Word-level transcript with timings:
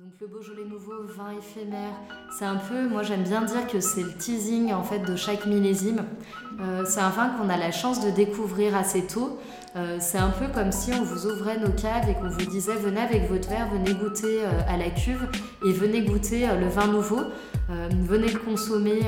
Donc 0.00 0.14
le 0.20 0.26
Beaujolais 0.26 0.64
nouveau, 0.64 1.04
vin 1.16 1.30
éphémère, 1.38 1.92
c'est 2.36 2.44
un 2.44 2.56
peu, 2.56 2.88
moi 2.88 3.04
j'aime 3.04 3.22
bien 3.22 3.42
dire 3.42 3.64
que 3.68 3.78
c'est 3.78 4.02
le 4.02 4.12
teasing 4.12 4.72
en 4.72 4.82
fait 4.82 4.98
de 4.98 5.14
chaque 5.14 5.46
millésime. 5.46 6.02
Euh, 6.60 6.82
c'est 6.84 6.98
un 6.98 7.10
vin 7.10 7.28
qu'on 7.28 7.48
a 7.48 7.56
la 7.56 7.70
chance 7.70 8.04
de 8.04 8.10
découvrir 8.10 8.76
assez 8.76 9.06
tôt. 9.06 9.38
Euh, 9.76 9.98
c'est 10.00 10.18
un 10.18 10.30
peu 10.30 10.46
comme 10.52 10.72
si 10.72 10.92
on 10.92 11.04
vous 11.04 11.26
ouvrait 11.28 11.60
nos 11.60 11.70
caves 11.70 12.10
et 12.10 12.14
qu'on 12.14 12.28
vous 12.28 12.44
disait 12.44 12.74
venez 12.74 13.00
avec 13.00 13.30
votre 13.30 13.48
verre, 13.48 13.68
venez 13.70 13.94
goûter 13.94 14.44
euh, 14.44 14.50
à 14.66 14.76
la 14.76 14.90
cuve 14.90 15.28
et 15.64 15.70
venez 15.70 16.02
goûter 16.02 16.48
le 16.58 16.66
vin 16.66 16.88
nouveau. 16.88 17.20
venez 17.68 18.32
le 18.32 18.40
consommer 18.40 18.98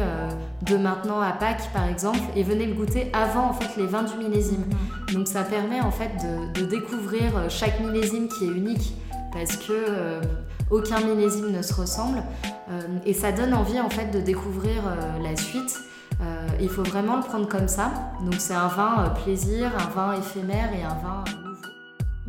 de 0.62 0.76
maintenant 0.76 1.20
à 1.20 1.32
Pâques 1.32 1.68
par 1.72 1.88
exemple 1.88 2.20
et 2.36 2.44
venez 2.44 2.66
le 2.66 2.74
goûter 2.74 3.10
avant 3.12 3.46
en 3.48 3.52
fait 3.52 3.76
les 3.76 3.88
vins 3.88 4.04
du 4.04 4.16
millésime. 4.18 4.64
Donc 5.12 5.26
ça 5.26 5.42
permet 5.42 5.80
en 5.80 5.90
fait 5.90 6.12
de, 6.22 6.60
de 6.60 6.66
découvrir 6.66 7.50
chaque 7.50 7.80
millésime 7.80 8.28
qui 8.28 8.44
est 8.44 8.52
unique 8.52 8.94
parce 9.32 9.56
que 9.56 10.20
aucun 10.70 11.00
millésime 11.00 11.50
ne 11.52 11.62
se 11.62 11.74
ressemble. 11.74 12.22
Euh, 12.70 12.82
et 13.04 13.14
ça 13.14 13.32
donne 13.32 13.54
envie 13.54 13.80
en 13.80 13.90
fait 13.90 14.10
de 14.10 14.20
découvrir 14.20 14.82
euh, 14.86 15.22
la 15.22 15.36
suite. 15.36 15.80
Euh, 16.20 16.46
il 16.60 16.68
faut 16.68 16.82
vraiment 16.82 17.16
le 17.16 17.22
prendre 17.22 17.48
comme 17.48 17.68
ça. 17.68 17.92
Donc 18.24 18.36
c'est 18.38 18.54
un 18.54 18.68
vin 18.68 19.12
plaisir, 19.22 19.70
un 19.78 19.90
vin 19.90 20.18
éphémère 20.18 20.72
et 20.72 20.82
un 20.82 20.94
vin 20.94 21.24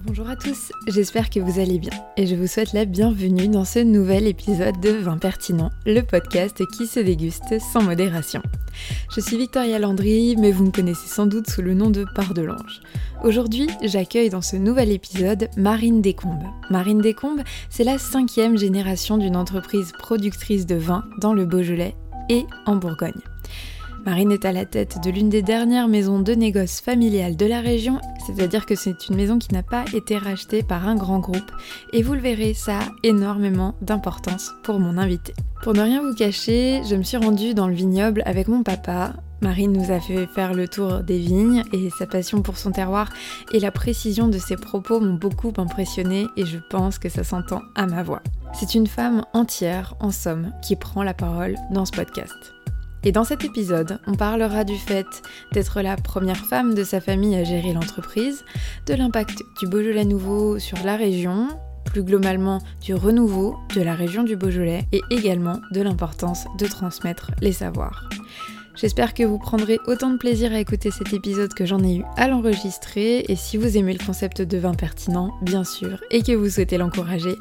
Bonjour 0.08 0.30
à 0.30 0.38
tous, 0.38 0.72
j'espère 0.88 1.30
que 1.30 1.42
vous 1.42 1.60
allez 1.60 1.80
bien 1.80 1.92
et 2.16 2.28
je 2.28 2.36
vous 2.36 2.48
souhaite 2.48 2.72
la 2.72 2.86
bienvenue 2.86 3.50
dans 3.50 3.66
ce 3.66 3.80
nouvel 3.80 4.26
épisode 4.26 4.80
de 4.80 4.92
Vin 4.92 5.18
Pertinent, 5.18 5.70
le 5.86 6.00
podcast 6.00 6.66
qui 6.78 6.88
se 6.88 7.02
déguste 7.02 7.60
sans 7.60 7.84
modération. 7.84 8.42
Je 9.14 9.20
suis 9.20 9.38
Victoria 9.38 9.80
Landry, 9.80 10.38
mais 10.38 10.54
vous 10.54 10.64
me 10.64 10.72
connaissez 10.72 11.10
sans 11.10 11.26
doute 11.26 11.50
sous 11.50 11.62
le 11.62 11.74
nom 11.74 11.90
de 11.90 12.06
Pardelange. 12.16 12.80
Aujourd'hui, 13.22 13.68
j'accueille 13.84 14.30
dans 14.30 14.42
ce 14.42 14.56
nouvel 14.56 14.94
épisode 14.94 15.50
Marine 15.58 16.02
Descombes. 16.02 16.48
Marine 16.70 17.02
Descombes, 17.02 17.44
c'est 17.70 17.84
la 17.84 17.98
cinquième 17.98 18.58
génération 18.58 19.18
d'une 19.18 19.36
entreprise 19.36 19.92
productrice 20.00 20.66
de 20.66 20.76
vin 20.76 21.04
dans 21.20 21.34
le 21.34 21.46
Beaujolais 21.46 21.96
et 22.30 22.46
en 22.66 22.78
Bourgogne. 22.78 23.12
Marine 24.08 24.32
est 24.32 24.46
à 24.46 24.54
la 24.54 24.64
tête 24.64 25.04
de 25.04 25.10
l'une 25.10 25.28
des 25.28 25.42
dernières 25.42 25.90
maisons 25.90 26.20
de 26.20 26.32
négoce 26.32 26.80
familiales 26.80 27.36
de 27.36 27.46
la 27.46 27.60
région, 27.60 28.00
c'est-à-dire 28.26 28.66
que 28.66 28.74
c'est 28.74 29.10
une 29.10 29.18
maison 29.18 29.38
qui 29.38 29.54
n'a 29.54 29.64
pas 29.64 29.84
été 29.94 30.18
rachetée 30.18 30.64
par 30.64 30.88
un 30.88 30.96
grand 30.96 31.20
groupe, 31.20 31.52
et 31.92 32.04
vous 32.04 32.14
le 32.14 32.22
verrez, 32.22 32.54
ça 32.54 32.80
a 32.80 32.86
énormément 33.04 33.76
d'importance 33.82 34.54
pour 34.64 34.80
mon 34.80 34.98
invité. 34.98 35.34
Pour 35.62 35.74
ne 35.74 35.82
rien 35.82 36.02
vous 36.02 36.16
cacher, 36.16 36.84
je 36.90 36.96
me 36.96 37.04
suis 37.04 37.18
rendue 37.18 37.54
dans 37.54 37.68
le 37.68 37.74
vignoble 37.74 38.24
avec 38.26 38.48
mon 38.48 38.64
papa. 38.64 39.12
Marine 39.42 39.74
nous 39.74 39.92
a 39.92 40.00
fait 40.00 40.26
faire 40.28 40.54
le 40.54 40.70
tour 40.70 41.02
des 41.02 41.20
vignes 41.20 41.66
et 41.74 41.90
sa 41.90 42.08
passion 42.08 42.42
pour 42.42 42.58
son 42.58 42.72
terroir 42.72 43.10
et 43.52 43.60
la 43.60 43.72
précision 43.72 44.30
de 44.30 44.38
ses 44.38 44.56
propos 44.56 45.02
m'ont 45.02 45.16
beaucoup 45.16 45.52
impressionné 45.58 46.28
et 46.38 46.46
je 46.46 46.60
pense 46.70 46.98
que 46.98 47.10
ça 47.10 47.26
s'entend 47.26 47.62
à 47.76 47.86
ma 47.86 48.04
voix. 48.04 48.22
C'est 48.54 48.74
une 48.74 48.88
femme 48.88 49.26
entière, 49.34 49.96
en 50.00 50.12
somme, 50.12 50.54
qui 50.64 50.78
prend 50.78 51.04
la 51.04 51.14
parole 51.14 51.58
dans 51.72 51.84
ce 51.84 51.92
podcast. 51.92 52.57
Et 53.04 53.12
dans 53.12 53.24
cet 53.24 53.46
épisode, 53.46 54.00
on 54.08 54.16
parlera 54.16 54.64
du 54.64 54.76
fait 54.76 55.06
d'être 55.52 55.82
la 55.82 55.96
première 55.96 56.46
femme 56.46 56.74
de 56.74 56.84
sa 56.84 57.00
famille 57.00 57.36
à 57.36 57.44
gérer 57.44 57.74
l'entreprise, 57.74 58.44
de 58.86 58.94
l'impact 58.94 59.44
du 59.60 59.68
Beaujolais 59.68 60.06
nouveau 60.06 60.60
sur 60.60 60.78
la 60.84 60.96
région, 60.96 61.48
plus 61.86 62.04
globalement 62.04 62.60
du 62.82 62.94
renouveau 62.94 63.58
de 63.76 63.82
la 63.82 63.96
région 63.96 64.24
du 64.24 64.36
Beaujolais 64.36 64.86
et 64.92 65.02
également 65.10 65.62
de 65.72 65.82
l'importance 65.82 66.46
de 66.58 66.68
transmettre 66.68 67.32
les 67.42 67.54
savoirs. 67.54 68.10
J'espère 68.80 69.16
que 69.16 69.24
vous 69.24 69.40
prendrez 69.40 69.80
autant 69.88 70.12
de 70.12 70.18
plaisir 70.18 70.54
à 70.54 70.60
écouter 70.60 70.92
cet 70.92 71.12
épisode 71.12 71.52
que 71.52 71.66
j'en 71.66 71.84
ai 71.84 71.96
eu 71.96 72.04
à 72.16 72.28
l'enregistrer 72.28 73.26
et 73.28 73.36
si 73.36 73.58
vous 73.58 73.76
aimez 73.76 73.94
le 73.94 74.06
concept 74.06 74.44
de 74.44 74.58
vin 74.60 74.76
pertinent, 74.76 75.34
bien 75.42 75.64
sûr, 75.64 76.00
et 76.12 76.22
que 76.22 76.34
vous 76.34 76.48
souhaitez 76.48 76.78
l'encourager, 76.78 77.36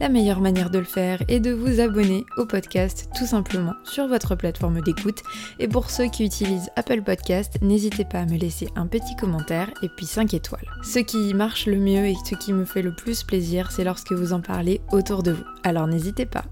la 0.00 0.10
meilleure 0.10 0.42
manière 0.42 0.68
de 0.68 0.78
le 0.78 0.84
faire 0.84 1.22
est 1.28 1.40
de 1.40 1.50
vous 1.50 1.80
abonner 1.80 2.26
au 2.36 2.44
podcast 2.44 3.08
tout 3.16 3.24
simplement 3.24 3.72
sur 3.84 4.06
votre 4.06 4.34
plateforme 4.34 4.82
d'écoute 4.82 5.22
et 5.58 5.66
pour 5.66 5.88
ceux 5.88 6.10
qui 6.10 6.26
utilisent 6.26 6.68
Apple 6.76 7.00
Podcast, 7.00 7.56
n'hésitez 7.62 8.04
pas 8.04 8.20
à 8.20 8.26
me 8.26 8.36
laisser 8.36 8.68
un 8.76 8.86
petit 8.86 9.16
commentaire 9.16 9.70
et 9.82 9.88
puis 9.88 10.04
5 10.04 10.34
étoiles. 10.34 10.68
Ce 10.82 10.98
qui 10.98 11.32
marche 11.32 11.64
le 11.64 11.78
mieux 11.78 12.04
et 12.04 12.16
ce 12.22 12.34
qui 12.34 12.52
me 12.52 12.66
fait 12.66 12.82
le 12.82 12.94
plus 12.94 13.22
plaisir, 13.22 13.70
c'est 13.70 13.84
lorsque 13.84 14.12
vous 14.12 14.34
en 14.34 14.42
parlez 14.42 14.82
autour 14.92 15.22
de 15.22 15.32
vous. 15.32 15.44
Alors 15.64 15.86
n'hésitez 15.86 16.26
pas. 16.26 16.44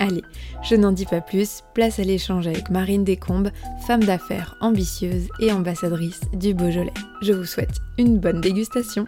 Allez, 0.00 0.22
je 0.62 0.76
n'en 0.76 0.92
dis 0.92 1.06
pas 1.06 1.20
plus, 1.20 1.62
place 1.74 1.98
à 1.98 2.04
l'échange 2.04 2.46
avec 2.46 2.70
Marine 2.70 3.02
Descombes, 3.02 3.50
femme 3.86 4.04
d'affaires 4.04 4.56
ambitieuse 4.60 5.28
et 5.40 5.50
ambassadrice 5.50 6.20
du 6.32 6.54
Beaujolais. 6.54 6.94
Je 7.20 7.32
vous 7.32 7.44
souhaite 7.44 7.78
une 7.98 8.18
bonne 8.18 8.40
dégustation. 8.40 9.06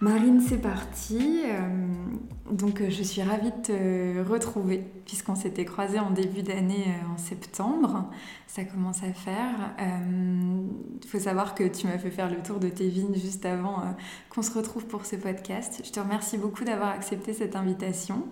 Marine, 0.00 0.40
c'est 0.40 0.60
parti. 0.60 1.42
Euh, 1.46 2.33
donc, 2.50 2.82
euh, 2.82 2.90
je 2.90 3.02
suis 3.02 3.22
ravie 3.22 3.50
de 3.50 3.62
te 3.62 4.28
retrouver, 4.28 4.84
puisqu'on 5.06 5.34
s'était 5.34 5.64
croisés 5.64 5.98
en 5.98 6.10
début 6.10 6.42
d'année 6.42 6.84
euh, 6.88 7.14
en 7.14 7.16
septembre. 7.16 8.10
Ça 8.46 8.64
commence 8.64 9.02
à 9.02 9.12
faire. 9.12 9.74
Il 9.80 11.08
faut 11.08 11.18
savoir 11.18 11.54
que 11.54 11.64
tu 11.64 11.86
m'as 11.86 11.98
fait 11.98 12.10
faire 12.10 12.30
le 12.30 12.36
tour 12.36 12.60
de 12.60 12.68
tes 12.68 12.88
vignes 12.88 13.14
juste 13.14 13.44
avant 13.46 13.82
qu'on 14.30 14.42
se 14.42 14.52
retrouve 14.52 14.86
pour 14.86 15.06
ce 15.06 15.16
podcast. 15.16 15.80
Je 15.84 15.90
te 15.90 15.98
remercie 15.98 16.38
beaucoup 16.38 16.62
d'avoir 16.62 16.90
accepté 16.90 17.32
cette 17.32 17.56
invitation. 17.56 18.22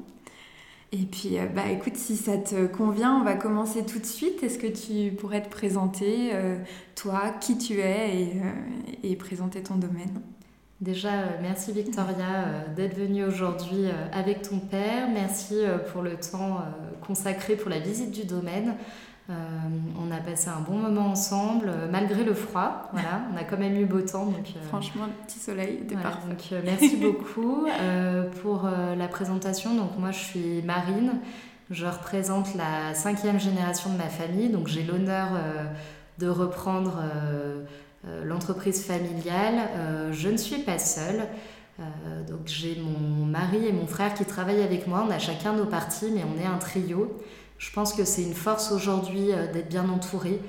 Et 0.92 1.06
puis, 1.06 1.38
bah, 1.56 1.68
écoute, 1.72 1.96
si 1.96 2.16
ça 2.16 2.36
te 2.36 2.66
convient, 2.66 3.16
on 3.16 3.24
va 3.24 3.34
commencer 3.34 3.84
tout 3.84 3.98
de 3.98 4.06
suite. 4.06 4.44
Est-ce 4.44 4.58
que 4.58 4.68
tu 4.68 5.12
pourrais 5.16 5.42
te 5.42 5.48
présenter, 5.48 6.30
toi, 6.94 7.34
qui 7.40 7.58
tu 7.58 7.80
es 7.80 8.28
et 9.02 9.16
présenter 9.16 9.64
ton 9.64 9.74
domaine? 9.74 10.22
Déjà, 10.82 11.12
euh, 11.12 11.26
merci 11.41 11.70
Victoria 11.70 12.26
euh, 12.26 12.75
d'être 12.75 12.98
venue 12.98 13.25
aujourd'hui 13.25 13.84
euh, 13.84 13.93
avec 14.12 14.43
ton 14.43 14.59
père. 14.59 15.09
Merci 15.15 15.54
pour 15.93 16.03
le 16.03 16.16
temps 16.16 16.65
consacré 17.06 17.54
pour 17.54 17.70
la 17.70 17.78
visite 17.78 18.10
du 18.10 18.25
domaine. 18.25 18.75
on 19.28 20.10
a 20.10 20.16
passé 20.16 20.48
un 20.48 20.60
bon 20.60 20.76
moment 20.76 21.06
ensemble, 21.06 21.70
malgré 21.91 22.25
le 22.25 22.34
froid. 22.34 22.91
Voilà, 22.93 23.22
on 23.32 23.37
a 23.37 23.44
quand 23.44 23.59
même 23.59 23.76
eu 23.76 23.87
beau 23.87 24.00
temps. 24.00 24.26
Donc, 24.26 24.54
Franchement, 24.66 25.04
le 25.06 25.25
petit 25.25 25.38
soleil 25.38 25.78
était 25.82 25.94
parfait. 25.94 26.28
Donc, 26.28 26.62
merci 26.65 26.97
beaucoup 26.97 27.66
pour 28.43 28.69
la 28.99 29.09
présentation. 29.09 29.75
Donc, 29.75 29.97
moi, 29.99 30.10
je 30.10 30.19
suis 30.19 30.62
Marine. 30.62 31.12
Je 31.70 31.87
représente 31.87 32.54
la 32.56 32.94
cinquième 32.94 33.38
génération 33.38 33.91
de 33.91 33.99
ma 33.99 34.09
famille. 34.09 34.50
Donc, 34.50 34.66
j'ai 34.66 34.82
l'honneur 34.82 35.28
de 36.19 36.28
reprendre 36.28 36.99
l'entreprise 38.24 38.84
familiale, 38.84 39.68
euh, 39.76 40.12
je 40.12 40.28
ne 40.28 40.36
suis 40.36 40.58
pas 40.58 40.78
seule. 40.78 41.28
Euh, 41.80 41.84
donc 42.28 42.40
j'ai 42.46 42.76
mon 42.76 43.24
mari 43.24 43.66
et 43.66 43.72
mon 43.72 43.86
frère 43.86 44.14
qui 44.14 44.24
travaillent 44.24 44.62
avec 44.62 44.86
moi. 44.86 45.04
On 45.06 45.10
a 45.10 45.18
chacun 45.18 45.52
nos 45.52 45.66
parties, 45.66 46.10
mais 46.12 46.22
on 46.24 46.40
est 46.40 46.46
un 46.46 46.58
trio. 46.58 47.16
Je 47.58 47.70
pense 47.72 47.92
que 47.92 48.04
c'est 48.04 48.22
une 48.22 48.34
force 48.34 48.72
aujourd'hui 48.72 49.28
d'être 49.52 49.68
bien 49.68 49.88
entouré. 49.88 50.40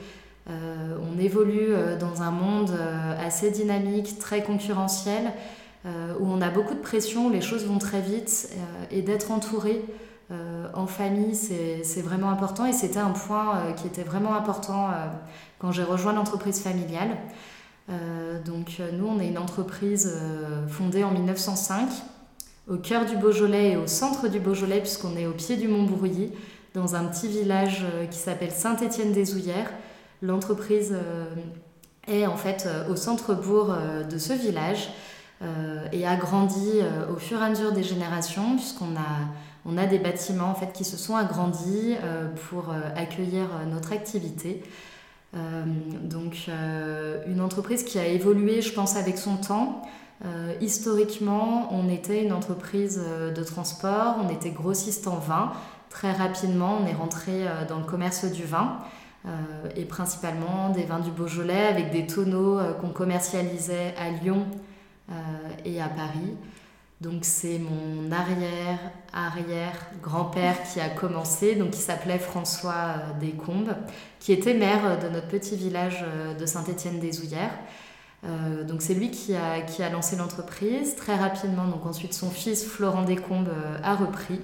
on 0.48 1.20
évolue 1.20 1.70
dans 2.00 2.24
un 2.24 2.32
monde 2.32 2.72
assez 3.20 3.52
dynamique, 3.52 4.18
très 4.18 4.42
concurrentiel, 4.42 5.32
où 5.86 6.26
on 6.28 6.42
a 6.42 6.50
beaucoup 6.50 6.74
de 6.74 6.80
pression, 6.80 7.28
où 7.28 7.30
les 7.30 7.42
choses 7.42 7.66
vont 7.68 7.78
très 7.78 8.02
vite, 8.02 8.50
et 8.90 9.04
d'être 9.04 9.30
entouré 9.30 9.86
en 10.74 10.88
famille, 10.88 11.36
c'est 11.36 12.02
vraiment 12.02 12.30
important. 12.30 12.66
Et 12.66 12.74
c'était 12.74 13.00
un 13.00 13.12
point 13.12 13.74
qui 13.78 13.88
était 13.88 14.04
vraiment 14.04 14.36
important 14.36 14.90
quand 15.60 15.72
j'ai 15.72 15.84
rejoint 15.84 16.14
l'entreprise 16.14 16.60
familiale. 16.60 17.18
Euh, 17.90 18.42
donc 18.44 18.78
euh, 18.80 18.92
nous, 18.94 19.08
on 19.08 19.20
est 19.20 19.28
une 19.28 19.38
entreprise 19.38 20.10
euh, 20.16 20.68
fondée 20.68 21.04
en 21.04 21.12
1905 21.12 21.90
au 22.70 22.78
cœur 22.78 23.06
du 23.06 23.18
Beaujolais 23.18 23.72
et 23.72 23.78
au 23.78 23.88
centre 23.88 24.30
du 24.30 24.40
Beaujolais 24.40 24.80
puisqu'on 24.80 25.18
est 25.18 25.26
au 25.26 25.34
pied 25.34 25.58
du 25.58 25.68
Mont 25.68 25.84
Brouilly 25.84 26.32
dans 26.74 26.96
un 26.96 27.06
petit 27.06 27.28
village 27.28 27.86
qui 28.10 28.18
s'appelle 28.18 28.52
Saint-Étienne-des-Ouillères. 28.52 29.70
L'entreprise 30.22 30.96
est 32.08 32.26
en 32.26 32.38
fait 32.38 32.68
au 32.90 32.96
centre-bourg 32.96 33.76
de 34.10 34.18
ce 34.18 34.32
village 34.32 34.90
et 35.92 36.08
a 36.08 36.16
grandi 36.16 36.80
au 37.14 37.18
fur 37.18 37.42
et 37.42 37.46
à 37.46 37.50
mesure 37.50 37.74
des 37.74 37.84
générations 37.84 38.56
puisqu'on 38.56 38.96
a, 38.96 39.28
on 39.66 39.78
a 39.78 39.86
des 39.86 40.00
bâtiments 40.00 40.50
en 40.50 40.56
fait 40.56 40.74
qui 40.74 40.84
se 40.84 40.98
sont 40.98 41.16
agrandis 41.16 41.96
pour 42.50 42.74
accueillir 42.96 43.48
notre 43.70 43.94
activité. 43.94 44.62
Euh, 45.36 45.64
donc 46.04 46.46
euh, 46.48 47.24
une 47.28 47.42
entreprise 47.42 47.84
qui 47.84 47.98
a 47.98 48.06
évolué, 48.06 48.62
je 48.62 48.74
pense, 48.74 48.96
avec 48.96 49.18
son 49.18 49.38
temps. 49.38 49.82
Euh, 50.26 50.54
historiquement, 50.62 51.74
on 51.74 51.90
était 51.90 52.24
une 52.24 52.34
entreprise 52.34 53.02
de 53.36 53.44
transport, 53.44 54.18
on 54.24 54.30
était 54.30 54.52
grossiste 54.52 55.08
en 55.08 55.18
vin. 55.18 55.54
Très 55.90 56.12
rapidement, 56.12 56.78
on 56.82 56.88
est 56.88 56.94
rentré 56.94 57.46
dans 57.68 57.78
le 57.78 57.84
commerce 57.84 58.26
du 58.26 58.46
vin. 58.46 58.80
et 59.76 59.86
principalement 59.86 60.70
des 60.70 60.84
vins 60.84 61.00
du 61.00 61.12
Beaujolais 61.12 61.68
avec 61.68 61.92
des 61.92 62.08
tonneaux 62.08 62.60
qu'on 62.82 62.90
commercialisait 62.90 63.94
à 63.98 64.10
Lyon 64.10 64.46
et 65.66 65.80
à 65.80 65.88
Paris. 65.88 66.36
Donc 67.04 67.26
c'est 67.26 67.60
mon 67.60 68.14
arrière 68.14 68.80
arrière 69.12 69.76
grand-père 70.02 70.56
qui 70.72 70.80
a 70.80 70.88
commencé, 70.88 71.56
donc 71.56 71.72
qui 71.72 71.82
s'appelait 71.82 72.18
François 72.18 72.74
euh, 72.74 73.20
Descombes, 73.20 73.76
qui 74.22 74.32
était 74.32 74.54
maire 74.54 74.98
de 74.98 75.10
notre 75.10 75.28
petit 75.28 75.58
village 75.58 76.00
euh, 76.02 76.34
de 76.34 76.46
Saint-Étienne-des-Ouillères. 76.46 77.60
donc 78.66 78.82
c'est 78.82 78.94
lui 78.94 79.12
qui 79.12 79.36
a, 79.36 79.62
qui 79.62 79.84
a 79.84 79.90
lancé 79.90 80.16
l'entreprise 80.16 80.96
très 80.96 81.16
rapidement. 81.18 81.68
Donc 81.68 81.86
ensuite 81.86 82.14
son 82.14 82.30
fils 82.30 82.64
Florent 82.64 83.04
Descombes 83.04 83.52
a 83.84 83.96
repris. 83.96 84.40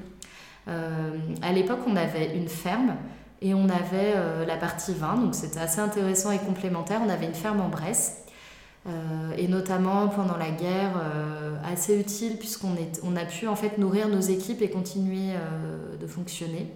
à 0.68 1.52
l'époque 1.54 1.80
on 1.88 1.96
avait 1.96 2.36
une 2.36 2.50
ferme 2.50 2.98
et 3.42 3.54
on 3.54 3.70
avait 3.70 4.46
la 4.46 4.58
partie 4.58 4.94
vin, 4.94 5.16
donc 5.16 5.34
c'était 5.34 5.62
assez 5.62 5.80
intéressant 5.80 6.32
et 6.32 6.40
complémentaire. 6.40 7.00
On 7.06 7.10
avait 7.10 7.26
une 7.26 7.34
ferme 7.46 7.62
en 7.62 7.70
Bresse. 7.70 8.26
Et 9.38 9.48
notamment 9.48 10.08
pendant 10.08 10.38
la 10.38 10.50
guerre, 10.50 11.02
assez 11.64 12.00
utile 12.00 12.38
puisqu'on 12.38 12.76
on 13.04 13.16
a 13.16 13.26
pu 13.26 13.48
en 13.48 13.56
fait 13.56 13.78
nourrir 13.78 14.08
nos 14.08 14.22
équipes 14.22 14.62
et 14.62 14.70
continuer 14.70 15.34
de 16.00 16.08
fonctionner. 16.08 16.72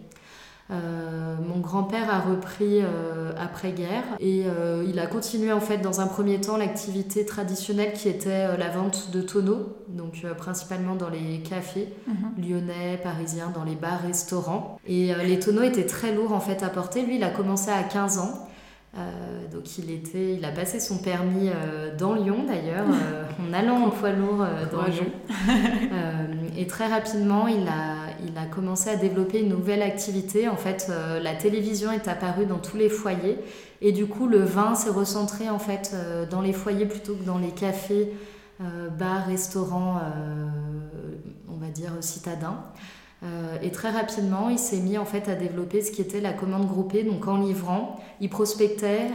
Euh, 0.72 1.36
mon 1.46 1.60
grand-père 1.60 2.14
a 2.14 2.22
repris 2.22 2.80
euh, 2.82 3.32
après-guerre 3.38 4.04
et 4.20 4.44
euh, 4.46 4.86
il 4.88 4.98
a 4.98 5.08
continué 5.08 5.52
en 5.52 5.60
fait 5.60 5.80
dans 5.80 6.00
un 6.00 6.08
premier 6.08 6.40
temps 6.40 6.56
l'activité 6.56 7.26
traditionnelle 7.26 7.92
qui 7.92 8.08
était 8.08 8.58
la 8.58 8.70
vente 8.70 9.12
de 9.12 9.22
tonneaux, 9.22 9.76
donc 9.90 10.26
principalement 10.38 10.96
dans 10.96 11.10
les 11.10 11.40
cafés 11.40 11.90
mhm. 12.08 12.50
lyonnais, 12.50 13.00
parisiens, 13.02 13.52
dans 13.54 13.66
les 13.66 13.76
bars, 13.76 14.02
restaurants. 14.02 14.80
Et 14.88 15.14
les 15.26 15.40
tonneaux 15.40 15.64
étaient 15.64 15.86
très 15.86 16.14
lourds 16.14 16.34
en 16.34 16.40
fait 16.40 16.64
à 16.64 16.70
porter. 16.70 17.04
Lui, 17.04 17.18
il 17.18 17.24
a 17.24 17.30
commencé 17.30 17.70
à 17.70 17.84
15 17.84 18.20
ans. 18.20 18.48
Donc 19.52 19.78
il, 19.78 19.92
était, 19.92 20.36
il 20.36 20.46
a 20.46 20.52
passé 20.52 20.80
son 20.80 21.00
permis 21.00 21.50
dans 21.98 22.14
Lyon 22.14 22.46
d'ailleurs, 22.48 22.86
en 23.50 23.54
allant 23.54 23.86
en 23.86 23.90
poids 23.90 24.12
lourd 24.12 24.46
dans 24.72 24.86
Lyon. 24.86 25.12
et 26.58 26.68
très 26.68 26.88
rapidement, 26.88 27.48
il 27.48 27.68
a, 27.68 28.04
il 28.26 28.38
a 28.38 28.46
commencé 28.46 28.90
à 28.90 28.96
développer 28.96 29.42
une 29.42 29.50
nouvelle 29.50 29.82
activité. 29.82 30.48
En 30.48 30.56
fait, 30.56 30.88
euh, 30.90 31.20
la 31.20 31.36
télévision 31.36 31.92
est 31.92 32.08
apparue 32.08 32.46
dans 32.46 32.60
tous 32.60 32.78
les 32.78 32.90
foyers 32.90 33.38
et 33.82 33.92
du 33.92 34.06
coup, 34.06 34.28
le 34.28 34.40
vin 34.40 34.76
s'est 34.76 34.90
recentré 34.90 35.50
en 35.50 35.60
fait 35.60 35.92
euh, 35.94 36.26
dans 36.26 36.42
les 36.42 36.54
foyers 36.54 36.86
plutôt 36.86 37.16
que 37.16 37.24
dans 37.24 37.38
les 37.38 37.52
cafés, 37.52 38.14
euh, 38.62 38.90
bars, 38.90 39.26
restaurants, 39.26 40.02
on 41.50 41.58
va 41.58 41.68
dire 41.68 41.92
citadins. 42.02 42.64
Et 43.62 43.72
très 43.72 43.90
rapidement, 43.90 44.50
il 44.50 44.60
s'est 44.60 44.80
mis 44.80 44.98
en 44.98 45.06
fait 45.06 45.30
à 45.30 45.36
développer 45.36 45.82
ce 45.82 45.92
qui 45.92 46.02
était 46.02 46.20
la 46.20 46.34
commande 46.34 46.68
groupée. 46.68 47.04
Donc 47.04 47.28
en 47.28 47.38
livrant, 47.38 48.00
il 48.20 48.30
prospectait 48.30 49.08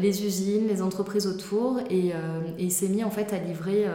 les 0.00 0.24
usines, 0.24 0.66
les 0.66 0.82
entreprises 0.82 1.26
autour, 1.26 1.78
et, 1.88 2.08
et 2.08 2.12
il 2.58 2.72
s'est 2.72 2.88
mis 2.88 3.04
en 3.04 3.10
fait 3.10 3.32
à 3.32 3.38
livrer 3.38 3.86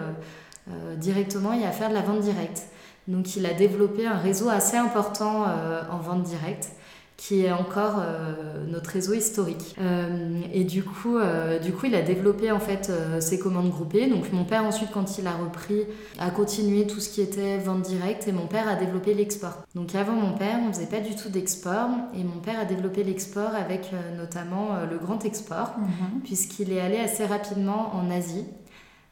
directement 0.97 1.51
et 1.51 1.65
à 1.65 1.71
faire 1.71 1.89
de 1.89 1.95
la 1.95 2.01
vente 2.01 2.21
directe. 2.21 2.63
Donc 3.07 3.35
il 3.37 3.45
a 3.45 3.53
développé 3.53 4.05
un 4.05 4.17
réseau 4.17 4.49
assez 4.49 4.75
important 4.75 5.45
euh, 5.47 5.81
en 5.89 5.97
vente 5.97 6.23
directe 6.23 6.71
qui 7.17 7.43
est 7.43 7.51
encore 7.51 7.95
euh, 7.99 8.65
notre 8.67 8.91
réseau 8.91 9.13
historique. 9.13 9.75
Euh, 9.81 10.39
et 10.53 10.63
du 10.63 10.83
coup, 10.83 11.17
du 11.63 11.71
coup, 11.73 11.87
il 11.87 11.95
a 11.95 12.01
développé 12.01 12.51
en 12.51 12.59
fait 12.59 12.91
ses 13.19 13.39
commandes 13.39 13.71
groupées. 13.71 14.07
Donc 14.07 14.31
mon 14.31 14.45
père 14.45 14.63
ensuite, 14.63 14.91
quand 14.93 15.17
il 15.17 15.27
a 15.27 15.33
repris, 15.33 15.85
a 16.19 16.29
continué 16.29 16.85
tout 16.85 16.99
ce 16.99 17.09
qui 17.09 17.21
était 17.21 17.57
vente 17.57 17.81
directe 17.81 18.27
et 18.27 18.31
mon 18.31 18.47
père 18.47 18.67
a 18.67 18.75
développé 18.75 19.13
l'export. 19.13 19.63
Donc 19.75 19.95
avant 19.95 20.13
mon 20.13 20.33
père, 20.33 20.59
on 20.67 20.71
faisait 20.71 20.85
pas 20.85 20.99
du 20.99 21.15
tout 21.15 21.29
d'export 21.29 21.89
et 22.15 22.23
mon 22.23 22.39
père 22.39 22.59
a 22.59 22.65
développé 22.65 23.03
l'export 23.03 23.55
avec 23.55 23.91
notamment 24.17 24.69
le 24.89 24.97
grand 24.97 25.25
export 25.25 25.73
mhm. 25.77 26.21
puisqu'il 26.23 26.71
est 26.71 26.81
allé 26.81 26.97
assez 26.97 27.25
rapidement 27.25 27.95
en 27.95 28.11
Asie 28.11 28.45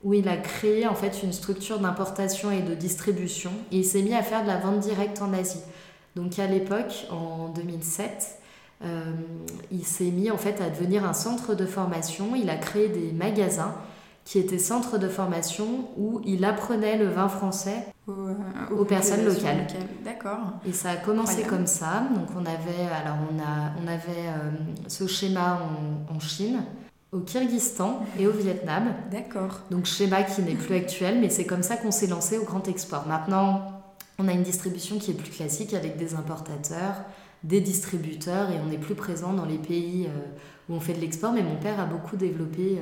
où 0.05 0.13
il 0.13 0.29
a 0.29 0.37
créé 0.37 0.87
en 0.87 0.93
fait 0.93 1.23
une 1.23 1.33
structure 1.33 1.79
d'importation 1.79 2.51
et 2.51 2.61
de 2.61 2.75
distribution 2.75 3.51
et 3.71 3.77
il 3.77 3.85
s'est 3.85 4.03
mis 4.03 4.13
à 4.13 4.21
faire 4.21 4.43
de 4.43 4.47
la 4.47 4.57
vente 4.57 4.79
directe 4.79 5.21
en 5.21 5.33
Asie. 5.33 5.61
Donc 6.15 6.39
à 6.39 6.47
l'époque, 6.47 7.07
en 7.11 7.49
2007, 7.49 8.39
euh, 8.83 9.13
il 9.71 9.85
s'est 9.85 10.11
mis 10.11 10.31
en 10.31 10.37
fait 10.37 10.61
à 10.61 10.69
devenir 10.69 11.05
un 11.05 11.13
centre 11.13 11.55
de 11.55 11.65
formation. 11.65 12.35
Il 12.35 12.49
a 12.49 12.55
créé 12.55 12.89
des 12.89 13.11
magasins 13.11 13.73
qui 14.23 14.39
étaient 14.39 14.59
centres 14.59 14.97
de 14.97 15.07
formation 15.07 15.89
où 15.97 16.19
il 16.25 16.43
apprenait 16.45 16.97
le 16.97 17.07
vin 17.07 17.29
français 17.29 17.85
aux, 18.07 18.11
euh, 18.11 18.85
personnes 18.85 19.23
locales. 19.23 19.67
D'accord. 20.03 20.39
Et 20.67 20.73
ça 20.73 20.91
a 20.91 20.95
commencé 20.95 21.43
comme 21.43 21.67
ça. 21.67 22.07
Donc 22.15 22.29
on 22.35 22.45
avait 22.45 22.89
alors 22.91 23.17
on 23.31 23.39
a 23.39 23.71
on 23.83 23.87
avait 23.87 24.27
euh, 24.27 24.51
ce 24.87 25.05
schéma 25.05 25.59
en, 26.09 26.15
en 26.15 26.19
Chine 26.19 26.63
au 27.11 27.19
Kyrgyzstan 27.19 28.03
et 28.19 28.27
au 28.27 28.31
Vietnam. 28.31 28.93
D'accord. 29.11 29.61
Donc 29.71 29.85
schéma 29.85 30.23
qui 30.23 30.41
n'est 30.41 30.55
plus 30.55 30.75
actuel, 30.75 31.19
mais 31.21 31.29
c'est 31.29 31.45
comme 31.45 31.63
ça 31.63 31.77
qu'on 31.77 31.91
s'est 31.91 32.07
lancé 32.07 32.37
au 32.37 32.43
grand 32.43 32.67
export. 32.67 33.07
Maintenant, 33.07 33.74
on 34.17 34.27
a 34.27 34.33
une 34.33 34.43
distribution 34.43 34.97
qui 34.97 35.11
est 35.11 35.15
plus 35.15 35.31
classique 35.31 35.73
avec 35.73 35.97
des 35.97 36.15
importateurs, 36.15 37.03
des 37.43 37.61
distributeurs 37.61 38.49
et 38.49 38.55
on 38.65 38.71
est 38.71 38.77
plus 38.77 38.95
présent 38.95 39.33
dans 39.33 39.45
les 39.45 39.57
pays 39.57 40.07
euh, 40.07 40.27
où 40.69 40.75
on 40.75 40.79
fait 40.79 40.93
de 40.93 41.01
l'export. 41.01 41.33
Mais 41.33 41.43
mon 41.43 41.57
père 41.57 41.79
a 41.79 41.85
beaucoup 41.85 42.15
développé 42.15 42.79
euh, 42.79 42.81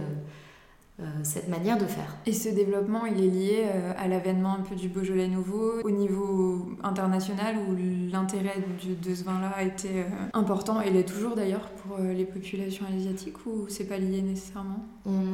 cette 1.23 1.49
manière 1.49 1.77
de 1.77 1.85
faire. 1.85 2.15
Et 2.27 2.33
ce 2.33 2.49
développement, 2.49 3.05
il 3.05 3.23
est 3.23 3.27
lié 3.27 3.63
euh, 3.65 3.93
à 3.97 4.07
l'avènement 4.07 4.53
un 4.53 4.61
peu 4.61 4.75
du 4.75 4.89
Beaujolais 4.89 5.27
nouveau 5.27 5.81
au 5.83 5.89
niveau 5.89 6.67
international 6.83 7.55
où 7.57 7.75
l'intérêt 8.11 8.57
de 8.85 9.15
ce 9.15 9.23
vin-là 9.23 9.51
a 9.57 9.63
été 9.63 9.89
euh, 9.89 10.03
important 10.33 10.81
et 10.81 10.91
l'est 10.91 11.03
toujours 11.03 11.35
d'ailleurs 11.35 11.71
pour 11.71 11.97
les 11.97 12.25
populations 12.25 12.85
asiatiques 12.95 13.45
ou 13.47 13.65
c'est 13.69 13.85
pas 13.85 13.97
lié 13.97 14.21
nécessairement? 14.21 14.85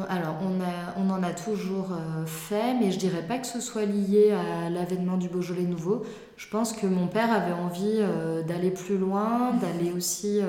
Alors 0.08 0.38
on, 0.42 0.62
a, 0.62 0.96
on 0.98 1.10
en 1.10 1.22
a 1.22 1.32
toujours 1.32 1.90
fait, 2.26 2.74
mais 2.80 2.92
je 2.92 2.98
dirais 2.98 3.26
pas 3.28 3.38
que 3.38 3.46
ce 3.46 3.60
soit 3.60 3.86
lié 3.86 4.32
à 4.32 4.70
l'avènement 4.70 5.18
du 5.18 5.28
Beaujolais 5.28 5.64
nouveau. 5.64 6.04
Je 6.38 6.48
pense 6.48 6.74
que 6.74 6.88
mon 6.88 7.08
père 7.08 7.32
avait 7.32 7.52
envie 7.52 8.00
d'aller 8.48 8.72
plus 8.72 8.98
loin, 8.98 9.52
d'aller 9.62 9.92
aussi 9.92 10.40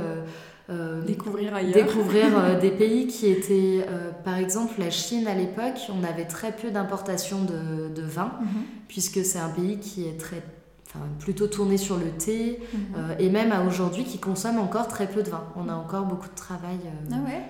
euh, 0.71 1.03
découvrir 1.03 1.55
ailleurs. 1.55 1.75
Découvrir 1.75 2.39
euh, 2.39 2.59
des 2.61 2.71
pays 2.71 3.07
qui 3.09 3.27
étaient, 3.27 3.85
euh, 3.89 4.11
par 4.25 4.37
exemple, 4.37 4.75
la 4.79 4.91
Chine 4.91 5.27
à 5.27 5.35
l'époque, 5.35 5.81
on 5.89 6.05
avait 6.05 6.27
très 6.27 6.53
peu 6.53 6.71
d'importation 6.71 7.43
de, 7.43 7.89
de, 7.93 8.03
vin, 8.03 8.33
mhm. 8.41 8.63
puisque 8.87 9.25
c'est 9.25 9.39
un 9.39 9.49
pays 9.49 9.79
qui 9.79 10.07
est 10.07 10.19
très, 10.19 10.43
enfin, 10.87 11.05
plutôt 11.19 11.49
tourné 11.49 11.77
sur 11.77 11.97
le 11.97 12.11
thé, 12.11 12.61
mhm. 12.73 13.17
et 13.19 13.31
même 13.31 13.51
à 13.51 13.65
aujourd'hui, 13.65 14.05
qui 14.05 14.19
consomme 14.19 14.59
encore 14.59 14.87
très 14.87 15.09
peu 15.09 15.23
de 15.23 15.31
vin. 15.31 15.45
On 15.57 15.69
a 15.69 15.75
encore 15.75 16.05
beaucoup 16.05 16.29
de 16.29 16.37
travail 16.37 16.79
ah 17.11 17.17
ouais? 17.27 17.43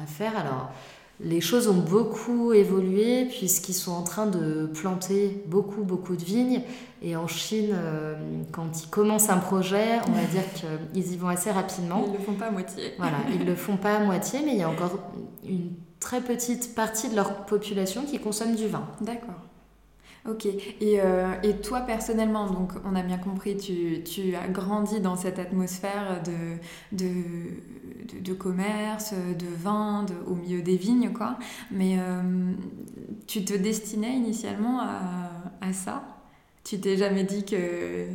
à 0.00 0.06
faire. 0.06 0.36
Alors, 0.36 0.70
les 1.24 1.40
choses 1.40 1.68
ont 1.68 1.80
beaucoup 1.80 2.52
évolué 2.52 3.24
puisqu'ils 3.24 3.74
sont 3.74 3.92
en 3.92 4.02
train 4.02 4.26
de 4.26 4.66
planter 4.66 5.42
beaucoup, 5.46 5.82
beaucoup 5.82 6.16
de 6.16 6.24
vignes. 6.24 6.62
Et 7.02 7.16
en 7.16 7.26
Chine, 7.26 7.70
euh, 7.72 8.14
quand 8.52 8.82
ils 8.82 8.88
commencent 8.88 9.30
un 9.30 9.38
projet, 9.38 9.98
on 10.06 10.12
va 10.12 10.24
dire 10.24 10.42
qu'ils 10.92 11.12
y 11.12 11.16
vont 11.16 11.28
assez 11.28 11.50
rapidement. 11.50 12.04
Ils 12.06 12.12
ne 12.12 12.18
le 12.18 12.22
font 12.22 12.34
pas 12.34 12.46
à 12.46 12.50
moitié. 12.50 12.92
Voilà, 12.98 13.18
ils 13.32 13.40
ne 13.40 13.44
le 13.44 13.56
font 13.56 13.76
pas 13.76 13.96
à 13.96 14.00
moitié, 14.04 14.40
mais 14.44 14.52
il 14.52 14.58
y 14.58 14.62
a 14.62 14.68
encore 14.68 14.98
une 15.46 15.72
très 15.98 16.20
petite 16.20 16.74
partie 16.74 17.08
de 17.08 17.16
leur 17.16 17.46
population 17.46 18.04
qui 18.04 18.18
consomme 18.18 18.54
du 18.54 18.68
vin. 18.68 18.86
D'accord. 19.00 19.40
Ok. 20.28 20.46
Et, 20.46 21.00
euh, 21.02 21.34
et, 21.42 21.56
toi 21.56 21.80
personnellement, 21.82 22.46
donc 22.46 22.72
on 22.86 22.96
a 22.96 23.02
bien 23.02 23.18
compris, 23.18 23.58
tu, 23.58 24.02
tu 24.04 24.34
as 24.34 24.48
grandi 24.48 25.00
dans 25.00 25.16
cette 25.16 25.38
atmosphère 25.38 26.22
de, 26.22 26.96
de, 26.96 28.20
de, 28.22 28.32
commerce, 28.32 29.12
de 29.12 29.46
vin, 29.46 30.06
au 30.26 30.34
milieu 30.34 30.62
des 30.62 30.76
vignes, 30.76 31.12
quoi. 31.12 31.38
Mais 31.70 31.98
euh, 31.98 32.52
tu 33.26 33.44
te 33.44 33.52
destinais 33.52 34.14
initialement 34.16 34.80
à, 34.80 35.30
à 35.60 35.72
ça? 35.74 36.02
Tu 36.64 36.80
t'es 36.80 36.96
jamais 36.96 37.24
dit 37.24 37.44
que, 37.44 38.06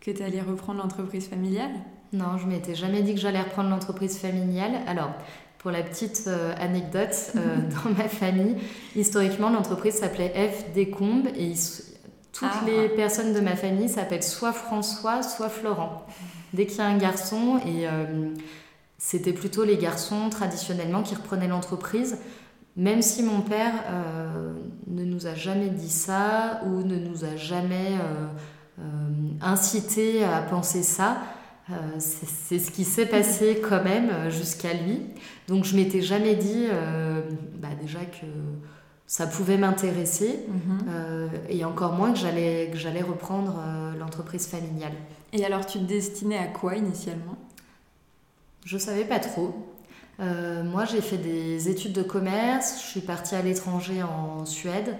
que 0.00 0.10
tu 0.10 0.20
allais 0.20 0.42
reprendre 0.42 0.80
l'entreprise 0.82 1.28
familiale? 1.28 1.70
Non, 2.12 2.36
je 2.36 2.46
m'étais 2.46 2.74
jamais 2.74 3.02
dit 3.02 3.14
que 3.14 3.20
j'allais 3.20 3.40
reprendre 3.40 3.70
l'entreprise 3.70 4.18
familiale. 4.18 4.80
Alors, 4.86 5.12
pour 5.62 5.70
la 5.70 5.82
petite 5.82 6.24
euh, 6.26 6.52
anecdote, 6.58 7.14
euh, 7.36 7.56
dans 7.84 7.90
ma 7.90 8.08
famille, 8.08 8.56
historiquement, 8.96 9.48
l'entreprise 9.48 9.94
s'appelait 9.94 10.32
F 10.34 10.72
Descombes 10.74 11.28
et 11.36 11.54
toutes 12.32 12.48
ah. 12.50 12.64
les 12.66 12.88
personnes 12.88 13.32
de 13.32 13.40
ma 13.40 13.54
famille 13.54 13.88
s'appellent 13.88 14.24
soit 14.24 14.52
François, 14.52 15.22
soit 15.22 15.48
Florent. 15.48 16.04
Dès 16.52 16.66
qu'il 16.66 16.78
y 16.78 16.80
a 16.80 16.86
un 16.86 16.98
garçon, 16.98 17.60
et 17.64 17.86
euh, 17.86 18.28
c'était 18.98 19.32
plutôt 19.32 19.64
les 19.64 19.76
garçons 19.76 20.28
traditionnellement 20.30 21.02
qui 21.02 21.14
reprenaient 21.14 21.48
l'entreprise, 21.48 22.18
même 22.74 23.02
si 23.02 23.22
mon 23.22 23.42
père 23.42 23.74
ne 24.86 25.04
nous 25.04 25.26
a 25.26 25.34
jamais 25.34 25.68
dit 25.68 25.90
ça 25.90 26.62
ou 26.64 26.82
ne 26.82 26.96
nous 26.96 27.26
a 27.26 27.36
jamais 27.36 27.98
incité 29.42 30.24
à 30.24 30.40
penser 30.40 30.82
ça. 30.82 31.18
Euh, 31.70 31.74
c'est 31.98 32.58
ce 32.58 32.70
qui 32.72 32.84
s'est 32.84 33.06
passé 33.06 33.62
quand 33.62 33.84
même 33.84 34.10
euh, 34.10 34.30
jusqu'à 34.30 34.74
lui. 34.74 35.00
Donc 35.46 35.64
je 35.64 35.76
m'étais 35.76 36.00
jamais 36.00 36.34
dit 36.34 36.66
euh, 36.68 37.22
bah 37.56 37.68
déjà 37.80 38.00
que 38.00 38.26
ça 39.06 39.26
pouvait 39.26 39.58
m'intéresser 39.58 40.40
mhm. 40.48 41.30
et 41.50 41.64
encore 41.64 41.92
moins 41.92 42.12
que 42.12 42.18
j'allais 42.18 42.70
que 42.72 42.78
j'allais 42.78 43.02
reprendre 43.02 43.62
l'entreprise 43.98 44.46
familiale. 44.46 44.94
Et 45.34 45.44
alors 45.44 45.66
tu 45.66 45.78
te 45.78 45.84
destinais 45.84 46.38
à 46.38 46.46
quoi 46.46 46.76
initialement? 46.76 47.36
Je 48.64 48.78
savais 48.78 49.04
pas 49.04 49.18
trop. 49.18 49.54
moi 50.18 50.86
j'ai 50.86 51.02
fait 51.02 51.18
des 51.18 51.68
études 51.68 51.92
de 51.92 52.02
commerce, 52.02 52.80
je 52.80 52.86
suis 52.86 53.00
partie 53.00 53.34
à 53.34 53.42
l'étranger 53.42 54.02
en 54.02 54.46
Suède. 54.46 54.96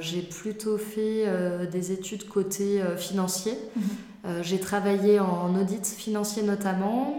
j'ai 0.00 0.22
plutôt 0.22 0.78
fait 0.78 1.26
des 1.70 1.92
études 1.92 2.26
côté 2.28 2.80
financier. 2.96 3.58
Mhm. 3.76 3.82
J'ai 4.42 4.60
travaillé 4.60 5.18
en 5.18 5.54
audit 5.60 5.84
financier 5.86 6.42
notamment. 6.42 7.16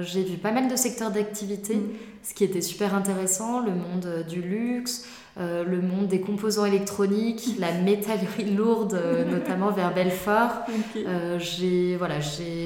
j'ai 0.00 0.22
vu 0.22 0.38
pas 0.38 0.50
mal 0.50 0.68
de 0.68 0.76
secteurs 0.76 1.10
d'activité, 1.10 1.74
mhm. 1.74 1.88
ce 2.22 2.32
qui 2.32 2.44
était 2.44 2.62
super 2.62 2.94
intéressant, 2.94 3.60
le 3.60 3.72
monde 3.72 4.24
du 4.28 4.40
luxe, 4.40 5.04
euh, 5.40 5.62
le 5.62 5.80
monde 5.80 6.08
des 6.08 6.20
composants 6.20 6.64
électroniques, 6.64 7.54
la 7.60 7.72
métallerie 7.72 8.56
lourde, 8.56 8.94
euh, 8.94 9.24
notamment 9.24 9.70
vers 9.70 9.94
Belfort. 9.94 10.50
Euh, 10.96 11.38
j'ai 11.38 11.96
voilà, 11.96 12.16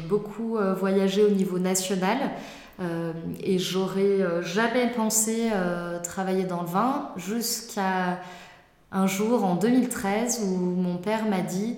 beaucoup 0.08 0.56
voyagé 0.78 1.22
au 1.22 1.28
niveau 1.28 1.58
national 1.58 2.16
et 3.42 3.58
j'aurais 3.58 4.42
jamais 4.42 4.88
pensé 4.88 5.50
travailler 6.02 6.44
dans 6.44 6.62
le 6.62 6.68
vin 6.68 7.10
jusqu'à 7.16 8.18
un 8.90 9.06
jour 9.06 9.44
en 9.44 9.54
2013 9.54 10.42
où 10.44 10.56
mon 10.56 10.96
père 10.96 11.26
m'a 11.26 11.40
dit 11.40 11.76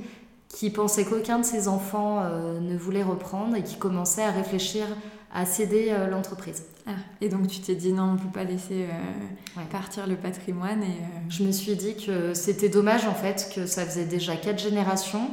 qu'il 0.55 0.73
pensait 0.73 1.05
qu'aucun 1.05 1.41
de 1.41 1.45
ses 1.45 1.69
enfants 1.69 2.23
ne 2.61 2.77
voulait 2.77 3.03
reprendre 3.03 3.57
et 3.57 3.63
qu'il 3.63 3.79
commençait 3.79 4.23
à 4.23 4.31
réfléchir 4.31 4.87
à 5.33 5.47
céder 5.47 5.95
l'entreprise. 6.11 6.63
Ah, 6.87 6.91
et 7.23 7.31
donc 7.31 7.49
tu 7.49 7.61
t'es 7.61 7.75
dit 7.75 7.93
non, 7.93 8.03
on 8.03 8.13
ne 8.13 8.19
peut 8.19 8.33
pas 8.33 8.45
laisser 8.45 8.85
euh, 8.85 9.61
partir 9.71 10.07
le 10.07 10.17
patrimoine. 10.17 10.83
Et, 10.83 10.87
euh, 10.87 11.31
Je 11.31 11.45
me 11.45 11.53
suis 11.53 11.77
dit 11.77 11.97
que 11.97 12.35
c'était 12.35 12.69
dommage 12.69 13.07
en 13.07 13.15
fait, 13.15 13.51
que 13.55 13.65
ça 13.65 13.87
faisait 13.87 14.05
déjà 14.05 14.37
quatre 14.37 14.59
générations, 14.59 15.31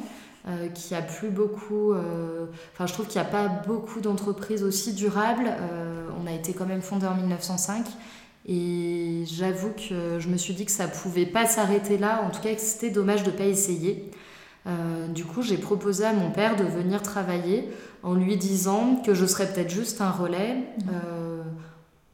euh, 0.47 0.69
qu'il 0.69 0.95
n'y 0.95 1.03
a 1.03 1.05
plus 1.05 1.29
beaucoup. 1.29 1.93
Enfin, 2.73 2.87
je 2.87 2.93
trouve 2.93 3.07
qu'il 3.07 3.19
n'y 3.21 3.27
a 3.27 3.29
pas 3.29 3.47
beaucoup 3.47 3.99
d'entreprises 3.99 4.63
aussi 4.63 4.93
durables. 4.93 5.51
on 6.21 6.25
a 6.27 6.31
été 6.31 6.53
quand 6.53 6.65
même 6.65 6.81
fondé 6.81 7.05
en 7.05 7.15
1905. 7.15 7.85
Et 8.47 9.23
j'avoue 9.25 9.71
que 9.71 10.19
je 10.19 10.27
me 10.27 10.37
suis 10.37 10.53
dit 10.53 10.65
que 10.65 10.71
ça 10.71 10.87
pouvait 10.87 11.27
pas 11.27 11.45
s'arrêter 11.45 11.97
là, 11.97 12.23
en 12.25 12.31
tout 12.31 12.41
cas 12.41 12.55
que 12.55 12.61
c'était 12.61 12.89
dommage 12.89 13.23
de 13.23 13.29
ne 13.29 13.35
pas 13.35 13.45
essayer. 13.45 14.09
Du 15.09 15.25
coup, 15.25 15.41
j'ai 15.41 15.57
proposé 15.57 16.05
à 16.05 16.13
mon 16.13 16.29
père 16.31 16.55
de 16.55 16.63
venir 16.63 17.01
travailler 17.01 17.69
en 18.03 18.13
lui 18.13 18.37
disant 18.37 19.01
que 19.03 19.13
je 19.13 19.25
serais 19.25 19.51
peut-être 19.51 19.69
juste 19.69 20.01
un 20.01 20.11
relais. 20.11 20.55
Mmh 20.79 20.91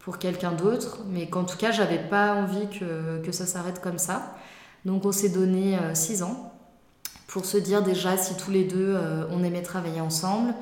pour 0.07 0.19
quelqu'un 0.19 0.53
d'autre, 0.53 0.99
mais 1.09 1.27
qu'en 1.27 1.43
tout 1.43 1.57
cas, 1.57 1.71
j'avais 1.71 1.99
pas 1.99 2.33
envie 2.33 2.69
que, 2.69 3.21
que 3.21 3.33
ça 3.33 3.45
s'arrête 3.45 3.81
comme 3.81 3.97
ça. 3.97 4.37
Donc, 4.85 5.05
on 5.05 5.11
s'est 5.11 5.27
donné 5.27 5.77
euh, 5.77 5.93
six 5.95 6.23
ans 6.23 6.53
pour 7.27 7.43
se 7.43 7.57
dire 7.57 7.83
déjà 7.83 8.15
si 8.15 8.37
tous 8.37 8.49
les 8.49 8.63
deux 8.63 8.95
euh, 8.95 9.25
on 9.31 9.43
aimait 9.43 9.63
travailler 9.63 9.99
ensemble, 9.99 10.53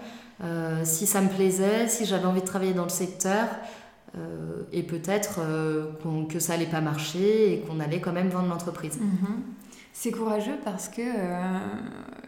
euh, 0.44 0.82
si 0.84 1.06
ça 1.06 1.22
me 1.22 1.30
plaisait, 1.30 1.88
si 1.88 2.08
j'avais 2.08 2.26
envie 2.26 2.42
de 2.42 2.48
travailler 2.48 2.74
dans 2.74 2.86
le 2.86 2.90
secteur, 2.90 3.46
et 4.72 4.82
peut-être 4.82 5.42
que 6.30 6.40
ça 6.40 6.54
allait 6.54 6.66
pas 6.66 6.80
marcher 6.80 7.54
et 7.54 7.60
qu'on 7.60 7.82
allait 7.82 8.00
quand 8.00 8.14
même 8.14 8.30
vendre 8.30 8.48
l'entreprise. 8.48 8.98
Mhm. 8.98 9.42
C'est 9.98 10.12
courageux 10.12 10.58
parce 10.66 10.90
que, 10.90 11.02
euh, 11.02 11.60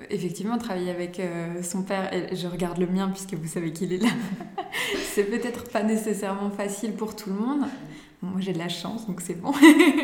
effectivement, 0.09 0.57
travailler 0.57 0.89
avec 0.89 1.19
euh, 1.19 1.61
son 1.61 1.83
père, 1.83 2.13
et 2.13 2.33
je 2.33 2.47
regarde 2.47 2.77
le 2.77 2.87
mien 2.87 3.09
puisque 3.09 3.33
vous 3.33 3.45
savez 3.45 3.73
qu'il 3.73 3.91
est 3.91 3.97
là, 3.97 4.07
c'est 5.13 5.25
peut-être 5.25 5.69
pas 5.69 5.83
nécessairement 5.83 6.49
facile 6.49 6.93
pour 6.93 7.13
tout 7.13 7.29
le 7.29 7.35
monde. 7.35 7.67
moi, 8.21 8.39
j'ai 8.39 8.53
de 8.53 8.57
la 8.57 8.69
chance, 8.69 9.05
donc 9.05 9.19
c'est 9.19 9.33
bon. 9.41 9.51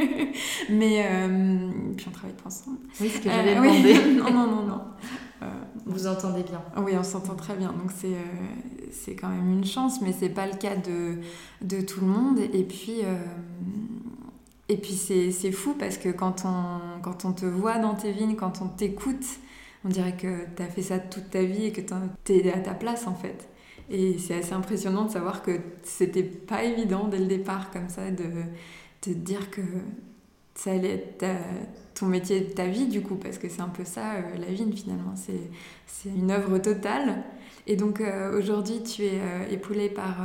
Mais, 0.69 1.05
euh, 1.09 1.69
puis 1.95 2.05
on 2.09 2.11
travaille 2.11 2.35
ensemble. 2.45 2.79
Oui, 2.99 3.09
ce 3.09 3.19
que 3.19 3.29
j'avais 3.29 3.55
demandé. 3.55 3.93
non, 4.17 4.29
non, 4.29 4.45
non, 4.45 4.63
non. 4.63 4.81
vous 5.85 6.05
entendez 6.05 6.43
bien 6.43 6.61
Oui, 6.83 6.91
on 6.99 7.03
s'entend 7.03 7.35
très 7.35 7.55
bien. 7.55 7.71
Donc 7.71 7.91
c'est 7.95 8.17
c'est 8.91 9.15
quand 9.15 9.29
même 9.29 9.49
une 9.49 9.65
chance, 9.65 10.01
mais 10.01 10.11
c'est 10.11 10.29
pas 10.29 10.47
le 10.47 10.57
cas 10.57 10.75
de, 10.75 11.21
de 11.61 11.81
tout 11.81 12.01
le 12.01 12.07
monde. 12.07 12.39
Et 12.39 12.63
puis 12.63 13.03
et 14.73 14.77
puis 14.77 14.93
c'est 14.93 15.51
fou 15.51 15.75
parce 15.77 15.99
que 15.99 16.09
quand 16.09 16.45
on, 16.45 16.99
quand 17.03 17.25
on 17.25 17.31
te 17.31 17.45
voit 17.45 17.77
dans 17.77 17.93
tes 17.93 18.11
vignes, 18.11 18.35
quand 18.35 18.61
on 18.63 18.67
t'écoute, 18.67 19.23
on 19.85 19.89
dirait 19.89 20.17
que 20.17 20.45
tu 20.55 20.63
as 20.63 20.67
fait 20.67 20.81
ça 20.81 20.97
toute 20.97 21.29
ta 21.29 21.43
vie 21.43 21.65
et 21.65 21.71
que 21.71 21.81
tu 22.25 22.33
es 22.33 22.51
à 22.51 22.59
ta 22.59 22.73
place 22.73 23.05
en 23.05 23.13
fait. 23.13 23.47
Et 23.91 24.17
c'est 24.17 24.33
assez 24.33 24.53
impressionnant 24.53 25.05
de 25.05 25.11
savoir 25.11 25.43
que 25.43 25.59
c'était 25.83 26.23
pas 26.23 26.63
évident 26.63 27.07
dès 27.07 27.19
le 27.19 27.27
départ 27.27 27.69
comme 27.69 27.87
ça 27.87 28.09
de, 28.09 28.25
te 29.01 29.11
dire 29.11 29.51
que 29.51 29.61
ça 30.55 30.71
allait 30.71 30.93
être 31.19 31.25
ton 31.93 32.07
métier 32.07 32.39
de 32.39 32.51
ta 32.51 32.65
vie 32.65 32.87
du 32.87 33.01
coup, 33.01 33.15
parce 33.15 33.37
que 33.37 33.49
c'est 33.49 33.61
un 33.61 33.69
peu 33.69 33.85
ça 33.85 34.13
euh, 34.13 34.37
la 34.39 34.47
vigne 34.47 34.73
finalement, 34.73 35.13
c'est 35.15 36.09
une 36.09 36.31
œuvre 36.31 36.57
totale. 36.57 37.23
Et 37.67 37.75
donc 37.75 38.01
euh, 38.01 38.35
aujourd'hui 38.35 38.81
tu 38.81 39.03
es 39.03 39.19
euh, 39.19 39.45
époulée 39.51 39.89
par 39.89 40.15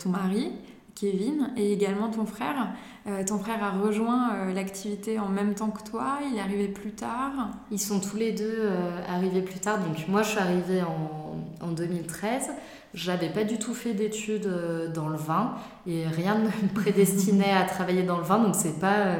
ton 0.00 0.08
mari, 0.08 0.50
Kevin, 0.94 1.50
et 1.56 1.72
également 1.72 2.10
ton 2.10 2.26
frère. 2.26 2.68
Euh, 3.06 3.24
ton 3.24 3.38
frère 3.38 3.62
a 3.64 3.70
rejoint 3.70 4.34
euh, 4.34 4.54
l'activité 4.54 5.18
en 5.18 5.28
même 5.28 5.54
temps 5.54 5.70
que 5.70 5.82
toi, 5.82 6.18
il 6.30 6.38
est 6.38 6.40
arrivé 6.40 6.68
plus 6.68 6.92
tard 6.92 7.50
Ils 7.72 7.80
sont 7.80 7.98
tous 7.98 8.16
les 8.16 8.32
deux 8.32 8.58
euh, 8.60 9.00
arrivés 9.08 9.42
plus 9.42 9.58
tard. 9.58 9.78
Donc 9.78 10.06
moi 10.08 10.22
je 10.22 10.30
suis 10.30 10.38
arrivée 10.38 10.82
en, 10.82 11.66
en 11.66 11.72
2013. 11.72 12.50
J'avais 12.94 13.30
pas 13.30 13.44
du 13.44 13.58
tout 13.58 13.74
fait 13.74 13.94
d'études 13.94 14.48
dans 14.94 15.08
le 15.08 15.16
vin 15.16 15.54
et 15.86 16.06
rien 16.06 16.36
ne 16.36 16.44
me 16.44 16.74
prédestinait 16.74 17.52
à 17.52 17.64
travailler 17.64 18.02
dans 18.02 18.18
le 18.18 18.24
vin. 18.24 18.38
Donc 18.38 18.54
c'est 18.54 18.78
pas 18.78 19.16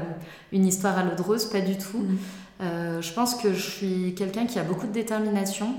une 0.52 0.66
histoire 0.66 0.98
à 0.98 1.04
l'eau 1.04 1.16
de 1.16 1.22
rose, 1.22 1.46
pas 1.46 1.62
du 1.62 1.78
tout. 1.78 1.98
Mm. 1.98 3.00
je 3.00 3.12
pense 3.14 3.34
que 3.34 3.54
je 3.54 3.70
suis 3.70 4.14
quelqu'un 4.14 4.44
qui 4.44 4.58
a 4.58 4.62
beaucoup 4.62 4.86
de 4.86 4.92
détermination. 4.92 5.74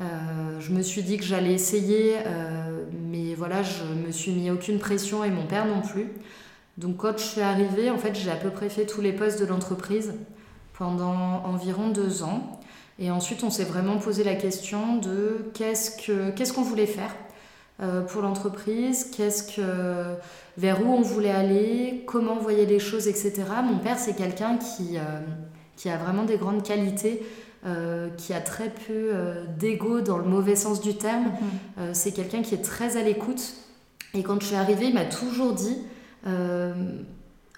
Je 0.00 0.72
me 0.72 0.82
suis 0.82 1.02
dit 1.02 1.18
que 1.18 1.24
j'allais 1.24 1.52
essayer, 1.52 2.16
mais 3.10 3.34
voilà, 3.34 3.62
je 3.62 3.84
me 4.06 4.10
suis 4.12 4.32
mis 4.32 4.50
aucune 4.50 4.78
pression 4.78 5.24
et 5.24 5.30
mon 5.30 5.46
père 5.46 5.66
non 5.66 5.82
plus. 5.82 6.06
Donc 6.78 6.96
quand 6.98 7.18
je 7.18 7.24
suis 7.24 7.40
arrivée, 7.42 7.90
en 7.90 7.98
fait, 7.98 8.14
j'ai 8.14 8.30
à 8.30 8.36
peu 8.36 8.50
près 8.50 8.70
fait 8.70 8.86
tous 8.86 9.02
les 9.02 9.12
postes 9.12 9.40
de 9.40 9.46
l'entreprise 9.46 10.14
pendant 10.78 11.44
environ 11.44 11.90
deux 11.90 12.22
ans. 12.22 12.60
Et 12.98 13.10
ensuite, 13.10 13.44
on 13.44 13.50
s'est 13.50 13.64
vraiment 13.64 13.98
posé 13.98 14.24
la 14.24 14.34
question 14.34 14.96
de 14.96 15.50
qu'est-ce 15.54 16.52
qu'on 16.52 16.62
voulait 16.62 16.86
faire 16.86 17.14
euh, 17.82 18.02
pour 18.02 18.20
l'entreprise, 18.20 19.10
qu'est-ce 19.14 19.56
que 19.56 20.16
vers 20.58 20.86
où 20.86 20.92
on 20.92 21.00
voulait 21.00 21.30
aller, 21.30 22.04
comment 22.06 22.34
on 22.34 22.42
voyait 22.42 22.66
les 22.66 22.78
choses, 22.78 23.08
etc. 23.08 23.42
Mon 23.64 23.78
père, 23.78 23.98
c'est 23.98 24.14
quelqu'un 24.14 24.58
euh, 24.80 25.20
qui 25.76 25.88
a 25.88 25.96
vraiment 25.96 26.24
des 26.24 26.36
grandes 26.36 26.62
qualités. 26.62 27.22
Euh, 27.66 28.08
qui 28.16 28.32
a 28.32 28.40
très 28.40 28.70
peu 28.70 29.12
d'ego 29.58 30.00
dans 30.00 30.16
le 30.16 30.24
mauvais 30.24 30.56
sens 30.56 30.80
du 30.80 30.94
terme. 30.96 31.26
Mm-hmm. 31.26 31.92
c'est 31.92 32.12
quelqu'un 32.12 32.40
qui 32.40 32.54
est 32.54 32.62
très 32.64 32.96
à 32.96 33.02
l'écoute. 33.02 33.52
Et 34.14 34.22
quand 34.22 34.40
je 34.40 34.46
suis 34.46 34.56
arrivée, 34.56 34.86
il 34.86 34.94
m'a 34.94 35.04
toujours 35.04 35.52
dit 35.52 35.76
euh, 36.26 36.72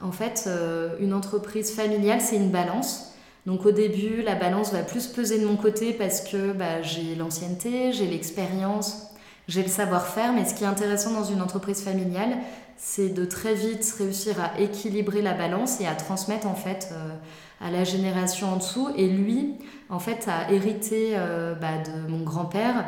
en 0.01 0.13
fait, 0.13 0.45
euh, 0.47 0.97
une 1.01 1.15
entreprise 1.15 1.73
familiale, 1.73 2.21
c'est 2.21 2.37
une 2.37 2.51
balance. 2.51 3.13
Donc 3.47 3.67
au 3.67 3.73
début, 3.73 4.23
la 4.23 4.35
balance 4.35 4.73
va 4.73 4.83
plus 4.83 5.07
peser 5.07 5.41
de 5.41 5.47
mon 5.47 5.57
côté 5.57 5.93
parce 5.93 6.21
que 6.21 6.53
bah, 6.53 6.83
j'ai 6.83 7.15
l'ancienneté, 7.15 7.93
j'ai 7.93 8.07
l'expérience, 8.07 9.09
j'ai 9.49 9.63
le 9.63 9.69
savoir-faire. 9.69 10.33
Mais 10.33 10.45
ce 10.45 10.55
qui 10.55 10.65
est 10.65 10.69
intéressant 10.69 11.13
dans 11.13 11.25
une 11.25 11.43
entreprise 11.43 11.83
familiale, 11.83 12.37
c'est 12.77 13.09
de 13.09 13.25
très 13.25 13.55
vite 13.55 13.95
réussir 13.99 14.37
à 14.41 14.61
équilibrer 14.61 15.23
la 15.23 15.35
balance 15.35 15.81
et 15.81 15.87
à 15.87 15.95
transmettre 15.95 16.47
en 16.47 16.55
fait 16.55 16.91
euh, 16.93 17.15
à 17.63 17.71
la 17.71 17.85
génération 17.85 18.53
en 18.53 18.57
dessous. 18.57 18.89
Et 18.97 19.09
lui, 19.09 19.55
en 19.89 19.99
fait, 19.99 20.29
a 20.29 20.51
hérité 20.51 21.17
bah, 21.61 21.79
de 21.79 22.11
mon 22.11 22.25
grand-père 22.25 22.85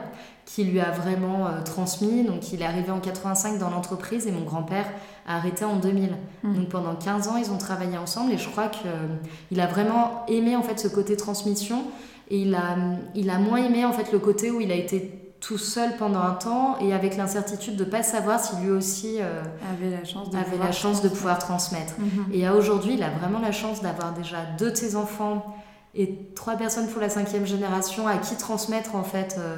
qui 0.46 0.64
lui 0.64 0.80
a 0.80 0.90
vraiment 0.90 1.46
transmis. 1.64 2.24
Donc 2.24 2.52
il 2.52 2.62
est 2.62 2.66
arrivé 2.66 2.90
en 2.90 3.00
85 3.00 3.58
dans 3.58 3.70
l'entreprise 3.70 4.26
et 4.26 4.32
mon 4.32 4.44
grand-père 4.44 4.86
arrêté 5.26 5.64
en 5.64 5.76
2000. 5.76 6.10
Hmm. 6.42 6.54
Donc 6.54 6.68
pendant 6.68 6.94
15 6.94 7.28
ans, 7.28 7.36
ils 7.36 7.50
ont 7.50 7.58
travaillé 7.58 7.96
ensemble 7.96 8.32
et 8.32 8.38
je 8.38 8.48
crois 8.48 8.68
qu'il 8.68 9.60
a 9.60 9.66
vraiment 9.66 10.24
aimé 10.28 10.56
en 10.56 10.62
fait 10.62 10.78
ce 10.78 10.88
côté 10.88 11.16
transmission 11.16 11.84
et 12.30 12.38
il 12.40 12.54
a, 12.54 12.76
il 13.14 13.30
a 13.30 13.38
moins 13.38 13.58
aimé 13.58 13.84
en 13.84 13.92
fait 13.92 14.12
le 14.12 14.18
côté 14.18 14.50
où 14.50 14.60
il 14.60 14.72
a 14.72 14.76
été 14.76 15.23
tout 15.46 15.58
seul 15.58 15.96
pendant 15.98 16.20
un 16.20 16.32
temps 16.32 16.78
et 16.80 16.94
avec 16.94 17.18
l'incertitude 17.18 17.76
de 17.76 17.84
ne 17.84 17.90
pas 17.90 18.02
savoir 18.02 18.40
si 18.40 18.56
lui 18.56 18.70
aussi 18.70 19.18
euh, 19.20 19.42
avait 19.70 19.90
la 19.90 20.04
chance 20.04 20.30
de, 20.30 20.36
avait 20.36 20.50
pouvoir, 20.50 20.66
la 20.66 20.72
chance 20.72 21.02
de 21.02 21.08
pouvoir 21.08 21.38
transmettre. 21.38 21.94
Mhm. 21.98 22.26
Et 22.32 22.46
à 22.46 22.54
aujourd'hui, 22.54 22.94
il 22.94 23.02
a 23.02 23.10
vraiment 23.10 23.40
la 23.40 23.52
chance 23.52 23.82
d'avoir 23.82 24.14
déjà 24.14 24.38
deux 24.58 24.70
de 24.70 24.76
ses 24.76 24.96
enfants 24.96 25.54
et 25.94 26.18
trois 26.34 26.54
personnes 26.54 26.88
pour 26.88 27.00
la 27.00 27.10
cinquième 27.10 27.46
génération 27.46 28.08
à 28.08 28.16
qui 28.16 28.36
transmettre 28.36 28.96
en 28.96 29.04
fait 29.04 29.36
euh, 29.38 29.56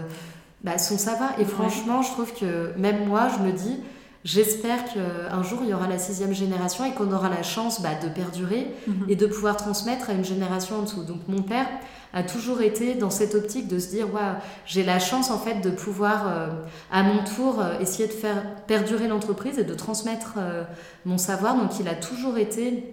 bah, 0.65 0.77
son 0.79 0.99
savoir. 0.99 1.39
Et 1.39 1.45
franchement, 1.45 2.03
je 2.03 2.11
trouve 2.11 2.33
que 2.33 2.73
même 2.77 3.07
moi, 3.07 3.29
je 3.29 3.45
me 3.45 3.53
dis, 3.53 3.79
J'espère 4.25 4.87
qu'un 4.93 5.43
jour, 5.45 5.61
il 5.63 5.69
y 5.69 5.73
aura 5.73 5.87
la 5.87 5.99
sixième 5.99 6.35
génération 6.35 6.85
et 6.85 6.91
qu'on 6.95 7.13
aura 7.13 7.29
la 7.29 7.45
chance 7.45 7.81
bah, 7.81 7.91
de 8.03 8.09
perdurer 8.09 8.75
mhm. 8.89 9.07
et 9.09 9.15
de 9.15 9.25
pouvoir 9.25 9.57
transmettre 9.57 10.11
à 10.11 10.15
une 10.15 10.25
génération 10.25 10.81
en 10.81 10.83
dessous. 10.83 11.05
Donc 11.05 11.21
mon 11.29 11.43
père 11.43 11.69
a 12.17 12.23
toujours 12.23 12.63
été 12.63 12.95
dans 12.95 13.11
cette 13.11 13.35
optique 13.35 13.69
de 13.69 13.79
se 13.79 13.89
dire, 13.89 14.13
waouh, 14.13 14.37
j'ai 14.65 14.83
la 14.83 14.99
chance 14.99 15.31
en 15.31 15.39
fait 15.39 15.61
de 15.61 15.69
pouvoir 15.69 16.27
euh, 16.27 16.49
à 16.91 17.03
mon 17.03 17.23
tour 17.23 17.61
euh, 17.61 17.79
essayer 17.79 18.09
de 18.09 18.13
faire 18.13 18.43
perdurer 18.67 19.07
l'entreprise 19.07 19.59
et 19.59 19.65
de 19.65 19.75
transmettre 19.75 20.37
euh, 20.39 20.65
mon 21.05 21.19
savoir. 21.19 21.55
Donc 21.57 21.79
il 21.79 21.87
a 21.89 21.95
toujours 21.95 22.39
été 22.39 22.85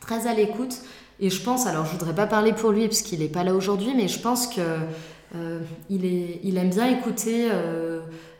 très 0.00 0.28
à 0.28 0.32
l'écoute. 0.32 0.76
Et 1.18 1.28
je 1.28 1.42
pense, 1.42 1.66
alors 1.66 1.86
je 1.86 1.90
voudrais 1.90 2.14
pas 2.14 2.28
parler 2.28 2.52
pour 2.52 2.70
lui 2.70 2.86
parce 2.86 3.02
qu'il 3.02 3.18
n'est 3.18 3.26
pas 3.26 3.42
là 3.42 3.52
aujourd'hui, 3.52 3.94
mais 3.96 4.06
je 4.06 4.20
pense 4.20 4.46
que 4.46 4.60
il, 5.90 6.06
est, 6.06 6.40
il 6.44 6.56
aime 6.56 6.70
bien 6.70 6.86
écouter 6.86 7.48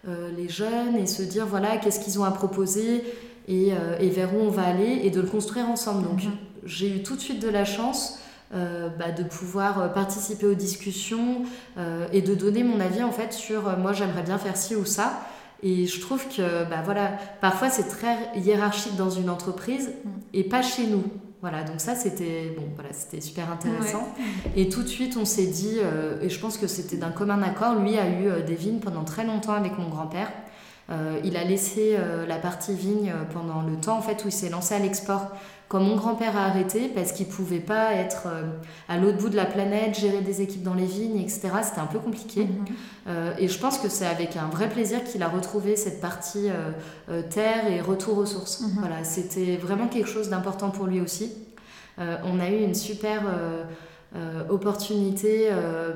les 0.06 0.48
jeunes 0.48 0.96
et 0.96 1.06
se 1.06 1.22
dire 1.22 1.44
voilà 1.44 1.76
qu'est-ce 1.76 1.98
qu'ils 1.98 2.20
ont 2.20 2.24
à 2.24 2.30
proposer 2.30 3.02
et, 3.48 3.72
et, 4.00 4.08
vers 4.08 4.32
où 4.32 4.38
on 4.38 4.48
va 4.48 4.62
aller 4.62 5.00
et 5.02 5.10
de 5.10 5.20
le 5.20 5.26
construire 5.26 5.68
ensemble. 5.68 6.04
Donc 6.04 6.22
mhm. 6.22 6.30
j'ai 6.64 6.88
eu 6.88 7.02
tout 7.02 7.16
de 7.16 7.20
suite 7.20 7.42
de 7.42 7.48
la 7.48 7.64
chance 7.64 8.20
bah, 8.52 9.10
de 9.16 9.22
pouvoir 9.22 9.92
participer 9.92 10.46
aux 10.46 10.54
discussions 10.54 11.42
et 12.12 12.22
de 12.22 12.34
donner 12.34 12.62
mon 12.62 12.80
avis 12.80 13.02
en 13.02 13.12
fait 13.12 13.32
sur 13.32 13.76
moi 13.78 13.92
j'aimerais 13.92 14.22
bien 14.22 14.38
faire 14.38 14.56
ci 14.56 14.74
ou 14.74 14.84
ça. 14.84 15.20
Et 15.62 15.86
je 15.86 16.00
trouve 16.00 16.24
que 16.28 16.64
bah, 16.70 16.82
voilà, 16.84 17.12
parfois 17.40 17.68
c'est 17.68 17.88
très 17.88 18.16
hiérarchique 18.36 18.96
dans 18.96 19.10
une 19.10 19.28
entreprise 19.28 19.88
mm. 19.88 20.08
et 20.34 20.44
pas 20.44 20.62
chez 20.62 20.86
nous. 20.86 21.04
Voilà, 21.40 21.62
donc 21.62 21.80
ça 21.80 21.94
c'était 21.94 22.54
bon, 22.56 22.64
voilà, 22.74 22.90
c'était 22.92 23.20
super 23.20 23.50
intéressant. 23.52 24.08
Et 24.56 24.68
tout 24.68 24.82
de 24.82 24.88
suite 24.88 25.16
on 25.16 25.24
s'est 25.24 25.46
dit, 25.46 25.78
et 26.22 26.28
je 26.28 26.40
pense 26.40 26.58
que 26.58 26.66
c'était 26.66 26.96
d'un 26.96 27.10
commun 27.10 27.42
accord, 27.42 27.74
lui 27.74 27.96
a 27.98 28.08
eu 28.08 28.42
des 28.42 28.54
vignes 28.54 28.80
pendant 28.80 29.04
très 29.04 29.24
longtemps 29.24 29.52
avec 29.52 29.78
mon 29.78 29.88
grand-père. 29.88 30.30
Euh, 30.90 31.20
il 31.22 31.36
a 31.36 31.44
laissé 31.44 31.96
euh, 31.98 32.26
la 32.26 32.36
partie 32.36 32.72
vigne 32.72 33.12
pendant 33.32 33.62
le 33.62 33.76
temps 33.76 33.98
en 33.98 34.02
fait 34.02 34.24
où 34.24 34.28
il 34.28 34.32
s'est 34.32 34.48
lancé 34.48 34.74
à 34.74 34.78
l'export. 34.78 35.28
Quand 35.68 35.80
mon 35.80 35.96
grand-père 35.96 36.36
a 36.36 36.46
arrêté 36.46 36.90
parce 36.94 37.12
qu'il 37.12 37.26
pouvait 37.26 37.60
pas 37.60 37.92
être 37.92 38.22
euh, 38.26 38.42
à 38.88 38.96
l'autre 38.96 39.18
bout 39.18 39.28
de 39.28 39.36
la 39.36 39.44
planète, 39.44 39.98
gérer 39.98 40.22
des 40.22 40.40
équipes 40.40 40.62
dans 40.62 40.74
les 40.74 40.86
vignes, 40.86 41.20
etc. 41.20 41.50
C'était 41.62 41.80
un 41.80 41.86
peu 41.86 41.98
compliqué. 41.98 42.44
Mhm. 42.44 43.14
et 43.38 43.48
je 43.48 43.58
pense 43.58 43.78
que 43.78 43.88
c'est 43.88 44.06
avec 44.06 44.36
un 44.36 44.48
vrai 44.48 44.68
plaisir 44.68 45.04
qu'il 45.04 45.22
a 45.22 45.28
retrouvé 45.28 45.76
cette 45.76 46.00
partie 46.00 46.48
terre 47.30 47.70
et 47.70 47.80
retour 47.80 48.18
aux 48.18 48.26
sources. 48.26 48.60
Mhm. 48.60 48.70
Voilà, 48.78 49.04
c'était 49.04 49.56
vraiment 49.56 49.88
quelque 49.88 50.08
chose 50.08 50.28
d'important 50.28 50.70
pour 50.70 50.86
lui 50.86 51.00
aussi. 51.00 51.32
on 51.98 52.40
a 52.40 52.48
eu 52.50 52.62
une 52.62 52.74
super 52.74 53.22
opportunité 54.50 55.48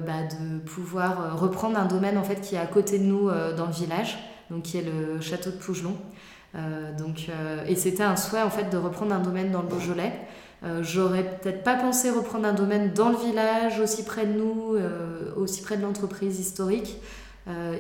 bah, 0.07 0.23
de 0.31 0.59
pouvoir 0.61 1.39
reprendre 1.39 1.79
un 1.79 1.87
domaine 1.87 2.19
en 2.19 2.25
fait 2.25 2.41
qui 2.41 2.55
est 2.55 2.59
à 2.59 2.67
côté 2.67 2.99
de 2.99 3.05
nous 3.05 3.31
dans 3.57 3.67
le 3.67 3.73
village 3.73 4.19
donc 4.53 4.63
qui 4.63 4.79
est 4.79 4.83
le 4.83 5.21
château 5.21 5.51
de 5.51 5.57
Pougelon. 5.57 5.97
Euh, 6.55 6.93
donc, 6.97 7.29
euh, 7.29 7.65
et 7.67 7.77
c'était 7.77 8.03
un 8.03 8.17
souhait 8.17 8.43
en 8.43 8.51
fait 8.51 8.71
de 8.71 8.77
reprendre 8.77 9.15
un 9.15 9.21
domaine 9.21 9.51
dans 9.51 9.63
le 9.63 9.69
Beaujolais. 9.69 10.13
Euh, 10.65 10.83
j'aurais 10.83 11.25
peut-être 11.25 11.65
pas 11.65 11.75
pensé 11.75 12.11
reprendre 12.11 12.47
un 12.47 12.53
domaine 12.53 12.93
dans 12.93 13.09
le 13.09 13.17
village, 13.17 13.81
aussi 13.81 14.05
près 14.05 14.27
de 14.27 14.33
nous, 14.33 14.77
aussi 15.37 15.63
près 15.63 15.77
de 15.77 15.83
l'entreprise 15.83 16.39
historique. 16.39 16.99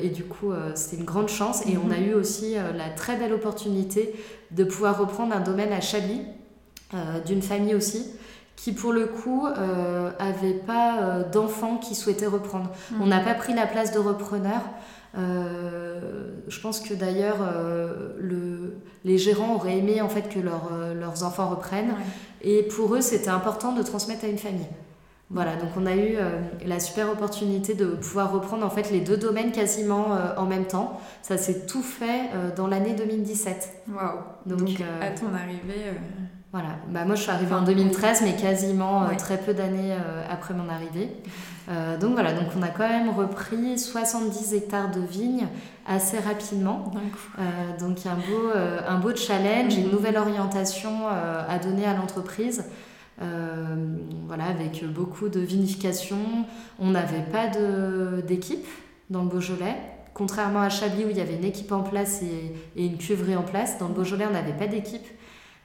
et 0.02 0.08
du 0.08 0.24
coup, 0.24 0.52
c'était 0.74 0.96
une 0.96 1.04
grande 1.04 1.28
chance. 1.28 1.64
Et 1.66 1.76
on 1.76 1.90
a 1.92 1.98
mhm. 1.98 2.08
eu 2.08 2.14
aussi 2.14 2.54
la 2.54 2.88
très 2.88 3.16
belle 3.16 3.32
opportunité 3.32 4.14
de 4.50 4.64
pouvoir 4.64 4.98
reprendre 4.98 5.34
un 5.34 5.40
domaine 5.40 5.72
à 5.72 5.80
Chablis, 5.80 6.22
d'une 7.24 7.42
famille 7.42 7.76
aussi, 7.76 8.04
qui 8.56 8.72
pour 8.72 8.92
le 8.92 9.06
coup 9.06 9.46
avait 10.18 10.54
pas 10.54 11.20
d'enfants 11.32 11.76
qui 11.76 11.94
souhaitaient 11.94 12.26
reprendre. 12.26 12.70
Mhm. 12.90 13.02
On 13.02 13.06
n'a 13.06 13.20
pas 13.20 13.34
pris 13.34 13.54
la 13.54 13.68
place 13.68 13.92
de 13.92 14.00
repreneur. 14.00 14.62
Euh, 15.16 16.00
je 16.48 16.60
pense 16.60 16.80
que 16.80 16.94
d'ailleurs, 16.94 17.38
euh, 17.40 18.14
le, 18.18 18.76
les 19.04 19.18
gérants 19.18 19.54
auraient 19.54 19.78
aimé 19.78 20.00
en 20.00 20.08
fait 20.08 20.28
que 20.28 20.38
euh, 20.38 20.94
leurs 20.94 21.24
enfants 21.24 21.48
reprennent. 21.48 21.94
Et 22.42 22.62
pour 22.62 22.94
eux, 22.94 23.00
c'était 23.00 23.30
important 23.30 23.72
de 23.72 23.82
transmettre 23.82 24.24
à 24.24 24.28
une 24.28 24.38
famille. 24.38 24.66
Voilà, 25.30 25.56
donc 25.56 25.70
on 25.78 25.86
a 25.86 25.96
eu 25.96 26.18
la 26.66 26.78
super 26.78 27.10
opportunité 27.10 27.72
de 27.72 27.86
pouvoir 27.86 28.32
reprendre 28.32 28.66
en 28.66 28.68
fait 28.68 28.90
les 28.90 29.00
deux 29.00 29.16
domaines 29.16 29.50
quasiment 29.50 30.08
en 30.36 30.44
même 30.44 30.66
temps. 30.66 31.00
Ça 31.22 31.38
s'est 31.38 31.64
tout 31.64 31.82
fait 31.82 32.28
dans 32.54 32.66
l'année 32.66 32.92
2017. 32.92 33.84
Waouh 33.94 34.18
Donc, 34.44 34.68
à 35.00 35.08
ton 35.12 35.32
arrivée. 35.32 35.94
Voilà, 36.52 36.76
bah, 36.88 37.04
moi 37.06 37.14
je 37.14 37.22
suis 37.22 37.30
arrivée 37.30 37.54
en 37.54 37.62
2013, 37.62 38.22
mais 38.22 38.36
quasiment 38.36 39.06
très 39.16 39.38
peu 39.38 39.54
d'années 39.54 39.96
après 40.28 40.52
mon 40.52 40.68
arrivée. 40.68 41.10
Euh, 41.68 41.96
donc 41.96 42.12
voilà, 42.14 42.32
donc 42.32 42.48
on 42.56 42.62
a 42.62 42.68
quand 42.68 42.88
même 42.88 43.10
repris 43.10 43.78
70 43.78 44.54
hectares 44.54 44.90
de 44.90 45.00
vignes 45.00 45.46
assez 45.86 46.18
rapidement. 46.18 46.92
Euh, 47.38 47.42
donc 47.78 48.04
il 48.04 48.06
y 48.06 48.08
a 48.08 48.12
un 48.12 48.16
beau, 48.16 48.50
euh, 48.54 48.80
un 48.86 48.98
beau 48.98 49.14
challenge, 49.14 49.76
une 49.76 49.90
nouvelle 49.90 50.16
orientation 50.16 51.06
à 51.06 51.58
donner 51.58 51.84
à 51.84 51.94
l'entreprise. 51.94 52.64
voilà, 53.18 54.44
avec 54.46 54.84
beaucoup 54.92 55.28
de 55.28 55.40
vinification. 55.40 56.18
On 56.78 56.90
n'avait 56.90 57.24
pas 57.30 57.46
d'équipe 58.26 58.66
dans 59.10 59.22
le 59.22 59.28
Beaujolais. 59.28 59.76
Contrairement 60.14 60.60
à 60.60 60.68
Chablis 60.68 61.06
où 61.06 61.08
il 61.08 61.16
y 61.16 61.22
avait 61.22 61.36
une 61.36 61.44
équipe 61.44 61.72
en 61.72 61.82
place 61.82 62.22
et, 62.22 62.54
et 62.76 62.84
une 62.84 62.98
cuverie 62.98 63.34
en 63.34 63.42
place, 63.42 63.78
dans 63.78 63.88
le 63.88 63.94
Beaujolais 63.94 64.26
on 64.28 64.32
n'avait 64.32 64.52
pas 64.52 64.66
d'équipe. 64.66 65.06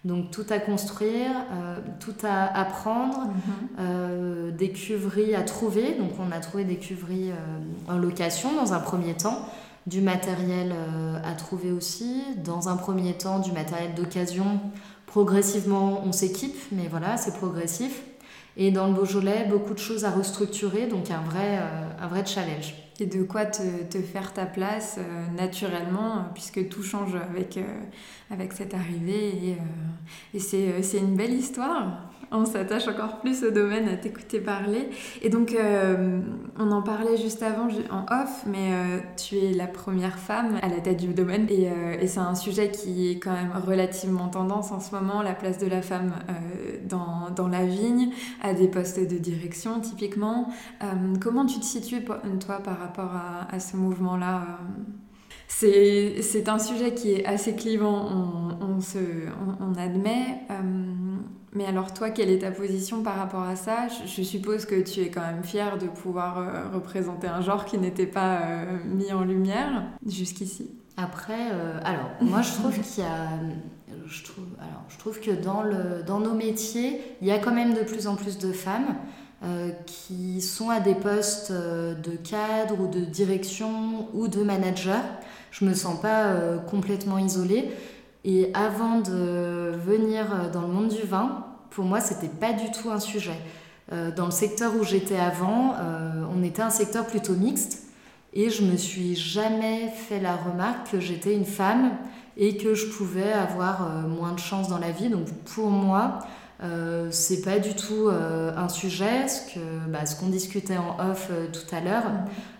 Donc 0.07 0.31
tout 0.31 0.45
à 0.49 0.59
construire, 0.59 1.31
euh, 1.51 1.79
tout 1.99 2.15
à 2.23 2.45
apprendre, 2.57 3.25
mhm. 3.25 3.31
euh, 3.79 4.51
des 4.51 4.71
cuveries 4.71 5.35
à 5.35 5.41
trouver. 5.41 5.95
Donc 5.95 6.11
on 6.17 6.31
a 6.31 6.39
trouvé 6.39 6.63
des 6.63 6.77
cuveries 6.77 7.31
euh, 7.31 7.91
en 7.93 7.97
location 7.97 8.55
dans 8.55 8.71
un 8.71 8.79
premier 8.79 9.15
temps, 9.15 9.45
du 9.85 9.99
matériel 9.99 10.73
à 11.23 11.31
trouver 11.33 11.71
aussi, 11.71 12.21
dans 12.43 12.67
un 12.67 12.75
premier 12.75 13.13
temps 13.13 13.39
du 13.39 13.53
matériel 13.53 13.93
d'occasion. 13.95 14.59
Progressivement 15.05 16.01
on 16.05 16.11
s'équipe, 16.11 16.57
mais 16.73 16.87
voilà, 16.89 17.15
c'est 17.15 17.37
progressif. 17.37 18.03
Et 18.57 18.71
dans 18.71 18.87
le 18.87 18.93
Beaujolais, 18.93 19.47
beaucoup 19.49 19.73
de 19.73 19.79
choses 19.79 20.03
à 20.03 20.11
restructurer, 20.11 20.87
donc 20.87 21.09
un 21.09 21.21
vrai, 21.21 21.59
un 22.01 22.07
vrai 22.07 22.25
challenge 22.25 22.73
et 22.99 23.05
de 23.05 23.23
quoi 23.23 23.45
te, 23.45 23.83
te 23.89 24.01
faire 24.01 24.33
ta 24.33 24.45
place 24.45 24.95
euh, 24.97 25.27
naturellement, 25.35 26.25
puisque 26.33 26.67
tout 26.69 26.83
change 26.83 27.15
avec, 27.15 27.57
euh, 27.57 27.63
avec 28.31 28.53
cette 28.53 28.73
arrivée. 28.73 29.27
Et, 29.27 29.53
euh, 29.53 30.77
et 30.77 30.83
c'est 30.83 30.97
une 30.97 31.15
belle 31.15 31.33
histoire 31.33 32.09
on 32.31 32.45
s'attache 32.45 32.87
encore 32.87 33.19
plus 33.19 33.43
au 33.43 33.51
domaine 33.51 33.87
à 33.87 33.95
t'écouter 33.95 34.39
parler. 34.39 34.89
Et 35.21 35.29
donc, 35.29 35.53
euh, 35.53 36.19
on 36.59 36.71
en 36.71 36.81
parlait 36.81 37.17
juste 37.17 37.41
avant 37.43 37.67
en 37.89 38.05
off, 38.13 38.43
mais 38.45 38.71
euh, 38.71 38.99
tu 39.15 39.37
es 39.37 39.53
la 39.53 39.67
première 39.67 40.19
femme 40.19 40.57
à 40.61 40.67
la 40.67 40.79
tête 40.81 40.97
du 40.97 41.13
domaine. 41.13 41.47
Euh, 41.49 41.97
et, 41.99 42.07
c'est 42.07 42.19
un 42.19 42.35
sujet 42.35 42.69
qui 42.71 43.11
est 43.11 43.19
quand 43.19 43.31
même 43.31 43.51
relativement 43.65 44.27
tendance 44.27 44.71
en 44.71 44.79
ce 44.79 44.93
moment, 44.93 45.21
la 45.21 45.33
place 45.33 45.57
de 45.57 45.67
la 45.67 45.81
femme 45.81 46.11
dans, 46.87 47.29
dans, 47.35 47.47
la 47.47 47.65
vigne, 47.65 48.09
à 48.41 48.53
des 48.53 48.67
postes 48.67 48.99
de 48.99 49.17
direction 49.17 49.79
typiquement. 49.79 50.49
comment 51.21 51.45
tu 51.45 51.59
te 51.59 51.65
situes, 51.65 52.03
toi, 52.03 52.57
par 52.63 52.79
rapport 52.79 53.11
à, 53.51 53.59
ce 53.59 53.77
mouvement-là 53.77 54.45
c'est 55.47 56.49
un 56.49 56.59
sujet 56.59 56.93
qui 56.93 57.13
est 57.13 57.25
assez 57.25 57.55
clivant, 57.55 58.05
on, 58.61 58.81
se, 58.81 58.99
on, 58.99 59.71
on 59.71 59.75
admet. 59.75 60.41
Mais 61.57 61.65
alors 61.65 61.91
toi, 61.91 62.11
quelle 62.11 62.29
est 62.29 62.39
ta 62.39 62.51
position 62.51 63.01
par 63.01 63.15
rapport 63.15 63.41
à 63.41 63.55
ça? 63.55 63.87
Je, 64.05 64.21
suppose 64.21 64.65
que 64.65 64.79
tu 64.79 65.01
es 65.01 65.09
quand 65.09 65.21
même 65.21 65.43
fière 65.43 65.79
de 65.79 65.87
pouvoir 65.87 66.37
euh, 66.37 66.69
représenter 66.71 67.25
un 67.25 67.41
genre 67.41 67.65
qui 67.65 67.79
n'était 67.79 68.05
pas 68.05 68.41
euh, 68.41 68.77
mis 68.85 69.11
en 69.11 69.23
lumière 69.23 69.85
jusqu'ici. 70.05 70.69
Après, 70.97 71.51
euh, 71.51 71.79
alors 71.83 72.11
moi 72.21 72.43
je 72.43 72.53
trouve 72.53 72.79
qu'il 72.79 73.03
y 73.03 73.07
a, 73.07 73.29
je 74.05 74.23
trouve, 74.23 74.45
alors 74.59 74.83
je 74.89 74.99
trouve 74.99 75.19
que 75.19 75.31
dans 75.31 75.63
le, 75.63 76.03
dans 76.05 76.19
nos 76.19 76.35
métiers, 76.35 77.01
il 77.21 77.27
y 77.27 77.31
a 77.31 77.39
quand 77.39 77.53
même 77.53 77.73
de 77.73 77.81
plus 77.81 78.05
en 78.05 78.15
plus 78.15 78.37
de 78.37 78.51
femmes 78.51 78.95
qui 79.85 80.41
sont 80.41 80.71
à 80.71 80.79
des 80.79 80.95
postes 80.95 81.51
de 81.51 82.15
cadre 82.17 82.81
ou 82.81 82.87
de 82.87 83.01
direction 83.01 84.07
ou 84.15 84.27
de 84.27 84.41
manager. 84.41 84.99
Je 85.51 85.63
me 85.63 85.75
sens 85.75 86.01
pas 86.01 86.57
complètement 86.67 87.19
isolée. 87.19 87.69
Et 88.25 88.49
avant 88.55 88.99
de 88.99 89.75
venir 89.77 90.49
dans 90.51 90.63
le 90.63 90.69
monde 90.69 90.89
du 90.89 91.03
vin, 91.03 91.46
pour 91.69 91.85
moi, 91.85 92.01
c'était 92.01 92.27
pas 92.27 92.53
du 92.53 92.71
tout 92.71 92.89
un 92.89 92.99
sujet. 92.99 93.39
Euh, 93.93 94.11
dans 94.11 94.25
le 94.25 94.31
secteur 94.31 94.73
où 94.75 94.83
j'étais 94.83 95.17
avant, 95.17 95.73
euh, 95.75 96.23
on 96.35 96.43
était 96.43 96.61
un 96.61 96.69
secteur 96.69 97.05
plutôt 97.05 97.33
mixte 97.33 97.83
et 98.33 98.49
je 98.49 98.63
me 98.63 98.75
suis 98.75 99.15
jamais 99.15 99.87
fait 99.87 100.19
la 100.19 100.35
remarque 100.35 100.91
que 100.91 100.99
j'étais 100.99 101.33
une 101.33 101.45
femme 101.45 101.91
et 102.35 102.57
que 102.57 102.73
je 102.73 102.87
pouvais 102.87 103.31
avoir 103.31 103.87
euh, 103.87 104.07
moins 104.07 104.33
de 104.33 104.39
chance 104.39 104.67
dans 104.67 104.77
la 104.77 104.91
vie. 104.91 105.09
Donc 105.09 105.27
pour 105.55 105.69
moi, 105.69 106.19
c'est 107.11 107.43
pas 107.43 107.59
du 107.59 107.75
tout 107.75 108.09
un 108.09 108.67
sujet. 108.67 109.27
Bah, 109.89 110.07
ce 110.07 110.15
qu'on 110.15 110.29
discutait 110.29 110.77
en 110.77 110.97
off 111.11 111.29
tout 111.53 111.75
à 111.75 111.81
l'heure, 111.81 112.05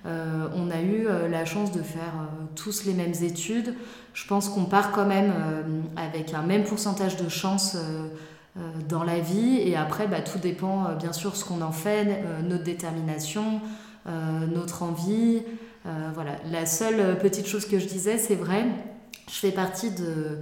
on 0.05 0.69
a 0.69 0.81
eu 0.81 1.07
la 1.31 1.45
chance 1.45 1.71
de 1.71 1.81
faire 1.81 2.13
tous 2.53 2.85
les 2.85 2.93
mêmes 2.93 3.15
études. 3.23 3.73
Je 4.13 4.27
pense 4.27 4.49
qu'on 4.49 4.65
part 4.65 4.91
quand 4.91 5.07
même 5.07 5.33
avec 5.95 6.35
un 6.35 6.43
même 6.43 6.63
pourcentage 6.63 7.17
de 7.17 7.27
chance 7.27 7.75
dans 8.87 9.03
la 9.03 9.19
vie. 9.19 9.59
Et 9.59 9.75
après, 9.75 10.07
bah, 10.07 10.21
tout 10.21 10.39
dépend 10.39 10.85
euh, 10.85 10.95
bien 10.95 11.13
sûr 11.13 11.35
ce 11.35 11.45
qu'on 11.45 11.61
en 11.61 11.71
fait, 11.71 12.23
euh, 12.23 12.41
notre 12.41 12.63
détermination, 12.63 13.61
notre 14.53 14.83
envie. 14.83 15.43
voilà. 16.13 16.37
La 16.49 16.65
seule 16.65 17.17
petite 17.19 17.45
chose 17.45 17.65
que 17.65 17.77
je 17.77 17.87
disais, 17.87 18.17
c'est 18.17 18.35
vrai, 18.35 18.65
je 19.29 19.37
fais 19.37 19.51
partie 19.51 19.91
de, 19.91 20.39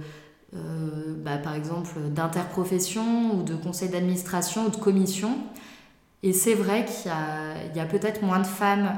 bah, 1.24 1.36
par 1.38 1.56
exemple, 1.56 1.98
d'interprofession 2.10 3.34
ou 3.34 3.42
de 3.42 3.56
conseil 3.56 3.88
d'administration 3.88 4.66
ou 4.66 4.68
de 4.68 4.76
commission. 4.76 5.36
Et 6.22 6.32
c'est 6.32 6.54
vrai 6.54 6.84
qu'il 6.84 7.10
y 7.74 7.80
a 7.80 7.86
peut-être 7.86 8.22
moins 8.22 8.38
de 8.38 8.46
femmes 8.46 8.88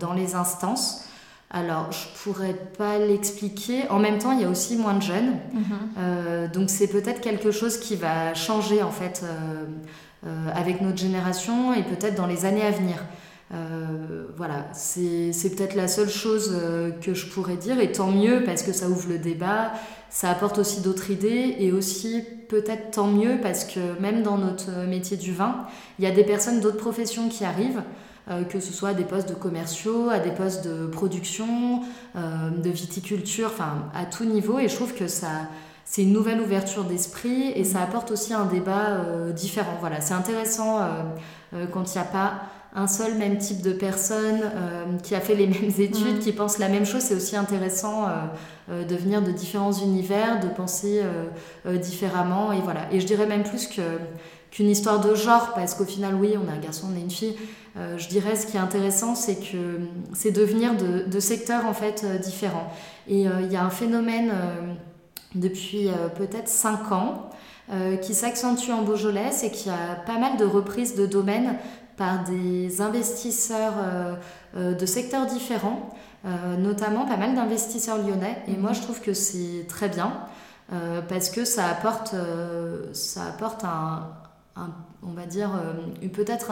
dans 0.00 0.14
les 0.14 0.34
instances. 0.34 1.05
Alors, 1.50 1.92
je 1.92 2.06
pourrais 2.22 2.54
pas 2.76 2.98
l'expliquer. 2.98 3.88
En 3.88 3.98
même 3.98 4.18
temps, 4.18 4.32
il 4.32 4.40
y 4.40 4.44
a 4.44 4.48
aussi 4.48 4.76
moins 4.76 4.94
de 4.94 5.02
jeunes. 5.02 5.36
Mhm. 5.52 5.62
Euh, 5.98 6.48
donc, 6.48 6.70
c'est 6.70 6.88
peut-être 6.88 7.20
quelque 7.20 7.52
chose 7.52 7.78
qui 7.78 7.94
va 7.94 8.34
changer, 8.34 8.82
en 8.82 8.90
fait, 8.90 9.22
euh, 9.22 9.64
euh, 10.26 10.48
avec 10.54 10.80
notre 10.80 10.98
génération 10.98 11.72
et 11.72 11.84
peut-être 11.84 12.16
dans 12.16 12.26
les 12.26 12.44
années 12.44 12.66
à 12.66 12.70
venir. 12.70 12.96
voilà, 14.36 14.66
c'est 14.72 15.30
peut-être 15.56 15.76
la 15.76 15.86
seule 15.86 16.08
chose 16.10 16.52
que 17.00 17.14
je 17.14 17.26
pourrais 17.26 17.56
dire. 17.56 17.78
Et 17.78 17.92
tant 17.92 18.10
mieux, 18.10 18.42
parce 18.44 18.64
que 18.64 18.72
ça 18.72 18.88
ouvre 18.88 19.08
le 19.08 19.18
débat. 19.18 19.72
ça 20.10 20.30
apporte 20.30 20.58
aussi 20.58 20.80
d'autres 20.80 21.10
idées 21.10 21.56
et 21.60 21.72
aussi 21.72 22.24
peut-être 22.48 22.90
tant 22.90 23.06
mieux 23.06 23.38
parce 23.40 23.64
que 23.64 23.80
même 24.00 24.22
dans 24.22 24.36
notre 24.36 24.70
métier 24.88 25.16
du 25.16 25.32
vin, 25.32 25.66
il 25.98 26.04
y 26.04 26.08
a 26.08 26.10
des 26.10 26.24
personnes 26.24 26.60
d'autres 26.60 26.76
professions 26.76 27.28
qui 27.28 27.44
arrivent. 27.44 27.82
Euh, 28.28 28.42
que 28.42 28.58
ce 28.58 28.72
soit 28.72 28.88
à 28.88 28.94
des 28.94 29.04
postes 29.04 29.28
de 29.28 29.34
commerciaux, 29.34 30.10
à 30.10 30.18
des 30.18 30.32
postes 30.32 30.66
de 30.66 30.86
production, 30.86 31.82
euh, 32.16 32.50
de 32.50 32.70
viticulture, 32.70 33.50
enfin 33.52 33.84
à 33.94 34.04
tout 34.04 34.24
niveau. 34.24 34.58
Et 34.58 34.68
je 34.68 34.74
trouve 34.74 34.94
que 34.94 35.06
ça, 35.06 35.28
c'est 35.84 36.02
une 36.02 36.12
nouvelle 36.12 36.40
ouverture 36.40 36.82
d'esprit 36.82 37.52
et 37.54 37.62
ça 37.62 37.82
apporte 37.82 38.10
aussi 38.10 38.34
un 38.34 38.46
débat 38.46 38.88
euh, 38.88 39.30
différent. 39.30 39.76
Voilà, 39.78 40.00
c'est 40.00 40.14
intéressant 40.14 40.80
quand 41.72 41.94
il 41.94 41.98
n'y 41.98 42.02
a 42.02 42.08
pas 42.08 42.40
un 42.74 42.88
seul 42.88 43.14
même 43.14 43.38
type 43.38 43.62
de 43.62 43.72
personne 43.72 44.40
qui 45.04 45.14
a 45.14 45.20
fait 45.20 45.36
les 45.36 45.46
mêmes 45.46 45.70
études, 45.78 46.16
mm. 46.16 46.18
qui 46.18 46.32
pense 46.32 46.58
la 46.58 46.68
même 46.68 46.84
chose. 46.84 47.02
C'est 47.02 47.14
aussi 47.14 47.36
intéressant 47.36 48.08
de 48.68 48.96
venir 48.96 49.22
de 49.22 49.30
différents 49.30 49.72
univers, 49.72 50.40
de 50.40 50.48
penser 50.48 51.00
différemment. 51.64 52.50
Et 52.50 52.60
voilà. 52.60 52.92
Et 52.92 52.98
je 52.98 53.06
dirais 53.06 53.26
même 53.26 53.44
plus 53.44 53.68
que 53.68 53.82
qu'une 54.50 54.70
histoire 54.70 55.00
de 55.00 55.14
genre, 55.14 55.52
parce 55.54 55.74
qu'au 55.74 55.84
final, 55.84 56.14
oui, 56.14 56.34
on 56.36 56.50
a 56.50 56.54
un 56.54 56.58
garçon, 56.58 56.86
on 56.90 56.96
a 56.96 56.98
une 56.98 57.10
fille. 57.10 57.36
Euh, 57.78 57.98
je 57.98 58.08
dirais 58.08 58.36
ce 58.36 58.46
qui 58.46 58.56
est 58.56 58.60
intéressant, 58.60 59.14
c'est 59.14 59.36
que 59.36 59.80
c'est 60.14 60.30
de 60.30 60.42
venir 60.42 60.72
de, 60.76 61.20
secteurs 61.20 61.66
en 61.66 61.74
fait 61.74 62.02
euh, 62.04 62.18
différents. 62.18 62.72
Et 63.06 63.28
euh, 63.28 63.42
il 63.42 63.52
y 63.52 63.56
a 63.56 63.64
un 63.64 63.70
phénomène 63.70 64.32
depuis 65.34 65.88
peut-être 66.16 66.48
5 66.48 66.92
ans 66.92 67.30
qui 68.00 68.14
s'accentue 68.14 68.70
en 68.70 68.82
Beaujolais, 68.82 69.32
c'est 69.32 69.50
qu'il 69.50 69.70
y 69.70 69.74
a 69.74 69.96
pas 70.06 70.18
mal 70.18 70.36
de 70.38 70.44
reprises 70.44 70.94
de 70.94 71.04
domaines 71.04 71.56
par 71.96 72.24
des 72.24 72.80
investisseurs 72.80 73.74
de 74.54 74.86
secteurs 74.86 75.26
différents, 75.26 75.90
notamment 76.58 77.04
pas 77.04 77.16
mal 77.16 77.34
d'investisseurs 77.34 77.98
lyonnais. 77.98 78.38
Et 78.48 78.56
moi, 78.56 78.72
je 78.72 78.80
trouve 78.80 79.00
que 79.00 79.12
c'est 79.12 79.66
très 79.68 79.88
bien. 79.88 80.12
parce 81.08 81.28
que 81.28 81.44
ça 81.44 81.66
apporte, 81.66 82.14
ça 82.92 83.24
apporte 83.26 83.64
un, 83.64 84.08
on 85.02 85.12
va 85.12 85.26
dire, 85.26 85.50
euh, 85.54 86.08
peut-être 86.08 86.50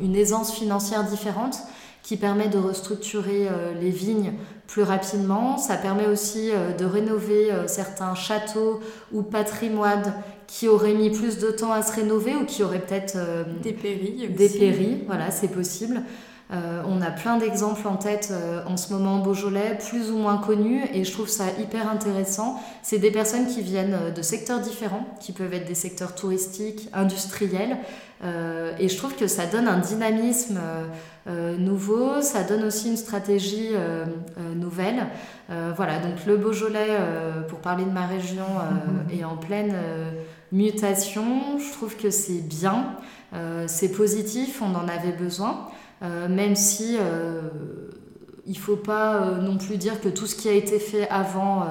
une 0.00 0.16
aisance 0.16 0.52
financière 0.52 1.04
différente 1.04 1.58
qui 2.02 2.16
permet 2.16 2.48
de 2.48 2.58
restructurer 2.58 3.48
euh, 3.48 3.74
les 3.78 3.90
vignes 3.90 4.34
plus 4.66 4.82
rapidement. 4.82 5.58
Ça 5.58 5.76
permet 5.76 6.06
aussi 6.06 6.50
euh, 6.50 6.74
de 6.74 6.84
rénover 6.84 7.50
certains 7.66 8.14
châteaux 8.14 8.80
ou 9.12 9.22
patrimoines 9.22 10.14
qui 10.46 10.68
auraient 10.68 10.94
mis 10.94 11.10
plus 11.10 11.38
de 11.38 11.50
temps 11.50 11.72
à 11.72 11.82
se 11.82 11.92
rénover 11.92 12.34
ou 12.34 12.44
qui 12.44 12.62
auraient 12.62 12.80
peut-être 12.80 13.16
dépéri. 13.62 14.28
Dépéri, 14.28 15.04
voilà, 15.06 15.30
c'est 15.30 15.48
possible. 15.48 16.02
Euh, 16.52 16.82
on 16.84 17.00
a 17.00 17.10
plein 17.10 17.36
d'exemples 17.36 17.86
en 17.86 17.96
tête 17.96 18.30
euh, 18.32 18.62
en 18.66 18.76
ce 18.76 18.92
moment 18.92 19.16
en 19.16 19.18
Beaujolais, 19.18 19.78
plus 19.88 20.10
ou 20.10 20.16
moins 20.16 20.38
connus, 20.38 20.82
et 20.92 21.04
je 21.04 21.12
trouve 21.12 21.28
ça 21.28 21.44
hyper 21.60 21.88
intéressant. 21.88 22.60
C'est 22.82 22.98
des 22.98 23.12
personnes 23.12 23.46
qui 23.46 23.62
viennent 23.62 23.94
euh, 23.94 24.10
de 24.10 24.22
secteurs 24.22 24.58
différents, 24.58 25.06
qui 25.20 25.30
peuvent 25.32 25.54
être 25.54 25.66
des 25.66 25.76
secteurs 25.76 26.14
touristiques, 26.14 26.88
industriels, 26.92 27.76
et 28.78 28.90
je 28.90 28.96
trouve 28.98 29.16
que 29.16 29.26
ça 29.26 29.46
donne 29.46 29.66
un 29.66 29.78
dynamisme 29.78 30.60
nouveau, 31.26 32.20
ça 32.20 32.42
donne 32.42 32.64
aussi 32.64 32.90
une 32.90 32.98
stratégie 32.98 33.70
nouvelle. 34.54 35.06
voilà, 35.48 36.00
donc 36.00 36.26
le 36.26 36.36
Beaujolais, 36.36 36.98
pour 37.48 37.60
parler 37.60 37.86
de 37.86 37.90
ma 37.90 38.06
région, 38.06 38.44
est 39.10 39.24
en 39.24 39.38
pleine 39.38 39.74
mutation. 40.52 41.58
Je 41.58 41.72
trouve 41.72 41.96
que 41.96 42.10
c'est 42.10 42.46
bien, 42.46 42.94
c'est 43.66 43.92
positif, 43.92 44.60
on 44.60 44.74
en 44.74 44.86
avait 44.86 45.16
besoin. 45.16 45.70
Euh, 46.02 46.28
même 46.28 46.56
si 46.56 46.96
euh, 46.98 47.42
il 48.46 48.56
faut 48.56 48.76
pas 48.76 49.16
euh, 49.16 49.40
non 49.40 49.58
plus 49.58 49.76
dire 49.76 50.00
que 50.00 50.08
tout 50.08 50.26
ce 50.26 50.34
qui 50.34 50.48
a 50.48 50.52
été 50.52 50.78
fait 50.78 51.08
avant 51.08 51.66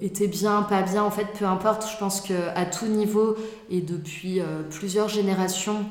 était 0.00 0.26
bien, 0.26 0.62
pas 0.62 0.82
bien. 0.82 1.02
En 1.04 1.10
fait, 1.10 1.26
peu 1.38 1.44
importe. 1.44 1.88
Je 1.90 1.96
pense 1.96 2.20
qu'à 2.20 2.66
tout 2.66 2.86
niveau 2.86 3.36
et 3.70 3.80
depuis 3.80 4.40
plusieurs 4.70 5.08
générations, 5.08 5.86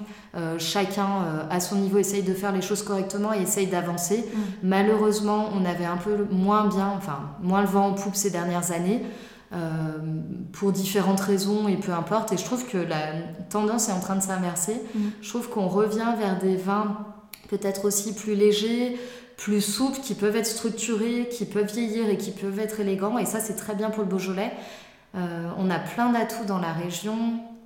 chacun 0.58 1.47
à 1.49 1.60
son 1.60 1.77
niveau 1.77 1.97
essaye 1.97 2.23
de 2.23 2.34
faire 2.34 2.51
les 2.51 2.62
choses 2.62 2.84
correctement 2.84 3.34
et 3.34 3.41
essaye 3.41 3.67
d'avancer. 3.67 4.17
Mm. 4.17 4.39
Malheureusement, 4.63 5.49
on 5.56 5.65
avait 5.65 5.86
un 5.86 5.97
peu 5.97 6.27
moins 6.30 6.67
bien, 6.67 6.93
enfin 6.97 7.19
moins 7.41 7.62
le 7.62 7.67
vent 7.67 7.88
en 7.88 7.93
poupe 7.93 8.15
ces 8.15 8.30
dernières 8.30 8.71
années. 8.71 9.01
Pour 10.52 10.72
différentes 10.72 11.22
raisons 11.22 11.68
et 11.68 11.78
peu 11.78 11.94
importe. 11.94 12.34
Et 12.34 12.38
je 12.38 12.44
trouve 12.44 12.66
que 12.66 12.78
la 12.78 13.14
tendance 13.50 13.90
est 13.90 13.94
en 13.94 14.00
train 14.00 14.16
de 14.16 14.22
s'inverser. 14.22 14.82
Mm. 14.94 15.00
Je 15.22 15.30
trouve 15.30 15.50
qu'on 15.50 15.68
revient 15.68 16.14
vers 16.20 16.38
des 16.40 16.58
vins 16.58 16.98
peut-être 17.48 17.86
aussi 17.86 18.14
plus 18.14 18.36
légers, 18.36 18.98
plus 19.38 19.62
souples, 19.62 20.00
qui 20.00 20.16
peuvent 20.16 20.36
être 20.36 20.48
structurés, 20.48 21.30
qui 21.32 21.46
peuvent 21.46 21.72
vieillir 21.72 22.10
et 22.10 22.18
qui 22.18 22.32
peuvent 22.32 22.60
être 22.60 22.80
élégants. 22.80 23.18
Et 23.18 23.26
ça, 23.26 23.40
c'est 23.40 23.56
très 23.56 23.76
bien 23.76 23.90
pour 23.90 24.04
le 24.04 24.10
Beaujolais. 24.10 24.52
Euh, 25.16 25.50
on 25.58 25.70
a 25.70 25.80
plein 25.80 26.12
d'atouts 26.12 26.46
dans 26.46 26.60
la 26.60 26.74
région. 26.74 27.16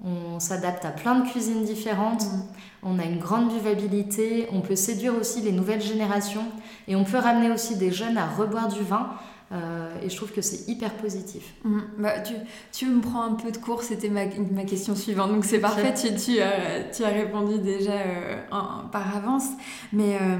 On 0.04 0.39
s'adapte 0.39 0.84
à 0.86 0.89
plein 0.89 1.15
de 1.15 1.30
cuisines 1.30 1.63
différentes. 1.63 2.26
Mm. 2.26 2.44
On 2.84 3.00
a 3.00 3.04
une 3.04 3.20
grande 3.20 3.52
buvabilité. 3.52 4.48
On 4.52 4.62
peut 4.62 4.76
séduire 4.76 5.15
aussi 5.15 5.41
les 5.41 5.52
nouvelles 5.52 5.82
générations. 5.82 6.46
Et 6.88 6.96
on 6.96 7.04
peut 7.04 7.17
ramener 7.17 7.52
aussi 7.52 7.78
des 7.78 7.91
jeunes 7.91 8.17
à 8.17 8.28
reboire 8.28 8.67
du 8.67 8.84
vin. 8.84 9.10
Euh, 9.51 9.89
et 10.01 10.09
je 10.09 10.15
trouve 10.15 10.31
que 10.31 10.41
c'est 10.41 10.69
hyper 10.69 10.93
positif. 10.93 11.53
Mm. 11.63 11.79
Bah, 11.97 12.19
tu, 12.19 12.33
tu, 12.71 12.85
me 12.85 13.01
prends 13.01 13.23
un 13.23 13.33
peu 13.33 13.51
de 13.51 13.57
cours, 13.57 13.83
c'était 13.83 14.09
ma, 14.09 14.25
ma, 14.25 14.63
question 14.63 14.95
suivante. 14.95 15.31
Donc 15.31 15.43
c'est 15.43 15.59
parfait, 15.59 15.93
tu, 15.93 16.15
tu, 16.15 16.39
as, 16.39 16.83
tu, 16.93 17.03
as, 17.03 17.09
répondu 17.09 17.59
déjà 17.59 17.91
euh, 17.91 18.41
par 18.91 19.15
avance. 19.15 19.47
Mais 19.91 20.15
euh, 20.15 20.37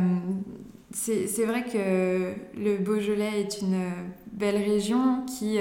c'est 0.94 1.46
vrai 1.46 1.64
que 1.64 2.34
le 2.58 2.78
Beaujolais 2.78 3.42
est 3.42 3.62
une 3.62 3.92
belle 4.32 4.58
région 4.58 5.26
qui 5.26 5.60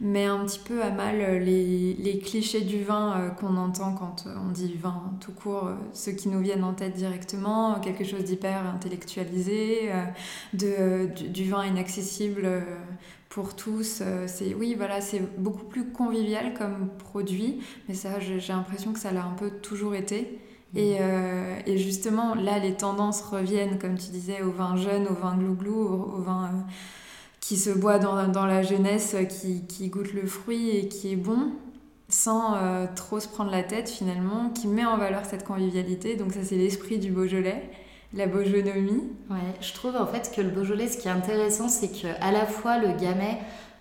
met 0.00 0.26
un 0.26 0.44
petit 0.44 0.58
peu 0.58 0.82
à 0.82 0.90
mal 0.90 1.42
les, 1.42 1.94
les 1.94 2.18
clichés 2.18 2.60
du 2.60 2.84
vin 2.84 3.18
euh, 3.18 3.28
qu'on 3.30 3.56
entend 3.56 3.94
quand 3.94 4.24
euh, 4.26 4.34
on 4.46 4.50
dit 4.50 4.74
vin 4.74 5.12
tout 5.20 5.32
court, 5.32 5.68
euh, 5.68 5.74
ceux 5.92 6.12
qui 6.12 6.28
nous 6.28 6.40
viennent 6.40 6.64
en 6.64 6.74
tête 6.74 6.94
directement, 6.94 7.80
quelque 7.80 8.04
chose 8.04 8.24
d'hyper 8.24 8.66
intellectualisé, 8.66 9.90
de, 10.52 11.08
du, 11.28 11.48
vin 11.48 11.64
inaccessible 11.64 12.48
pour 13.28 13.56
tous. 13.56 14.02
C'est 14.26 14.54
oui, 14.54 14.74
voilà, 14.76 15.00
c'est 15.00 15.22
beaucoup 15.38 15.64
plus 15.64 15.90
convivial 15.90 16.54
comme 16.54 16.90
produit, 16.98 17.60
mais 17.88 17.94
ça, 17.94 18.20
j'ai 18.20 18.40
l'impression 18.52 18.92
que 18.92 18.98
ça 18.98 19.12
l'a 19.12 19.24
un 19.24 19.34
peu 19.34 19.50
toujours 19.50 19.94
été. 19.94 20.38
Mmh. 20.74 20.78
Et, 20.78 20.98
et, 21.66 21.78
justement, 21.78 22.34
là, 22.34 22.58
les 22.58 22.74
tendances 22.74 23.22
reviennent, 23.22 23.78
comme 23.78 23.96
tu 23.96 24.10
disais, 24.10 24.42
au 24.42 24.50
vin 24.50 24.76
jeune, 24.76 25.06
au 25.06 25.14
vin 25.14 25.36
glouglou, 25.36 25.74
au, 25.74 26.18
au 26.18 26.22
vin 26.22 26.66
qui 27.46 27.56
se 27.56 27.70
boit 27.70 28.00
dans, 28.00 28.26
dans 28.26 28.44
la 28.44 28.64
jeunesse, 28.64 29.14
qui, 29.28 29.64
qui, 29.66 29.88
goûte 29.88 30.12
le 30.12 30.26
fruit 30.26 30.70
et 30.70 30.88
qui 30.88 31.12
est 31.12 31.16
bon, 31.16 31.52
sans 32.08 32.56
euh, 32.56 32.86
trop 32.96 33.20
se 33.20 33.28
prendre 33.28 33.52
la 33.52 33.62
tête 33.62 33.88
finalement, 33.88 34.50
qui 34.50 34.66
met 34.66 34.84
en 34.84 34.96
valeur 34.96 35.24
cette 35.24 35.44
convivialité. 35.44 36.16
Donc 36.16 36.32
ça 36.32 36.40
c'est 36.42 36.56
l'esprit 36.56 36.98
du 36.98 37.12
Beaujolais, 37.12 37.70
la 38.14 38.26
Beaujonomie. 38.26 39.04
Ouais, 39.30 39.36
je 39.60 39.72
trouve 39.74 39.94
en 39.94 40.06
fait 40.06 40.32
que 40.34 40.40
le 40.40 40.48
Beaujolais, 40.48 40.88
ce 40.88 40.98
qui 40.98 41.06
est 41.06 41.12
intéressant, 41.12 41.68
c'est 41.68 41.86
qu'à 41.86 42.32
la 42.32 42.46
fois 42.46 42.78
le 42.78 42.88
gamay, 43.00 43.38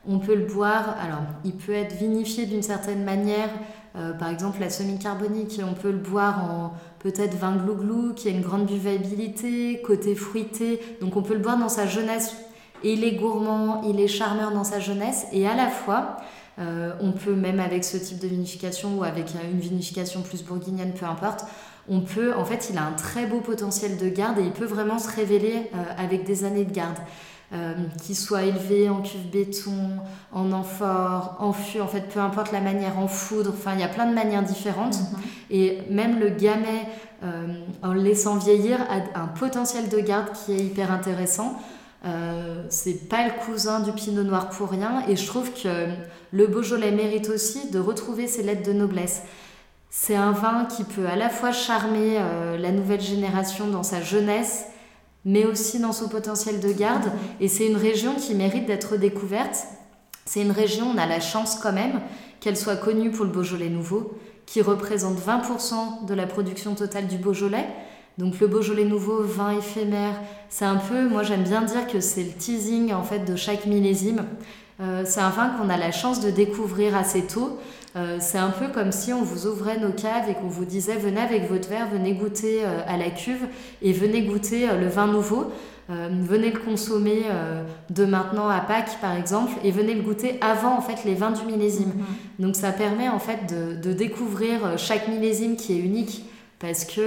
on 0.08 0.20
peut 0.20 0.36
le 0.36 0.46
boire, 0.46 0.96
alors 1.02 1.24
il 1.44 1.54
peut 1.54 1.74
être 1.74 1.96
vinifié 1.96 2.46
d'une 2.46 2.62
certaine 2.62 3.04
manière, 3.04 3.50
euh, 3.96 4.14
par 4.14 4.30
exemple 4.30 4.60
la 4.60 4.70
semi-carbonique, 4.70 5.60
on 5.68 5.74
peut 5.74 5.92
le 5.92 5.98
boire 5.98 6.52
en 6.52 6.74
peut-être 7.00 7.36
vin 7.36 7.56
glouglou 7.56 8.14
qui 8.14 8.28
a 8.28 8.32
une 8.32 8.42
grande 8.42 8.68
buvabilité, 8.68 9.82
côté 9.82 10.14
fruité, 10.14 10.80
donc 11.02 11.18
on 11.18 11.24
peut 11.24 11.34
le 11.34 11.40
boire 11.40 11.58
dans 11.58 11.70
sa 11.70 11.88
jeunesse 11.88 12.36
il 12.84 13.04
est 13.04 13.14
gourmand, 13.14 13.82
il 13.84 14.00
est 14.00 14.08
charmeur 14.08 14.52
dans 14.52 14.64
sa 14.64 14.80
jeunesse, 14.80 15.26
et 15.32 15.48
à 15.48 15.56
la 15.56 15.68
fois, 15.68 16.18
euh, 16.58 16.94
on 17.02 17.12
peut 17.12 17.36
même 17.36 17.60
avec 17.60 17.84
ce 17.84 17.98
type 17.98 18.20
de 18.20 18.28
vinification 18.28 18.98
ou 18.98 19.04
avec 19.04 19.28
une 19.52 19.60
vinification 19.60 20.22
plus 20.22 20.44
bourguignonne, 20.44 20.94
peu 20.94 21.06
importe, 21.06 21.46
on 21.90 22.02
peut, 22.02 22.34
en 22.36 22.46
fait, 22.46 22.70
il 22.72 22.78
a 22.78 22.84
un 22.84 22.94
très 22.94 23.26
beau 23.28 23.42
potentiel 23.42 23.98
de 23.98 24.08
garde 24.10 24.40
et 24.40 24.44
il 24.44 24.52
peut 24.52 24.66
vraiment 24.66 24.98
se 24.98 25.14
révéler 25.14 25.70
euh, 25.74 25.84
avec 25.98 26.24
des 26.24 26.44
années 26.46 26.66
de 26.66 26.74
garde. 26.74 26.98
Euh, 27.54 27.74
qu'il 28.02 28.16
soit 28.16 28.42
élevé 28.42 28.90
en 28.90 29.02
cuve 29.02 29.30
béton, 29.30 30.00
en 30.32 30.52
amphore, 30.52 31.38
en 31.40 31.54
fût, 31.54 31.80
en 31.80 31.88
fait, 31.88 32.10
peu 32.10 32.20
importe 32.20 32.52
la 32.52 32.60
manière, 32.60 32.98
en 32.98 33.08
foudre, 33.08 33.54
enfin, 33.56 33.74
il 33.76 33.82
y 33.82 33.84
a 33.84 33.88
plein 33.88 34.08
de 34.08 34.16
manières 34.16 34.42
différentes. 34.42 34.98
Mhm. 34.98 35.20
Et 35.52 35.78
même 35.92 36.20
le 36.20 36.30
gamay, 36.30 36.88
en 37.84 37.94
le 37.94 38.02
laissant 38.02 38.38
vieillir, 38.38 38.80
a 38.90 39.20
un 39.20 39.28
potentiel 39.28 39.90
de 39.90 40.00
garde 40.00 40.32
qui 40.34 40.54
est 40.54 40.60
hyper 40.60 40.92
intéressant. 40.92 41.60
Euh, 42.06 42.64
c'est 42.70 43.10
pas 43.10 43.26
le 43.26 43.32
cousin 43.46 43.80
du 43.80 43.92
pinot 43.92 44.24
noir 44.24 44.50
pour 44.50 44.70
rien 44.70 45.04
et 45.08 45.16
je 45.16 45.26
trouve 45.26 45.52
que 45.52 45.88
le 46.32 46.48
Beaujolais 46.48 46.92
mérite 46.92 47.30
aussi 47.30 47.72
de 47.72 47.80
retrouver 47.80 48.28
ses 48.28 48.44
lettres 48.44 48.68
de 48.68 48.74
noblesse. 48.74 49.24
C'est 49.90 50.16
un 50.16 50.32
vin 50.32 50.66
qui 50.66 50.84
peut 50.84 51.08
à 51.08 51.16
la 51.16 51.30
fois 51.30 51.52
charmer 51.52 52.18
euh, 52.20 52.58
la 52.58 52.72
nouvelle 52.72 53.02
génération 53.02 53.68
dans 53.68 53.82
sa 53.82 54.02
jeunesse, 54.02 54.66
mais 55.24 55.46
aussi 55.46 55.80
dans 55.80 55.94
son 55.94 56.10
potentiel 56.10 56.60
de 56.60 56.72
garde. 56.72 57.12
Et 57.40 57.48
c'est 57.48 57.66
une 57.66 57.78
région 57.78 58.14
qui 58.16 58.36
mérite 58.36 58.68
d'être 58.68 58.98
découverte. 58.98 59.66
C'est 60.26 60.42
une 60.42 60.52
région, 60.52 60.92
on 60.94 60.98
a 60.98 61.08
la 61.08 61.22
chance 61.22 61.56
quand 61.56 61.74
même 61.74 62.02
qu'elle 62.40 62.58
soit 62.58 62.76
connue 62.76 63.10
pour 63.10 63.26
le 63.26 63.32
Beaujolais 63.32 63.70
nouveau, 63.70 64.20
qui 64.46 64.62
représente 64.62 65.18
20% 65.18 66.06
de 66.06 66.14
la 66.14 66.28
production 66.28 66.76
totale 66.76 67.08
du 67.08 67.18
Beaujolais. 67.18 67.66
Donc 68.18 68.40
le 68.40 68.48
Beaujolais 68.48 68.86
nouveau, 68.86 69.22
vin 69.24 69.52
éphémère, 69.52 70.14
c'est 70.50 70.66
un 70.66 70.78
peu, 70.78 71.08
moi 71.10 71.24
j'aime 71.24 71.44
bien 71.44 71.62
dire 71.64 71.86
que 71.88 72.00
c'est 72.00 72.24
le 72.24 72.32
teasing 72.32 72.94
en 72.94 73.04
fait 73.04 73.20
de 73.20 73.36
chaque 73.36 73.66
millésime. 73.66 74.24
c'est 75.04 75.20
un 75.20 75.30
vin 75.30 75.50
qu'on 75.50 75.70
a 75.70 75.78
la 75.78 75.92
chance 75.92 76.22
de 76.22 76.32
découvrir 76.32 76.96
assez 76.96 77.24
tôt. 77.24 77.60
c'est 78.20 78.38
un 78.38 78.52
peu 78.52 78.68
comme 78.70 78.94
si 78.94 79.12
on 79.12 79.22
vous 79.22 79.48
ouvrait 79.48 79.80
nos 79.80 79.92
caves 79.92 80.30
et 80.30 80.34
qu'on 80.34 80.48
vous 80.48 80.66
disait 80.66 80.96
venez 80.96 81.20
avec 81.20 81.50
votre 81.50 81.68
verre, 81.68 81.88
venez 81.92 82.14
goûter 82.14 82.64
à 82.64 82.96
la 82.96 83.10
cuve 83.10 83.48
et 83.82 83.92
venez 83.92 84.22
goûter 84.22 84.68
le 84.68 84.88
vin 84.88 85.08
nouveau. 85.08 85.52
venez 85.90 86.52
le 86.52 86.60
consommer 86.60 87.24
de 87.90 88.06
maintenant 88.06 88.48
à 88.48 88.62
Pâques 88.62 88.98
par 89.02 89.14
exemple 89.14 89.52
et 89.66 89.72
venez 89.72 89.94
le 89.94 90.04
goûter 90.04 90.38
avant 90.40 90.78
en 90.78 90.82
fait 90.82 91.04
les 91.04 91.16
vins 91.16 91.32
du 91.32 91.46
millésime. 91.46 91.90
Mm-hmm. 91.90 92.44
Donc 92.44 92.56
ça 92.56 92.72
permet 92.72 93.10
en 93.10 93.20
fait 93.20 93.54
de, 93.54 93.76
de, 93.76 93.92
découvrir 93.92 94.78
chaque 94.78 95.10
millésime 95.10 95.58
qui 95.58 95.74
est 95.74 95.80
unique 95.80 96.24
parce 96.60 96.86
que 96.86 97.02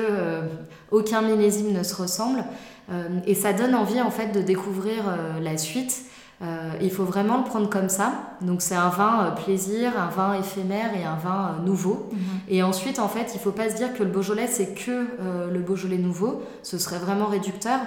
aucun 0.91 1.23
millésime 1.23 1.73
ne 1.73 1.83
se 1.83 1.95
ressemble. 1.95 2.45
Euh, 2.91 3.21
et 3.27 3.35
ça 3.35 3.53
donne 3.53 3.75
envie 3.75 4.01
en 4.01 4.11
fait 4.11 4.29
de 4.29 4.41
découvrir 4.41 5.05
euh, 5.09 5.41
la 5.41 5.59
suite. 5.59 6.05
Euh, 6.41 6.71
il 6.81 6.93
faut 6.93 7.03
vraiment 7.03 7.39
le 7.39 7.45
prendre 7.45 7.69
comme 7.69 7.89
ça. 7.89 8.13
Donc 8.43 8.63
c'est 8.63 8.77
un 8.77 8.91
vin 8.91 9.35
plaisir, 9.45 9.93
un 9.99 10.09
vin 10.09 10.35
éphémère 10.35 10.95
et 10.97 11.05
un 11.05 11.17
vin 11.17 11.57
nouveau. 11.67 12.09
Mhm. 12.13 12.19
Et 12.49 12.63
ensuite, 12.63 13.01
en 13.01 13.09
fait, 13.09 13.33
il 13.35 13.41
faut 13.41 13.51
pas 13.51 13.69
se 13.69 13.75
dire 13.75 13.93
que 13.93 14.05
le 14.05 14.09
Beaujolais, 14.09 14.47
c'est 14.47 14.73
que 14.73 15.07
le 15.53 15.59
Beaujolais 15.59 15.99
nouveau. 15.99 16.43
Ce 16.63 16.79
serait 16.79 16.99
vraiment 16.99 17.27
réducteur. 17.27 17.81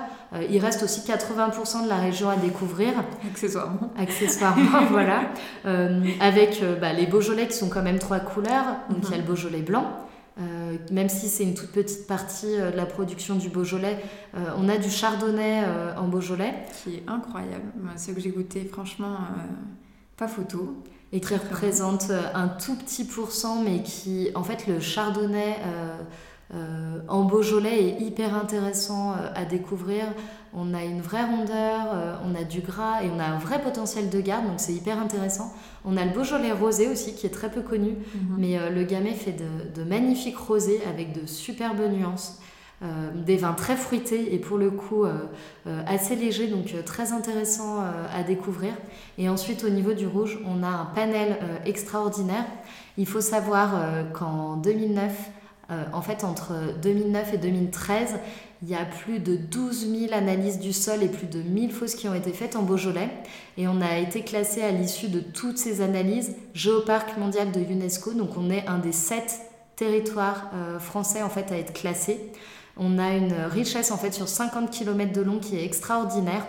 il 0.49 0.59
reste 0.59 0.83
aussi 0.83 0.99
80% 1.09 1.85
de 1.85 1.89
la 1.89 1.95
région 1.95 2.29
à 2.29 2.35
découvrir. 2.35 2.89
Accessoirement. 3.25 3.93
Accessoirement, 3.97 4.85
voilà. 4.91 5.21
avec 6.19 6.61
bah, 6.81 6.91
les 6.91 7.05
Beaujolais 7.05 7.47
qui 7.47 7.55
sont 7.55 7.69
quand 7.69 7.83
même 7.83 7.99
trois 7.99 8.19
couleurs. 8.19 8.65
Donc 8.89 9.05
il 9.05 9.11
y 9.11 9.13
a 9.13 9.17
le 9.17 9.23
Beaujolais 9.23 9.61
blanc, 9.61 9.85
euh, 10.41 10.77
même 10.91 11.09
si 11.09 11.27
c'est 11.27 11.43
une 11.43 11.53
toute 11.53 11.71
petite 11.71 12.07
partie 12.07 12.59
euh, 12.59 12.71
de 12.71 12.77
la 12.77 12.85
production 12.85 13.35
du 13.35 13.49
Beaujolais, 13.49 13.97
euh, 14.35 14.51
on 14.57 14.69
a 14.69 14.77
du 14.77 14.89
Chardonnay 14.89 15.63
en 15.97 16.07
Beaujolais. 16.07 16.53
Qui 16.83 16.95
est 16.95 17.03
incroyable. 17.07 17.71
Ce 17.97 18.11
que 18.11 18.19
j'ai 18.19 18.31
goûté, 18.31 18.65
franchement, 18.65 19.17
pas 20.17 20.27
photo. 20.27 20.81
Et 21.13 21.19
qui 21.19 21.33
représente 21.35 22.09
un 22.33 22.47
tout 22.47 22.75
petit 22.75 23.03
pourcent, 23.03 23.61
mais 23.61 23.83
qui, 23.83 24.29
en 24.33 24.43
fait, 24.43 24.65
le 24.67 24.79
Chardonnay 24.79 25.57
en 27.07 27.23
Beaujolais 27.23 27.81
est 27.81 28.01
hyper 28.01 28.35
intéressant 28.35 29.13
à 29.35 29.45
découvrir 29.45 30.05
on 30.53 30.73
a 30.73 30.83
une 30.83 31.01
vraie 31.01 31.23
rondeur, 31.23 31.87
euh, 31.93 32.15
on 32.25 32.35
a 32.35 32.43
du 32.43 32.59
gras 32.59 33.03
et 33.03 33.09
on 33.09 33.19
a 33.19 33.25
un 33.25 33.37
vrai 33.37 33.61
potentiel 33.61 34.09
de 34.09 34.19
garde, 34.19 34.47
donc 34.47 34.59
c'est 34.59 34.73
hyper 34.73 34.99
intéressant. 34.99 35.53
On 35.85 35.95
a 35.95 36.03
le 36.03 36.11
Beaujolais 36.11 36.51
rosé 36.51 36.89
aussi 36.89 37.15
qui 37.15 37.25
est 37.25 37.31
très 37.31 37.49
peu 37.49 37.61
connu, 37.61 37.91
mhm. 37.91 38.35
mais 38.37 38.57
euh, 38.57 38.69
le 38.69 38.83
Gamay 38.83 39.13
fait 39.13 39.35
de, 39.75 39.83
magnifiques 39.83 40.37
rosés 40.37 40.81
avec 40.89 41.13
de 41.13 41.25
superbes 41.25 41.89
nuances. 41.91 42.39
Euh, 42.83 43.11
des 43.13 43.37
vins 43.37 43.53
très 43.53 43.75
fruités 43.75 44.33
et 44.33 44.39
pour 44.39 44.57
le 44.57 44.71
coup 44.71 45.05
assez 45.85 46.15
légers, 46.15 46.47
donc 46.47 46.73
très 46.83 47.11
intéressant 47.11 47.79
à 47.79 48.23
découvrir. 48.23 48.73
Et 49.19 49.29
ensuite, 49.29 49.63
au 49.63 49.69
niveau 49.69 49.93
du 49.93 50.07
rouge, 50.07 50.39
on 50.47 50.63
a 50.63 50.67
un 50.67 50.85
panel 50.85 51.37
extraordinaire. 51.65 52.45
Il 52.97 53.05
faut 53.05 53.21
savoir 53.21 53.75
qu'en 54.13 54.55
2009, 54.55 55.13
en 55.93 56.01
fait, 56.01 56.23
entre 56.23 56.53
2009 56.81 57.33
et 57.33 57.37
2013, 57.37 58.15
il 58.63 58.69
y 58.69 58.75
a 58.75 58.85
plus 58.85 59.19
de 59.19 59.35
12 59.35 59.87
000 60.09 60.13
analyses 60.13 60.59
du 60.59 60.71
sol 60.71 61.01
et 61.01 61.07
plus 61.07 61.25
de 61.25 61.41
1000 61.41 61.71
fosses 61.71 61.95
qui 61.95 62.07
ont 62.07 62.13
été 62.13 62.31
faites 62.31 62.55
en 62.55 62.61
Beaujolais. 62.61 63.09
Et 63.57 63.67
on 63.67 63.81
a 63.81 63.97
été 63.97 64.21
classé 64.21 64.61
à 64.61 64.71
l'issue 64.71 65.07
de 65.07 65.19
toutes 65.19 65.57
ces 65.57 65.81
analyses 65.81 66.35
Géoparc 66.53 67.17
mondial 67.17 67.51
de 67.51 67.59
UNESCO. 67.59 68.13
Donc 68.13 68.37
on 68.37 68.51
est 68.51 68.67
un 68.67 68.77
des 68.77 68.91
sept 68.91 69.41
territoires 69.75 70.51
euh, 70.53 70.77
français 70.79 71.23
en 71.23 71.29
fait 71.29 71.51
à 71.51 71.57
être 71.57 71.73
classé. 71.73 72.19
On 72.77 72.99
a 72.99 73.15
une 73.15 73.33
richesse 73.33 73.91
en 73.91 73.97
fait 73.97 74.13
sur 74.13 74.27
50 74.27 74.69
km 74.69 75.11
de 75.11 75.21
long 75.21 75.39
qui 75.39 75.57
est 75.57 75.65
extraordinaire 75.65 76.45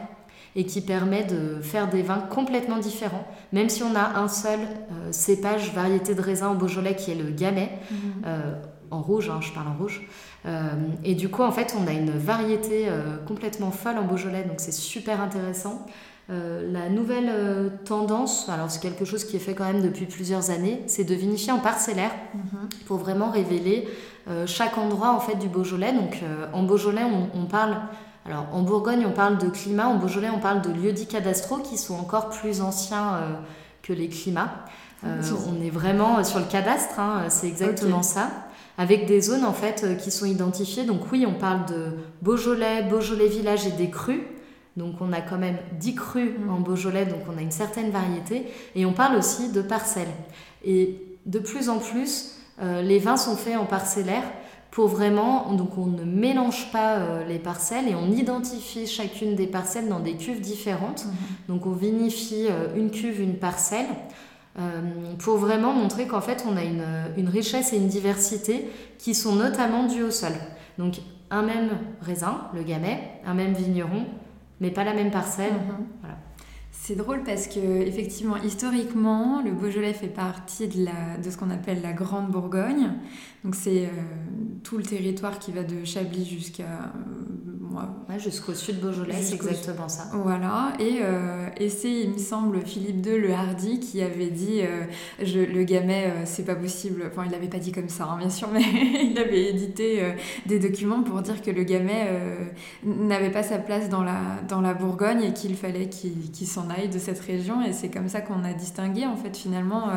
et 0.55 0.67
qui 0.67 0.83
permet 0.83 1.25
de 1.25 1.63
faire 1.63 1.89
des 1.89 2.03
vins 2.03 2.21
complètement 2.21 2.77
différents. 2.77 3.27
Même 3.53 3.71
si 3.71 3.83
on 3.83 3.97
a 3.97 4.19
un 4.19 4.29
seul 4.29 4.61
euh, 4.61 5.13
cépage, 5.13 5.73
variété 5.73 6.15
de 6.15 6.21
raisin 6.21 6.49
en 6.49 6.55
Beaujolais 6.55 6.95
qui 6.95 7.11
est 7.11 7.15
le 7.15 7.31
Gamay, 7.31 7.71
mmh. 7.91 7.97
euh, 8.27 8.55
en 8.93 9.01
rouge, 9.01 9.31
hein, 9.31 9.41
je 9.41 9.51
parle 9.53 9.69
en 9.69 9.75
rouge. 9.75 10.03
Euh, 10.47 10.71
et 11.05 11.15
du 11.15 11.29
coup, 11.29 11.43
en 11.43 11.53
fait, 11.53 11.75
on 11.79 11.87
a 11.87 11.93
une 11.93 12.11
variété 12.11 12.87
euh, 12.89 13.17
complètement 13.27 13.71
folle 13.71 13.99
en 13.99 14.05
Beaujolais, 14.05 14.45
donc 14.45 14.57
c'est 14.59 14.73
super 14.73 15.21
intéressant. 15.21 15.87
Euh, 16.31 16.71
la 16.71 16.89
nouvelle 16.89 17.33
tendance, 17.85 18.49
alors 18.49 18.71
c'est 18.71 18.81
quelque 18.81 19.05
chose 19.05 19.25
qui 19.25 19.37
est 19.37 19.41
fait 19.41 19.55
quand 19.55 19.65
même 19.65 19.83
depuis 19.83 20.07
plusieurs 20.07 20.51
années, 20.51 20.83
c'est 20.87 21.05
de 21.05 21.15
vinifier 21.15 21.53
en 21.53 21.59
parcellaire 21.59 22.13
mhm. 22.35 22.69
pour 22.87 22.99
vraiment 22.99 23.31
révéler 23.31 23.89
chaque 24.47 24.79
endroit 24.79 25.13
en 25.13 25.19
fait 25.19 25.35
du 25.35 25.49
Beaujolais. 25.49 25.93
Donc 25.93 26.21
en 26.53 26.63
Beaujolais, 26.63 27.03
on, 27.35 27.47
parle, 27.47 27.77
alors 28.25 28.47
en 28.53 28.63
Bourgogne, 28.63 29.05
on 29.05 29.11
parle 29.11 29.37
de 29.39 29.49
climat, 29.49 29.89
en 29.89 29.97
Beaujolais, 29.97 30.31
on 30.31 30.39
parle 30.39 30.63
de 30.63 30.71
lieux 30.71 30.93
dits 30.93 31.09
cadastraux 31.09 31.59
qui 31.59 31.77
sont 31.77 31.95
encore 31.95 32.29
plus 32.29 32.61
anciens 32.61 33.19
que 33.83 33.93
les 33.93 34.09
climats. 34.09 34.65
on 35.03 35.61
est 35.61 35.71
vraiment 35.71 36.23
sur 36.23 36.39
le 36.39 36.45
cadastre, 36.45 37.01
hein, 37.01 37.25
c'est 37.31 37.49
exactement 37.49 38.05
ça 38.05 38.31
avec 38.79 39.07
des 39.07 39.21
zones 39.21 39.45
en 39.45 39.53
fait 39.53 39.83
euh, 39.85 39.95
qui 39.95 40.11
sont 40.11 40.27
identifiées. 40.27 40.85
Donc 40.85 41.13
oui, 41.13 41.27
on 41.27 41.35
parle 41.35 41.67
de 41.67 41.93
Beaujolais, 42.23 42.83
Beaujolais 42.83 43.29
village 43.29 43.67
et 43.67 43.73
des 43.73 43.91
crus. 43.91 44.21
Donc 44.77 44.97
on 45.01 45.13
a 45.13 45.21
quand 45.21 45.39
même 45.39 45.59
10 45.79 45.95
crus 45.95 46.31
mm. 46.39 46.51
en 46.51 46.61
Beaujolais, 46.61 47.07
donc 47.07 47.21
on 47.33 47.37
a 47.37 47.43
une 47.43 47.51
certaine 47.51 47.91
variété. 47.91 48.47
Et 48.75 48.87
on 48.87 48.93
parle 48.93 49.17
aussi 49.17 49.53
de 49.53 49.63
parcelles. 49.63 50.13
Et 50.65 51.01
de 51.27 51.39
plus 51.39 51.69
en 51.69 51.79
plus, 51.79 52.39
euh, 52.61 52.83
les 52.83 52.99
vins 52.99 53.17
sont 53.17 53.37
faits 53.37 53.57
en 53.57 53.67
parcellaire 53.67 54.25
pour 54.71 54.89
vraiment, 54.89 55.53
donc 55.53 55.77
on 55.77 55.85
ne 55.85 56.03
mélange 56.03 56.73
pas 56.73 56.97
euh, 56.97 57.27
les 57.29 57.39
parcelles 57.39 57.89
et 57.89 57.95
on 57.95 58.11
identifie 58.11 58.87
chacune 58.87 59.37
des 59.37 59.47
parcelles 59.47 59.89
dans 59.89 60.01
des 60.01 60.17
cuves 60.17 60.41
différentes. 60.41 61.05
Mm-hmm. 61.05 61.49
Donc 61.49 61.67
on 61.67 61.73
vinifie 61.73 62.47
une 62.75 62.91
cuve, 62.91 63.21
une 63.21 63.37
parcelle. 63.37 63.87
Euh, 64.59 65.15
pour 65.19 65.39
vraiment 65.39 65.73
montrer 65.73 66.07
qu'en 66.07 66.21
fait 66.21 66.45
on 66.47 66.59
a 66.59 66.63
une, 66.63 66.85
une, 67.17 67.29
richesse 67.31 67.73
et 67.73 67.79
une 67.79 67.89
diversité 67.89 68.69
qui 68.99 69.15
sont 69.15 69.35
notamment 69.35 69.87
dues 69.87 70.03
au 70.03 70.11
sol. 70.11 70.33
Donc 70.77 70.97
un 71.31 71.43
même 71.43 71.71
raisin, 72.03 72.49
le 72.55 72.63
gamay, 72.63 73.01
un 73.25 73.33
même 73.33 73.55
vigneron, 73.55 74.05
mais 74.61 74.71
pas 74.71 74.85
la 74.85 74.93
même 74.93 75.11
parcelle. 75.11 75.53
Mhm. 75.53 75.87
Voilà. 76.01 76.17
C'est 76.85 76.97
drôle 76.97 77.23
parce 77.23 77.47
que 77.47 77.61
effectivement 77.61 78.37
historiquement 78.43 79.41
le 79.41 79.53
Beaujolais 79.53 79.93
fait 79.93 80.09
partie 80.09 80.67
de, 80.67 80.85
la, 80.85 81.17
de 81.17 81.31
ce 81.31 81.37
qu'on 81.37 81.51
appelle 81.51 81.81
la 81.81 81.93
Grande 81.93 82.33
Bourgogne. 82.33 82.95
Donc 83.45 83.55
c'est 83.55 83.85
euh, 83.85 83.91
tout 84.65 84.79
le 84.79 84.83
territoire 84.83 85.39
qui 85.39 85.53
va 85.53 85.63
de 85.63 85.85
Chablis 85.85 86.25
jusqu'à 86.25 86.93
Ouais, 88.09 88.19
jusqu'au 88.19 88.53
sud 88.53 88.81
Beaujolais, 88.81 89.15
c'est 89.21 89.35
exactement 89.35 89.89
ça. 89.89 90.11
Voilà, 90.13 90.73
et, 90.79 90.99
euh, 91.03 91.49
et 91.57 91.69
c'est, 91.71 91.91
il 91.91 92.11
me 92.11 92.19
semble, 92.19 92.61
Philippe 92.67 93.05
II 93.07 93.19
le 93.19 93.33
Hardy 93.33 93.81
qui 93.81 94.03
avait 94.03 94.31
dit 94.31 94.61
euh, 94.61 94.85
je, 95.23 95.39
le 95.39 95.63
Gamay, 95.65 96.05
euh, 96.07 96.23
c'est 96.25 96.45
pas 96.45 96.55
possible. 96.55 97.05
Enfin, 97.11 97.23
il 97.25 97.33
l'avait 97.33 97.49
pas 97.49 97.59
dit 97.59 97.73
comme 97.73 97.89
ça, 97.89 98.05
hein, 98.05 98.19
bien 98.19 98.29
sûr, 98.29 98.49
mais 98.53 98.61
il 99.11 99.19
avait 99.19 99.49
édité 99.49 100.03
des 100.47 100.59
documents 100.59 101.03
pour 101.03 101.23
dire 101.23 101.41
que 101.41 101.51
le 101.51 101.63
Gamay 101.63 102.11
n'avait 102.85 103.31
pas 103.31 103.43
sa 103.43 103.59
place 103.59 103.89
dans 103.89 104.03
la, 104.03 104.21
dans 104.49 104.61
la 104.61 104.75
Bourgogne 104.75 105.23
et 105.23 105.33
qu'il 105.33 105.55
fallait 105.55 105.89
qu'il, 105.89 106.31
qu'il 106.31 106.47
s'en 106.47 106.69
de 106.93 106.99
cette 106.99 107.21
région. 107.21 107.63
Et 107.63 107.73
c'est 107.73 107.91
comme 107.91 108.09
ça 108.09 108.21
qu'on 108.21 108.45
a 108.45 108.53
distingué, 108.53 109.07
en 109.07 109.17
fait, 109.17 109.37
finalement 109.37 109.89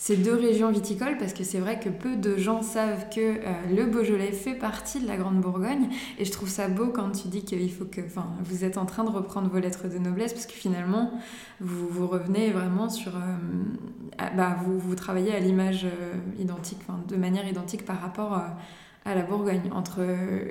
ces 0.00 0.16
deux 0.16 0.34
régions 0.34 0.70
viticoles 0.70 1.18
parce 1.18 1.34
que 1.34 1.44
c'est 1.44 1.58
vrai 1.58 1.78
que 1.78 1.90
peu 1.90 2.16
de 2.16 2.38
gens 2.38 2.62
savent 2.62 3.10
que 3.10 3.20
euh, 3.20 3.52
le 3.70 3.84
Beaujolais 3.84 4.32
fait 4.32 4.54
partie 4.54 4.98
de 4.98 5.06
la 5.06 5.18
Grande 5.18 5.42
Bourgogne 5.42 5.90
et 6.18 6.24
je 6.24 6.32
trouve 6.32 6.48
ça 6.48 6.68
beau 6.68 6.86
quand 6.86 7.10
tu 7.10 7.28
dis 7.28 7.44
qu'il 7.44 7.70
faut 7.70 7.84
que 7.84 8.00
vous 8.42 8.64
êtes 8.64 8.78
en 8.78 8.86
train 8.86 9.04
de 9.04 9.10
reprendre 9.10 9.50
vos 9.50 9.58
lettres 9.58 9.88
de 9.88 9.98
noblesse 9.98 10.32
parce 10.32 10.46
que 10.46 10.54
finalement 10.54 11.12
vous, 11.60 11.86
vous 11.86 12.06
revenez 12.06 12.50
vraiment 12.50 12.88
sur 12.88 13.14
euh, 13.14 14.30
bah, 14.34 14.56
vous, 14.64 14.78
vous 14.78 14.94
travaillez 14.94 15.34
à 15.34 15.38
l'image 15.38 15.84
euh, 15.84 16.14
identique 16.38 16.80
de 17.06 17.16
manière 17.16 17.46
identique 17.46 17.84
par 17.84 18.00
rapport 18.00 18.32
à 19.04 19.14
la 19.14 19.20
Bourgogne 19.20 19.70
entre 19.70 20.00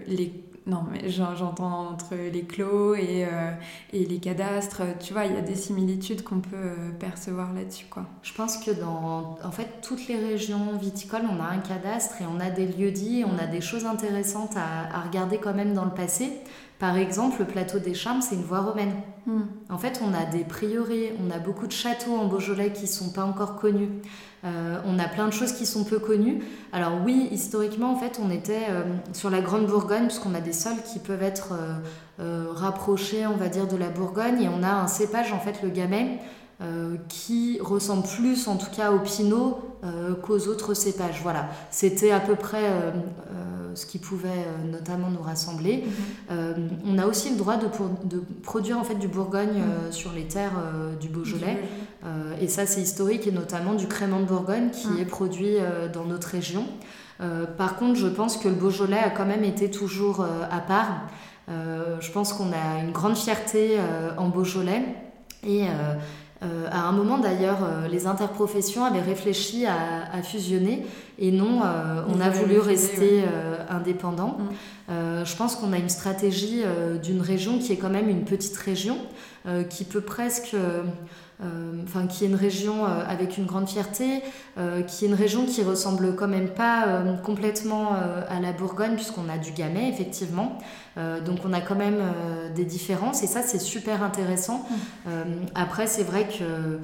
les 0.06 0.44
non, 0.66 0.84
mais 0.92 1.10
j'entends 1.10 1.90
entre 1.90 2.16
les 2.16 2.44
clos 2.44 2.96
et, 2.96 3.26
euh, 3.26 3.52
et, 3.94 4.06
les 4.06 4.20
cadastres, 4.20 4.82
tu 5.00 5.14
vois, 5.14 5.26
il 5.26 5.34
y 5.34 5.38
a 5.38 5.42
des 5.42 5.56
similitudes 5.56 6.24
qu'on 6.24 6.42
peut 6.42 6.56
euh, 6.56 6.92
percevoir 7.00 7.54
là-dessus. 7.54 7.86
Je 8.22 8.34
pense 8.34 8.58
que 8.58 8.72
dans, 8.72 9.38
en 9.44 9.52
fait, 9.52 9.82
toutes 9.82 10.08
les 10.08 10.18
régions 10.18 10.78
viticoles, 10.78 11.24
on 11.30 11.42
a 11.42 11.48
un 11.48 11.60
cadastre 11.60 12.22
et 12.22 12.26
on 12.26 12.40
a 12.40 12.50
des 12.50 12.68
lieux 12.68 12.92
dits, 12.92 13.24
on 13.26 13.38
a 13.42 13.48
des 13.48 13.62
choses 13.62 13.86
intéressantes 13.86 14.56
à 14.58 15.02
regarder 15.02 15.38
quand 15.38 15.54
même 15.54 15.74
dans 15.74 15.86
le 15.86 15.94
passé. 15.94 16.32
Par 16.80 16.96
exemple, 16.96 17.40
le 17.40 17.46
plateau 17.46 17.78
des 17.78 17.94
Charmes, 17.94 18.22
c'est 18.22 18.36
une 18.36 18.44
voie 18.44 18.62
romaine. 18.62 18.94
Hmm. 19.26 19.42
En 19.70 19.78
fait, 19.78 20.02
on 20.02 20.14
a 20.14 20.26
des 20.26 20.46
prieurés, 20.46 21.14
on 21.22 21.30
a 21.30 21.38
beaucoup 21.38 21.68
de 21.68 21.74
châteaux 21.74 22.16
en 22.16 22.26
Beaujolais 22.28 22.72
qui 22.72 22.84
ne 22.84 22.88
sont 22.88 23.10
pas 23.10 23.26
encore 23.26 23.58
connus. 23.58 23.90
Euh, 24.46 24.80
on 24.86 24.98
a 24.98 25.10
plein 25.10 25.28
de 25.28 25.34
choses 25.34 25.52
qui 25.52 25.66
sont 25.66 25.84
peu 25.84 26.00
connues. 26.00 26.42
Alors 26.72 26.94
oui, 27.04 27.28
historiquement, 27.32 27.92
en 27.92 27.98
fait, 27.98 28.22
on 28.24 28.32
était 28.32 28.68
euh, 28.70 28.84
sur 29.12 29.30
la 29.30 29.42
Grande 29.42 29.68
Bourgogne, 29.68 30.06
puisqu'on 30.06 30.34
a 30.34 30.40
des 30.40 30.54
sols 30.54 30.82
qui 30.90 31.00
peuvent 31.00 31.22
être 31.22 31.52
euh, 32.22 32.46
rapprochés, 32.54 33.28
on 33.28 33.36
va 33.36 33.50
dire, 33.50 33.68
de 33.68 33.76
la 33.76 33.90
Bourgogne. 33.90 34.42
Et 34.42 34.48
on 34.48 34.64
a 34.64 34.72
un 34.72 34.88
cépage, 34.88 35.34
en 35.34 35.40
fait, 35.40 35.62
le 35.62 35.70
Gamay, 35.70 36.20
qui 37.08 37.58
ressemble 37.62 38.04
plus, 38.04 38.48
en 38.48 38.58
tout 38.58 38.70
cas, 38.70 38.92
au 38.92 39.00
Pinot 39.00 39.60
qu'aux 40.22 40.48
autres 40.48 40.74
cépages. 40.74 41.22
Voilà, 41.24 41.50
c'était 41.72 42.12
à 42.12 42.20
peu 42.20 42.36
près 42.36 42.64
ce 43.76 43.86
qui 43.86 43.98
pouvait 43.98 44.46
notamment 44.70 45.10
nous 45.10 45.22
rassembler. 45.22 45.86
Mhm. 46.30 46.70
on 46.86 46.98
a 46.98 47.06
aussi 47.06 47.30
le 47.30 47.38
droit 47.38 47.56
de, 47.58 47.68
de 48.04 48.22
produire 48.44 48.78
en 48.78 48.84
fait 48.84 48.96
du 48.96 49.08
Bourgogne 49.08 49.60
mhm. 49.60 49.92
sur 49.92 50.12
les 50.12 50.28
terres 50.28 50.62
du 51.00 51.08
Beaujolais. 51.08 51.60
et 52.42 52.48
ça, 52.48 52.66
c'est 52.66 52.82
historique, 52.82 53.28
et 53.28 53.32
notamment 53.32 53.74
du 53.74 53.88
crément 53.88 54.20
de 54.20 54.26
Bourgogne 54.26 54.70
qui 54.72 54.88
mhm. 54.88 55.00
est 55.00 55.06
produit 55.06 55.56
dans 55.94 56.06
notre 56.06 56.28
région. 56.28 56.66
par 57.58 57.78
contre, 57.78 57.96
je 57.96 58.08
pense 58.08 58.38
que 58.38 58.50
le 58.50 58.56
Beaujolais 58.56 59.00
a 59.00 59.10
quand 59.10 59.26
même 59.26 59.44
été 59.44 59.72
toujours 59.72 60.26
à 60.52 60.60
part. 60.60 61.08
je 61.48 62.12
pense 62.12 62.34
qu'on 62.34 62.52
a 62.52 62.84
une 62.84 62.92
grande 62.92 63.16
fierté 63.16 63.78
en 64.18 64.28
Beaujolais. 64.28 64.84
Et 65.48 65.64
euh, 66.42 66.68
à 66.72 66.88
un 66.88 66.94
moment 66.94 67.18
d'ailleurs, 67.18 67.64
euh, 67.64 67.88
les 67.88 68.08
interprofessions 68.08 68.86
avaient 68.86 69.02
réfléchi 69.02 69.66
à, 69.66 70.22
fusionner 70.24 70.86
et 71.18 71.32
non, 71.32 71.62
euh, 71.64 72.04
on 72.08 72.22
a 72.22 72.30
voulu 72.30 72.60
rester 72.60 73.24
indépendant. 73.70 74.38
Mm. 74.90 75.26
je 75.26 75.36
pense 75.36 75.56
qu'on 75.56 75.74
a 75.74 75.78
une 75.78 75.90
stratégie 75.90 76.64
d'une 77.02 77.22
région 77.22 77.60
qui 77.60 77.72
est 77.72 77.78
quand 77.78 77.90
même 77.90 78.10
une 78.10 78.26
petite 78.26 78.58
région, 78.58 78.98
qui 79.70 79.86
peut 79.86 80.02
presque 80.02 80.56
enfin 81.84 82.06
qui 82.08 82.26
est 82.26 82.28
une 82.28 82.36
région 82.36 82.86
avec 82.86 83.38
une 83.38 83.46
grande 83.46 83.70
fierté, 83.70 84.22
qui 84.88 85.06
est 85.06 85.08
une 85.08 85.14
région 85.14 85.46
qui 85.46 85.64
ressemble 85.64 86.16
quand 86.16 86.28
même 86.28 86.50
pas 86.50 87.02
complètement 87.24 87.94
à 88.28 88.40
la 88.42 88.52
Bourgogne 88.52 88.96
puisqu'on 88.96 89.30
a 89.30 89.38
du 89.38 89.52
Gamay 89.52 89.88
effectivement, 89.88 90.58
euh, 91.00 91.22
donc 91.22 91.40
on 91.46 91.54
a 91.54 91.62
quand 91.62 91.76
même 91.76 92.00
euh, 92.00 92.54
des 92.54 92.66
différences 92.66 93.24
et 93.24 93.28
ça 93.28 93.42
c'est 93.42 93.60
super 93.60 94.04
intéressant. 94.04 94.58
Mm. 94.58 94.76
Euh, 95.08 95.24
après 95.56 95.88
c'est 95.88 96.04
vrai 96.04 96.28
que 96.28 96.80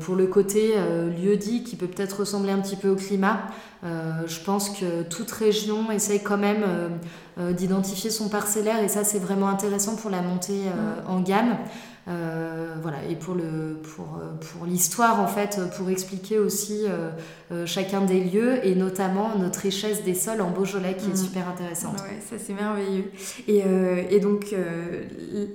pour 0.00 0.16
le 0.16 0.26
côté 0.26 0.74
lieu 1.22 1.36
dit 1.36 1.62
qui 1.62 1.76
peut 1.76 1.86
peut-être 1.86 2.20
ressembler 2.20 2.50
un 2.50 2.58
petit 2.58 2.74
peu 2.74 2.88
au 2.88 2.96
climat, 2.96 3.42
je 3.84 4.40
pense 4.40 4.68
que 4.68 5.04
toute 5.04 5.30
région 5.30 5.92
essaye 5.92 6.20
quand 6.20 6.38
même 6.38 6.64
d'identifier 7.52 8.10
son 8.10 8.28
parcellaire 8.28 8.82
et 8.82 8.88
ça 8.88 9.04
c'est 9.04 9.20
vraiment 9.20 9.48
intéressant 9.48 9.94
pour 9.94 10.10
la 10.10 10.22
montée 10.22 10.64
mm. 10.64 11.08
en 11.08 11.20
gamme. 11.20 11.56
Euh, 12.08 12.74
voilà, 12.80 12.98
et 13.08 13.14
pour, 13.14 13.34
le, 13.34 13.78
pour, 13.94 14.18
pour 14.40 14.66
l'histoire, 14.66 15.20
en 15.20 15.26
fait, 15.26 15.60
pour 15.76 15.90
expliquer 15.90 16.38
aussi 16.38 16.84
euh, 16.86 17.10
euh, 17.52 17.66
chacun 17.66 18.00
des 18.00 18.20
lieux 18.24 18.66
et 18.66 18.74
notamment 18.74 19.36
notre 19.38 19.60
richesse 19.60 20.02
des 20.02 20.14
sols 20.14 20.40
en 20.40 20.50
Beaujolais 20.50 20.96
qui 20.96 21.10
est 21.10 21.12
mm. 21.12 21.16
super 21.16 21.48
intéressante. 21.48 22.00
Ouais, 22.00 22.18
ça 22.20 22.36
c'est 22.38 22.54
merveilleux. 22.54 23.10
Et, 23.48 23.62
et 24.10 24.20
donc 24.20 24.54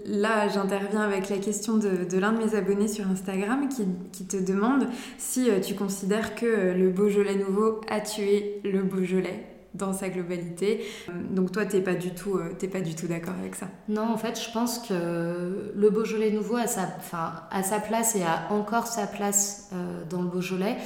là, 0.05 0.47
j'interviens 0.47 1.01
avec 1.01 1.29
la 1.29 1.37
question 1.37 1.77
de, 1.77 2.05
de 2.09 2.17
l'un 2.17 2.31
de 2.31 2.37
mes 2.37 2.55
abonnés 2.55 2.87
sur 2.87 3.07
Instagram 3.07 3.67
qui, 3.67 3.85
qui 4.11 4.25
te 4.25 4.37
demande 4.37 4.87
si 5.17 5.49
tu 5.61 5.73
considères 5.73 6.35
que 6.35 6.73
le 6.73 6.89
Beaujolais 6.89 7.35
nouveau 7.35 7.81
a 7.89 7.99
tué 8.01 8.61
le 8.63 8.83
Beaujolais 8.83 9.54
dans 9.77 9.93
sa 9.93 10.09
globalité. 10.09 10.85
Donc 11.31 11.51
toi, 11.51 11.65
t'es 11.65 11.81
pas 11.81 11.95
du 11.95 12.11
tout, 12.11 12.37
euh, 12.37 12.67
pas 12.71 12.81
du 12.81 12.95
tout 12.95 13.07
d'accord 13.07 13.35
avec 13.39 13.55
ça. 13.55 13.67
Non, 13.89 14.03
en 14.11 14.17
fait, 14.17 14.39
je 14.39 14.51
pense 14.51 14.79
que 14.79 15.73
le 15.75 15.89
Beaujolais 15.89 16.31
nouveau 16.31 16.55
a 16.55 16.67
sa, 16.67 16.87
enfin, 16.97 17.33
a 17.51 17.63
sa 17.63 17.79
place 17.79 18.15
et 18.15 18.23
a 18.23 18.47
encore 18.51 18.87
sa 18.87 19.07
place 19.07 19.69
euh, 19.73 20.03
dans 20.09 20.21
le 20.21 20.27
Beaujolais. 20.27 20.77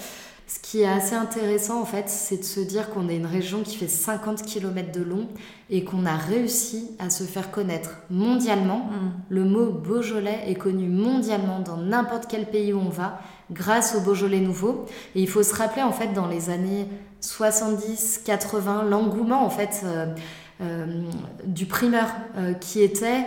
Ce 0.50 0.58
qui 0.60 0.82
est 0.82 0.88
assez 0.88 1.14
intéressant, 1.14 1.80
en 1.80 1.86
fait, 1.86 2.10
c'est 2.10 2.38
de 2.38 2.44
se 2.44 2.60
dire 2.60 2.90
qu'on 2.90 3.08
est 3.08 3.18
une 3.18 3.28
région 3.28 3.62
qui 3.62 3.78
fait 3.78 3.88
50 3.88 4.42
km 4.42 4.92
de 4.92 5.04
long 5.04 5.28
et 5.70 5.84
qu'on 5.84 6.08
a 6.08 6.16
réussi 6.16 6.90
à 6.98 7.12
se 7.12 7.24
faire 7.24 7.52
connaître 7.52 7.92
mondialement. 8.10 8.86
Mm. 8.86 9.12
Le 9.30 9.44
mot 9.44 9.72
Beaujolais 9.72 10.46
est 10.48 10.56
connu 10.56 10.88
mondialement 10.90 11.60
dans 11.60 11.78
n'importe 11.78 12.26
quel 12.28 12.48
pays 12.48 12.74
où 12.74 12.80
on 12.80 12.90
va 12.90 13.22
grâce 13.52 13.96
au 13.96 14.02
Beaujolais 14.02 14.40
nouveau. 14.40 14.86
Et 15.14 15.22
il 15.22 15.30
faut 15.30 15.44
se 15.44 15.54
rappeler, 15.54 15.84
en 15.84 15.92
fait, 15.92 16.14
dans 16.14 16.28
les 16.28 16.50
années 16.50 16.88
70, 17.22 18.22
80, 18.26 18.84
l'engouement 18.84 19.46
en 19.46 19.50
fait 19.50 19.82
euh, 19.84 20.08
euh, 20.62 20.86
du 21.46 21.66
primeur 21.66 22.08
euh, 22.38 22.54
qui 22.54 22.82
était, 22.82 23.26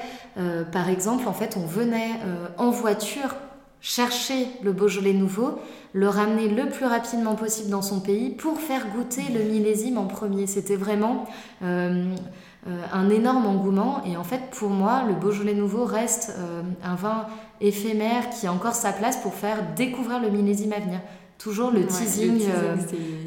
par 0.73 0.89
exemple, 0.89 1.29
en 1.29 1.33
fait, 1.33 1.59
on 1.59 1.67
venait 1.67 2.13
en 2.57 2.71
voiture 2.71 3.35
chercher 3.83 4.47
le 4.63 4.73
Beaujolais 4.73 5.13
nouveau, 5.13 5.59
le 5.93 6.09
ramener 6.09 6.49
le 6.49 6.71
plus 6.71 6.87
rapidement 6.87 7.35
possible 7.35 7.69
dans 7.69 7.83
son 7.83 8.01
pays 8.01 8.31
pour 8.31 8.59
faire 8.59 8.87
goûter 8.89 9.23
le 9.35 9.43
millésime 9.45 9.99
en 9.99 10.07
premier. 10.07 10.47
C'était 10.47 10.77
vraiment 10.77 11.27
un 11.61 13.11
énorme 13.11 13.45
engouement. 13.45 14.03
Et 14.07 14.17
en 14.17 14.25
fait, 14.25 14.41
pour 14.53 14.71
moi, 14.71 15.03
le 15.07 15.13
Beaujolais 15.13 15.53
nouveau 15.53 15.85
reste 15.85 16.35
un 16.83 16.95
vin 16.95 17.27
éphémère 17.61 18.31
qui 18.31 18.47
a 18.47 18.53
encore 18.55 18.75
sa 18.75 18.93
place 18.93 19.19
pour 19.19 19.35
faire 19.35 19.75
découvrir 19.77 20.19
le 20.19 20.31
millésime 20.31 20.73
à 20.73 20.81
venir 20.81 21.01
toujours 21.43 21.73
le 21.73 21.87
teasing, 21.87 22.41
euh, 22.43 22.77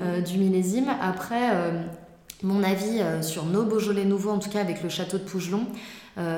euh, 0.02 0.22
du 0.22 0.38
millésime. 0.38 0.88
Après, 1.02 1.50
euh, 1.54 1.82
mon 2.44 2.64
avis 2.64 3.02
sur 3.22 3.46
nos 3.46 3.64
Beaujolais 3.64 4.06
nouveaux, 4.06 4.32
en 4.32 4.40
tout 4.40 4.50
cas 4.50 4.62
avec 4.62 4.84
le 4.84 4.90
château 4.90 5.18
de 5.18 5.24
Pougelon, 5.24 5.66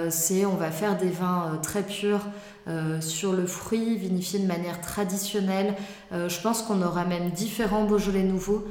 c'est 0.10 0.46
on 0.46 0.56
va 0.56 0.72
faire 0.72 0.96
des 0.98 1.10
vins 1.10 1.60
très 1.62 1.84
purs 1.84 2.22
sur 3.02 3.34
le 3.34 3.46
fruit, 3.46 3.98
vinifiés 3.98 4.40
de 4.40 4.48
manière 4.48 4.80
traditionnelle. 4.80 5.76
je 6.12 6.42
pense 6.42 6.62
qu'on 6.62 6.82
aura 6.82 7.04
même 7.04 7.32
différents 7.32 7.84
Beaujolais 7.84 8.24
nouveaux 8.24 8.64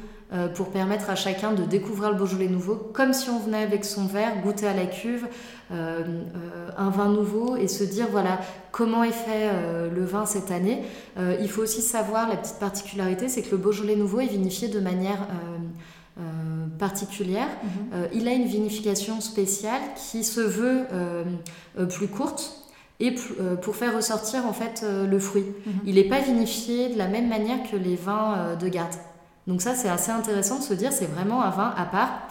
pour 0.55 0.71
permettre 0.71 1.09
à 1.09 1.15
chacun 1.15 1.53
de 1.53 1.63
découvrir 1.63 2.11
le 2.11 2.17
Beaujolais 2.17 2.49
nouveau, 2.49 2.75
comme 2.75 3.13
si 3.13 3.31
on 3.31 3.39
venait 3.39 3.63
avec 3.63 3.85
son 3.85 4.07
verre, 4.07 4.43
goûter 4.43 4.67
à 4.67 4.75
la 4.75 4.87
cuve, 4.87 5.27
un 5.71 6.91
vin 6.91 7.09
nouveau 7.09 7.57
et 7.57 7.69
se 7.69 7.85
dire 7.85 8.07
voilà 8.11 8.41
comment 8.77 9.03
est 9.05 9.11
fait 9.11 9.49
euh, 9.51 9.91
le 9.91 10.05
vin 10.05 10.27
cette 10.27 10.51
année. 10.51 10.83
Euh, 11.19 11.39
il 11.41 11.49
faut 11.49 11.63
aussi 11.63 11.81
savoir, 11.81 12.29
la 12.29 12.37
petite 12.37 12.59
particularité, 12.59 13.29
c'est 13.31 13.41
que 13.41 13.51
le 13.53 13.57
Beaujolais 13.57 13.97
nouveau 13.97 14.21
est 14.21 14.27
vinifié 14.27 14.69
de 14.69 14.81
manière 14.81 15.27
euh, 16.19 16.23
particulière. 16.79 17.49
Mhm. 17.63 18.09
il 18.15 18.29
a 18.29 18.33
une 18.33 18.47
vinification 18.47 19.21
spéciale 19.21 19.81
qui 19.97 20.25
se 20.25 20.41
veut 20.41 20.85
plus 21.91 22.09
courte 22.09 22.63
et 23.01 23.15
pour 23.61 23.77
faire 23.77 23.95
ressortir 23.95 24.47
en 24.47 24.55
fait 24.55 24.83
le 24.83 25.19
fruit. 25.19 25.45
Mhm. 25.45 25.73
Il 25.85 25.95
n'est 25.97 26.09
pas 26.09 26.21
vinifié 26.21 26.89
de 26.89 26.97
la 26.97 27.07
même 27.07 27.29
manière 27.29 27.59
que 27.71 27.77
les 27.77 27.97
vins 27.97 28.57
de 28.59 28.69
garde. 28.69 28.95
Donc 29.47 29.63
ça 29.63 29.75
c'est 29.75 29.89
assez 29.89 30.11
intéressant 30.11 30.59
de 30.59 30.65
se 30.65 30.75
dire 30.75 30.93
c'est 30.93 31.07
vraiment 31.07 31.43
un 31.43 31.51
vin 31.51 31.73
à 31.77 31.85
part. 31.85 32.29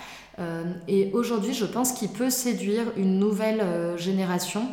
et 0.88 1.12
aujourd'hui 1.14 1.54
je 1.54 1.66
pense 1.66 1.94
qu'il 1.94 2.10
peut 2.10 2.30
séduire 2.30 2.84
une 2.98 3.20
nouvelle 3.20 3.64
génération 3.96 4.68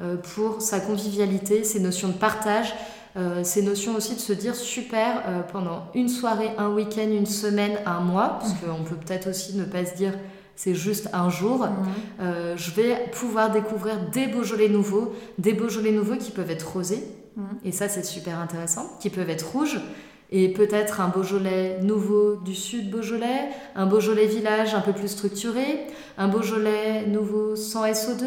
euh, 0.00 0.16
pour 0.16 0.60
sa 0.60 0.80
convivialité, 0.80 1.62
ses 1.62 1.78
notions 1.78 2.08
de 2.08 2.14
partage, 2.14 2.74
euh, 3.16 3.44
ces 3.44 3.62
notions 3.62 3.94
aussi 3.94 4.16
de 4.16 4.20
se 4.20 4.32
dire 4.32 4.56
super 4.56 5.22
euh, 5.28 5.42
pendant 5.42 5.84
une 5.94 6.08
soirée, 6.08 6.50
un 6.58 6.70
week-end, 6.70 7.08
une 7.08 7.26
semaine, 7.26 7.78
un 7.86 8.00
mois, 8.00 8.40
parce 8.40 8.54
qu'on 8.54 8.82
peut 8.82 8.96
peut-être 8.96 9.30
aussi 9.30 9.56
ne 9.56 9.64
pas 9.64 9.84
se 9.84 9.94
dire 9.94 10.12
c'est 10.56 10.74
juste 10.74 11.08
un 11.12 11.30
jour, 11.30 11.66
mmh. 11.66 12.24
je 12.54 12.70
vais 12.70 13.10
pouvoir 13.10 13.50
découvrir 13.50 13.98
des 14.12 14.28
Beaujolais 14.28 14.68
nouveaux, 14.68 15.12
des 15.36 15.52
Beaujolais 15.52 15.90
nouveaux 15.90 16.16
qui 16.16 16.30
peuvent 16.30 16.50
être 16.50 16.72
rosés, 16.72 17.02
mmh. 17.36 17.42
et 17.64 17.72
ça 17.72 17.88
c'est 17.88 18.04
super 18.04 18.38
intéressant, 18.38 18.88
qui 19.00 19.10
peuvent 19.10 19.30
être 19.30 19.50
rouges, 19.50 19.80
et 20.36 20.48
peut-être 20.48 21.00
un 21.00 21.08
Beaujolais 21.08 21.78
nouveau 21.80 22.34
du 22.34 22.56
sud 22.56 22.90
Beaujolais, 22.90 23.50
un 23.76 23.86
Beaujolais 23.86 24.26
village 24.26 24.74
un 24.74 24.80
peu 24.80 24.92
plus 24.92 25.06
structuré, 25.06 25.86
un 26.18 26.26
Beaujolais 26.26 27.06
nouveau 27.06 27.54
sans 27.54 27.86
SO2, 27.86 28.24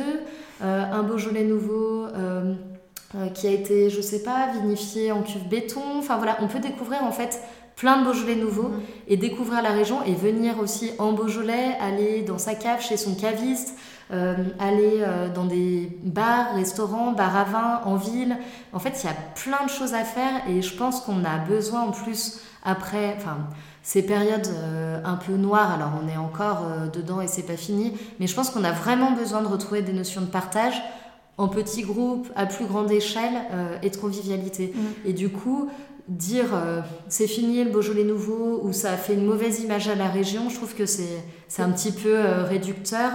euh, 0.61 0.83
un 0.89 1.03
Beaujolais 1.03 1.43
nouveau 1.43 2.05
euh, 2.05 2.53
euh, 3.15 3.27
qui 3.27 3.45
a 3.47 3.51
été, 3.51 3.89
je 3.89 3.99
sais 3.99 4.23
pas, 4.23 4.47
vinifié 4.53 5.11
en 5.11 5.21
cuve 5.21 5.49
béton. 5.49 5.81
Enfin 5.97 6.15
voilà, 6.15 6.37
on 6.41 6.47
peut 6.47 6.59
découvrir 6.59 7.03
en 7.03 7.11
fait 7.11 7.41
plein 7.75 7.99
de 7.99 8.05
Beaujolais 8.05 8.35
nouveaux 8.35 8.69
mhm. 8.69 8.81
et 9.09 9.17
découvrir 9.17 9.61
la 9.61 9.71
région 9.71 10.01
et 10.05 10.13
venir 10.13 10.59
aussi 10.61 10.91
en 10.99 11.11
Beaujolais, 11.11 11.75
aller 11.81 12.21
dans 12.21 12.37
sa 12.37 12.55
cave 12.55 12.81
chez 12.81 12.95
son 12.95 13.15
caviste, 13.15 13.77
aller 14.09 15.03
dans 15.35 15.45
des 15.45 15.97
bars, 16.03 16.55
restaurants, 16.55 17.11
bars 17.11 17.35
à 17.35 17.43
vin 17.43 17.81
en 17.83 17.95
ville. 17.95 18.37
En 18.71 18.79
fait, 18.79 19.03
il 19.03 19.07
y 19.07 19.09
a 19.09 19.15
plein 19.35 19.65
de 19.65 19.69
choses 19.69 19.93
à 19.93 20.03
faire 20.03 20.47
et 20.47 20.61
je 20.61 20.75
pense 20.75 21.01
qu'on 21.01 21.25
a 21.25 21.37
besoin 21.37 21.81
en 21.81 21.91
plus 21.91 22.39
après, 22.63 23.15
enfin, 23.17 23.37
ces 23.87 24.05
périodes 24.05 24.47
euh, 24.47 24.99
un 25.05 25.15
peu 25.15 25.37
noires, 25.37 25.71
alors 25.71 25.91
on 26.03 26.09
est 26.09 26.17
encore 26.17 26.65
euh, 26.69 26.87
dedans 26.89 27.21
et 27.21 27.27
c'est 27.27 27.45
pas 27.45 27.55
fini, 27.55 27.93
mais 28.19 28.27
je 28.27 28.35
pense 28.35 28.49
qu'on 28.49 28.65
a 28.65 28.73
vraiment 28.73 29.11
besoin 29.11 29.41
de 29.41 29.47
retrouver 29.47 29.81
des 29.81 29.93
notions 29.93 30.19
de 30.19 30.25
partage 30.25 30.73
en 31.37 31.47
petits 31.47 31.83
groupes, 31.83 32.29
à 32.35 32.45
plus 32.45 32.65
grande 32.65 32.91
échelle 32.91 33.33
euh, 33.53 33.77
et 33.81 33.89
de 33.89 33.95
convivialité. 33.95 34.73
Mm. 34.75 34.79
Et 35.09 35.13
du 35.13 35.29
coup, 35.29 35.69
dire 36.07 36.47
c'est 37.09 37.27
fini 37.27 37.63
le 37.63 37.71
Beaujolais 37.71 38.03
nouveau 38.03 38.61
ou 38.63 38.73
ça 38.73 38.91
a 38.91 38.97
fait 38.97 39.13
une 39.13 39.25
mauvaise 39.25 39.59
image 39.59 39.87
à 39.89 39.95
la 39.95 40.07
région, 40.07 40.49
je 40.49 40.55
trouve 40.55 40.73
que 40.73 40.85
c'est 40.85 41.23
un 41.59 41.69
petit 41.71 41.91
peu 41.91 42.17
réducteur. 42.47 43.11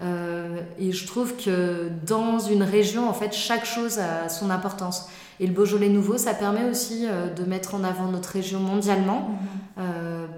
et 0.00 0.92
je 0.92 1.06
trouve 1.06 1.36
que 1.36 1.88
dans 2.06 2.38
une 2.38 2.62
région, 2.62 3.08
en 3.08 3.12
fait, 3.12 3.32
chaque 3.32 3.64
chose 3.64 3.98
a 3.98 4.28
son 4.28 4.50
importance. 4.50 5.08
Et 5.42 5.46
le 5.48 5.52
Beaujolais 5.52 5.88
nouveau, 5.88 6.18
ça 6.18 6.34
permet 6.34 6.70
aussi 6.70 7.04
de 7.36 7.44
mettre 7.44 7.74
en 7.74 7.82
avant 7.82 8.06
notre 8.06 8.28
région 8.28 8.60
mondialement. 8.60 9.30
Mhm. 9.30 9.88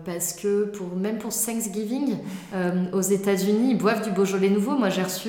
parce 0.06 0.32
que 0.32 0.64
pour, 0.64 0.96
même 0.96 1.18
pour 1.18 1.30
Thanksgiving, 1.34 2.16
aux 2.92 3.00
États-Unis, 3.02 3.72
ils 3.72 3.76
boivent 3.76 4.02
du 4.02 4.10
Beaujolais 4.10 4.48
nouveau. 4.48 4.78
Moi, 4.78 4.88
j'ai 4.88 5.02
reçu 5.02 5.28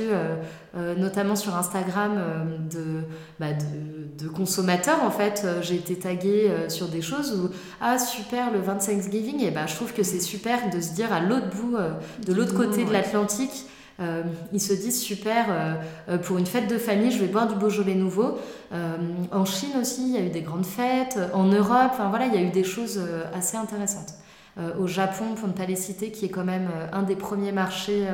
notamment 0.97 1.35
sur 1.35 1.57
Instagram 1.57 2.11
bah, 3.39 3.47
de, 3.51 4.23
de, 4.23 4.29
consommateurs, 4.29 5.03
en 5.03 5.11
fait, 5.11 5.45
j'ai 5.61 5.75
été 5.75 5.95
taguée 5.95 6.49
sur 6.69 6.87
des 6.87 7.01
choses 7.01 7.33
où, 7.33 7.49
ah 7.81 7.99
super, 7.99 8.53
le 8.53 8.59
25 8.59 8.93
Thanksgiving, 8.93 9.43
et 9.43 9.51
ben, 9.51 9.67
je 9.67 9.75
trouve 9.75 9.91
que 9.91 10.03
c'est 10.03 10.21
super 10.21 10.69
de 10.69 10.79
se 10.79 10.93
dire 10.93 11.11
à 11.11 11.19
l'autre 11.19 11.49
bout, 11.49 11.75
de 12.25 12.33
l'autre 12.33 12.53
côté 12.53 12.85
de 12.85 12.93
l'Atlantique, 12.93 13.65
euh, 13.99 14.23
ils 14.51 14.61
se 14.61 14.73
disent 14.73 15.01
super, 15.01 15.45
euh, 15.49 15.73
euh, 16.09 16.17
pour 16.17 16.37
une 16.37 16.45
fête 16.45 16.69
de 16.69 16.77
famille, 16.77 17.11
je 17.11 17.19
vais 17.19 17.27
boire 17.27 17.47
du 17.47 17.55
Beaujolais 17.55 17.95
nouveau. 17.95 18.37
en 19.31 19.45
Chine 19.45 19.71
aussi, 19.79 20.01
il 20.07 20.13
y 20.13 20.17
a 20.17 20.21
eu 20.21 20.29
des 20.29 20.41
grandes 20.41 20.65
fêtes. 20.65 21.17
En 21.33 21.45
Europe, 21.45 21.91
enfin 21.91 22.09
voilà, 22.09 22.25
il 22.25 22.33
y 22.33 22.37
a 22.37 22.41
eu 22.41 22.49
des 22.49 22.65
choses 22.65 22.99
assez 23.33 23.55
intéressantes. 23.55 24.15
au 24.79 24.87
Japon, 24.87 25.35
pour 25.35 25.47
ne 25.47 25.53
pas 25.53 25.65
les 25.65 25.77
citer, 25.77 26.11
qui 26.11 26.25
est 26.25 26.29
quand 26.29 26.43
même 26.43 26.69
un 26.91 27.03
des 27.03 27.15
premiers 27.15 27.53
marchés 27.53 28.05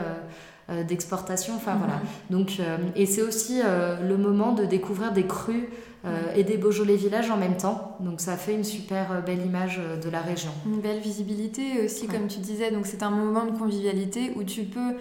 d'exportation. 0.87 1.55
Enfin 1.55 1.75
voilà. 1.75 1.95
Mhm. 1.95 2.01
Donc, 2.29 2.57
et 2.95 3.05
c'est 3.05 3.21
aussi 3.21 3.61
le 3.61 4.17
moment 4.17 4.53
de 4.53 4.65
découvrir 4.65 5.11
des 5.11 5.25
crus 5.25 5.65
euh, 6.03 6.33
et 6.35 6.43
des 6.43 6.57
Beaujolais 6.57 6.95
villages 6.95 7.29
en 7.29 7.37
même 7.37 7.57
temps. 7.57 7.95
Donc 7.99 8.21
ça 8.21 8.35
fait 8.35 8.55
une 8.55 8.63
super 8.63 9.11
euh, 9.11 9.21
belle 9.21 9.45
image 9.45 9.79
euh, 9.79 9.97
de 9.97 10.09
la 10.09 10.19
région. 10.19 10.49
Une 10.65 10.81
belle 10.81 10.99
visibilité 10.99 11.85
aussi, 11.85 12.07
comme 12.07 12.25
tu 12.27 12.39
disais. 12.39 12.71
Donc 12.71 12.87
c'est 12.87 13.03
un 13.03 13.11
moment 13.11 13.45
de 13.45 13.55
convivialité 13.55 14.33
où 14.35 14.43
tu 14.43 14.63
peux, 14.63 14.95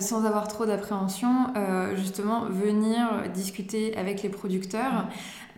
sans 0.00 0.24
avoir 0.24 0.48
trop 0.48 0.64
d'appréhension, 0.64 1.28
justement 1.96 2.46
venir 2.46 3.06
discuter 3.34 3.96
avec 3.96 4.22
les 4.22 4.28
producteurs 4.28 5.06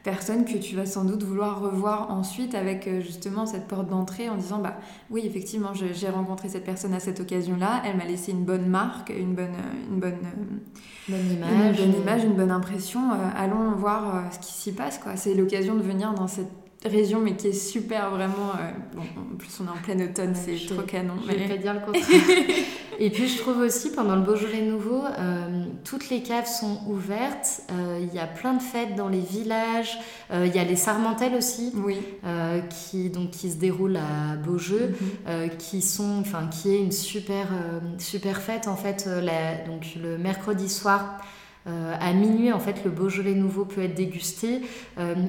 personne 0.03 0.44
que 0.44 0.57
tu 0.57 0.76
vas 0.76 0.86
sans 0.86 1.05
doute 1.05 1.22
vouloir 1.22 1.61
revoir 1.61 2.11
ensuite 2.11 2.55
avec 2.55 2.86
euh, 2.86 3.01
justement 3.01 3.46
cette 3.46 3.68
porte 3.68 3.88
d'entrée 3.88 4.28
en 4.28 4.36
disant 4.36 4.59
bah 4.59 4.76
oui 5.11 5.22
effectivement 5.24 5.72
j'ai 5.74 6.09
rencontré 6.09 6.48
cette 6.48 6.64
personne 6.64 6.94
à 6.94 7.01
cette 7.01 7.20
occasion-là, 7.20 7.82
elle 7.84 7.96
m'a 7.96 8.05
laissé 8.05 8.32
une 8.32 8.44
bonne 8.44 8.66
marque, 8.66 9.11
une 9.11 9.34
bonne 9.34 9.55
une 9.90 10.01
bonne, 10.01 10.18
euh, 10.24 11.09
bonne 11.09 11.32
image, 11.32 11.80
une 11.80 11.92
bonne 11.92 12.01
image, 12.03 12.24
une 12.24 12.34
bonne 12.34 12.51
impression. 12.51 13.12
Euh, 13.12 13.28
allons 13.36 13.72
voir 13.72 14.32
ce 14.32 14.38
qui 14.38 14.53
s'y 14.53 14.72
passe 14.72 14.98
quoi. 14.98 15.16
C'est 15.16 15.34
l'occasion 15.34 15.74
de 15.74 15.82
venir 15.82 16.14
dans 16.14 16.28
cette 16.28 16.51
région 16.89 17.20
mais 17.20 17.37
qui 17.37 17.49
est 17.49 17.53
super 17.53 18.11
vraiment 18.11 18.53
bon, 18.95 19.03
en 19.03 19.37
plus 19.37 19.51
on 19.61 19.66
est 19.66 19.70
en 19.70 19.83
plein 19.83 20.03
automne 20.03 20.35
c'est 20.35 20.57
trop 20.66 20.83
canon 20.83 21.14
je 21.22 21.35
vais 21.35 21.49
pas 21.49 21.57
dire 21.57 21.74
le 21.74 21.81
contraire 21.93 22.57
Et 23.03 23.09
puis 23.09 23.28
je 23.28 23.39
trouve 23.39 23.61
aussi 23.61 23.91
pendant 23.93 24.14
le 24.14 24.20
Beaujolais 24.20 24.61
nouveau, 24.61 25.03
euh, 25.03 25.64
toutes 25.85 26.11
les 26.11 26.22
caves 26.22 26.47
sont 26.47 26.83
ouvertes. 26.87 27.62
Euh, 27.72 27.99
il 27.99 28.14
y 28.14 28.18
a 28.18 28.26
plein 28.26 28.53
de 28.53 28.61
fêtes 28.61 28.95
dans 28.95 29.09
les 29.09 29.20
villages. 29.20 29.99
Euh, 30.31 30.45
il 30.47 30.55
y 30.55 30.59
a 30.59 30.64
les 30.64 30.76
Sarmentelles 30.76 31.35
aussi, 31.35 31.72
oui. 31.76 31.97
qui 32.68 33.09
donc 33.09 33.31
qui 33.31 33.51
se 33.51 33.57
déroulent 33.57 33.97
à 33.97 34.37
Beaujeu, 34.37 34.95
mhm. 35.26 35.57
qui 35.57 35.81
sont, 35.81 36.18
enfin 36.20 36.47
qui 36.49 36.74
est 36.74 36.78
une 36.78 36.93
super 36.93 37.47
super 37.97 38.43
fête 38.43 38.68
en 38.68 38.76
fait. 38.76 39.09
donc 39.66 39.87
le 40.01 40.18
mercredi 40.18 40.68
soir. 40.68 41.20
À 41.66 42.12
minuit, 42.12 42.52
en 42.52 42.58
fait, 42.58 42.84
le 42.84 42.90
Beaujolais 42.90 43.34
nouveau 43.34 43.64
peut 43.64 43.82
être 43.82 43.94
dégusté. 43.94 44.62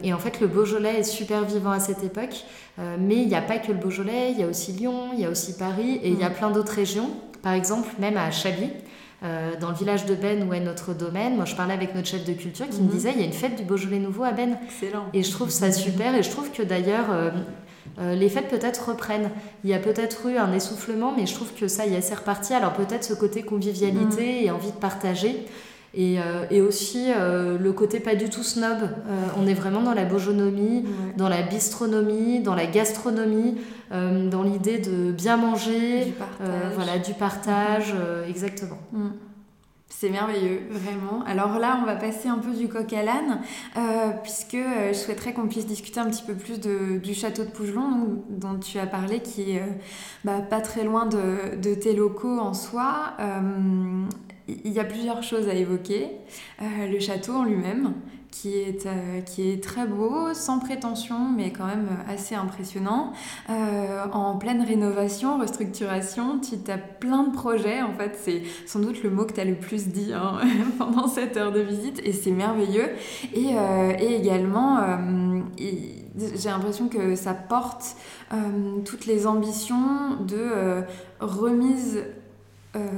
et 0.04 0.14
en 0.14 0.18
fait, 0.18 0.40
le 0.40 0.48
Beaujolais 0.48 1.00
est 1.00 1.04
super 1.04 1.44
vivant 1.44 1.72
à 1.72 1.80
cette 1.80 2.04
époque. 2.04 2.46
mais 2.78 3.18
il 3.18 3.28
n'y 3.28 3.36
a 3.36 3.42
pas 3.42 3.58
que 3.58 3.72
le 3.72 3.78
Beaujolais, 3.78 4.32
il 4.32 4.40
y 4.40 4.44
a 4.44 4.48
aussi 4.48 4.72
Lyon, 4.72 5.10
il 5.14 5.20
y 5.20 5.26
a 5.26 5.30
aussi 5.30 5.58
Paris, 5.58 6.00
et 6.02 6.10
il 6.10 6.20
y 6.20 6.24
a 6.24 6.30
mhm. 6.30 6.36
plein 6.36 6.52
d'autres 6.52 6.74
régions. 6.74 7.10
Par 7.42 7.54
exemple, 7.54 7.90
même 8.00 8.18
à 8.18 8.32
Chablis, 8.32 8.72
euh, 9.24 9.52
dans 9.60 9.70
le 9.70 9.76
village 9.76 10.08
de 10.08 10.16
Ben 10.16 10.48
où 10.50 10.54
est 10.54 10.60
notre 10.60 10.94
domaine, 10.94 11.36
moi 11.36 11.46
je 11.46 11.56
parlais 11.56 11.76
avec 11.76 11.94
notre 11.94 12.08
chef 12.08 12.26
de 12.26 12.34
culture 12.34 12.68
qui 12.68 12.80
me 12.82 12.86
mhm. 12.86 12.90
disait 12.90 13.12
il 13.14 13.20
y 13.20 13.24
a 13.24 13.28
une 13.28 13.34
fête 13.34 13.56
du 13.56 13.64
Beaujolais 13.64 14.00
nouveau 14.00 14.24
à 14.24 14.32
Ben. 14.32 14.58
Excellent. 14.64 15.06
Et 15.14 15.22
je 15.22 15.30
trouve 15.30 15.52
ça 15.52 15.72
super 15.72 16.16
et 16.16 16.24
je 16.24 16.32
trouve 16.32 16.52
que 16.52 16.64
d'ailleurs 16.64 17.12
euh, 17.12 17.30
euh, 18.00 18.16
les 18.16 18.30
fêtes 18.30 18.48
peut-être 18.48 18.90
reprennent. 18.90 19.30
Il 19.64 19.70
y 19.70 19.76
a 19.76 19.80
peut-être 19.80 20.26
eu 20.28 20.38
un 20.38 20.52
essoufflement, 20.54 21.14
mais 21.16 21.28
je 21.28 21.36
trouve 21.36 21.54
que 21.54 21.68
ça 21.68 21.86
y 21.86 21.94
est, 21.94 22.02
c'est 22.02 22.16
reparti. 22.16 22.56
Alors 22.56 22.74
peut-être 22.74 23.04
ce 23.04 23.14
côté 23.14 23.44
convivialité 23.44 24.46
et 24.46 24.50
envie 24.50 24.72
de 24.72 24.78
partager. 24.78 25.46
Et, 25.94 26.20
euh, 26.20 26.46
et 26.50 26.62
aussi 26.62 27.08
euh, 27.10 27.58
le 27.58 27.74
côté 27.74 28.00
pas 28.00 28.16
du 28.16 28.30
tout 28.30 28.44
snob. 28.44 28.78
Euh, 28.82 29.28
on 29.38 29.46
est 29.46 29.54
vraiment 29.54 29.82
dans 29.82 29.94
la 29.94 30.06
bojonomie, 30.06 30.86
dans 31.18 31.28
la 31.28 31.42
bistronomie, 31.42 32.40
dans 32.40 32.56
la 32.56 32.66
gastronomie, 32.66 33.58
dans 33.92 34.44
l'idée 34.44 34.80
de 34.80 35.12
bien 35.12 35.36
manger, 35.36 36.06
du 36.06 36.12
partage, 36.14 36.74
voilà, 36.76 36.98
du 36.98 37.14
partage 37.14 37.94
exactement. 38.28 38.78
Mm. 38.94 39.10
C'est 39.90 40.10
merveilleux, 40.10 40.62
vraiment. 40.70 41.24
Alors 41.26 41.60
là, 41.60 41.78
on 41.82 41.86
va 41.86 41.96
passer 41.96 42.30
un 42.30 42.38
peu 42.38 42.52
du 42.54 42.70
coq 42.70 42.92
à 42.94 43.04
l'âne, 43.04 43.42
puisque 44.24 44.56
je 44.56 44.94
souhaiterais 44.94 45.34
qu'on 45.34 45.48
puisse 45.48 45.68
discuter 45.68 46.00
un 46.00 46.10
petit 46.10 46.24
peu 46.24 46.34
plus 46.34 46.62
de, 46.62 46.98
du 47.00 47.14
château 47.14 47.44
de 47.44 47.50
Pougelon, 47.50 48.24
dont 48.30 48.58
tu 48.58 48.80
as 48.80 48.88
parlé, 48.88 49.20
qui 49.20 49.52
est 49.52 49.64
bah, 50.24 50.40
pas 50.40 50.62
très 50.62 50.86
loin 50.86 51.06
de, 51.06 51.58
de, 51.62 51.76
tes 51.76 51.94
locaux 51.94 52.40
en 52.40 52.54
soi 52.54 53.18
il 54.48 54.72
y 54.72 54.80
a 54.80 54.84
plusieurs 54.84 55.24
choses 55.24 55.48
à 55.48 55.54
évoquer. 55.54 56.10
Euh, 56.62 56.88
le 56.88 57.00
château 57.00 57.34
en 57.34 57.44
lui-même, 57.44 57.94
qui 58.32 58.58
est, 58.58 58.86
euh, 58.86 59.22
qui 59.22 59.50
est 59.50 59.64
très 59.64 59.86
beau, 59.86 60.34
sans 60.34 60.60
prétention, 60.60 61.30
mais 61.30 61.52
quand 61.52 61.66
même 61.66 61.88
assez 62.08 62.34
impressionnant. 62.34 63.14
Euh, 63.50 64.06
en 64.12 64.38
pleine 64.38 64.64
rénovation, 64.64 65.38
restructuration, 65.38 66.40
tu 66.40 66.72
as 66.72 66.78
plein 66.78 67.24
de 67.24 67.32
projets. 67.32 67.82
En 67.82 67.94
fait, 67.94 68.18
c'est 68.22 68.42
sans 68.66 68.80
doute 68.80 69.04
le 69.04 69.10
mot 69.10 69.26
que 69.26 69.34
tu 69.34 69.42
as 69.42 69.46
le 69.46 69.56
plus 69.56 69.88
dit 69.90 70.14
hein, 70.14 70.40
pendant 70.78 71.08
cette 71.08 71.38
heure 71.38 71.52
de 71.52 71.62
visite, 71.62 72.02
et 72.04 72.14
c'est 72.14 72.32
merveilleux. 72.32 72.90
Et, 73.34 73.54
et 74.00 74.16
également, 74.16 74.80
j'ai 75.58 76.50
l'impression 76.50 76.88
que 76.88 77.16
ça 77.16 77.34
porte 77.34 77.96
toutes 78.86 79.06
les 79.06 79.28
ambitions 79.28 80.18
de 80.22 80.84
remise, 81.20 82.04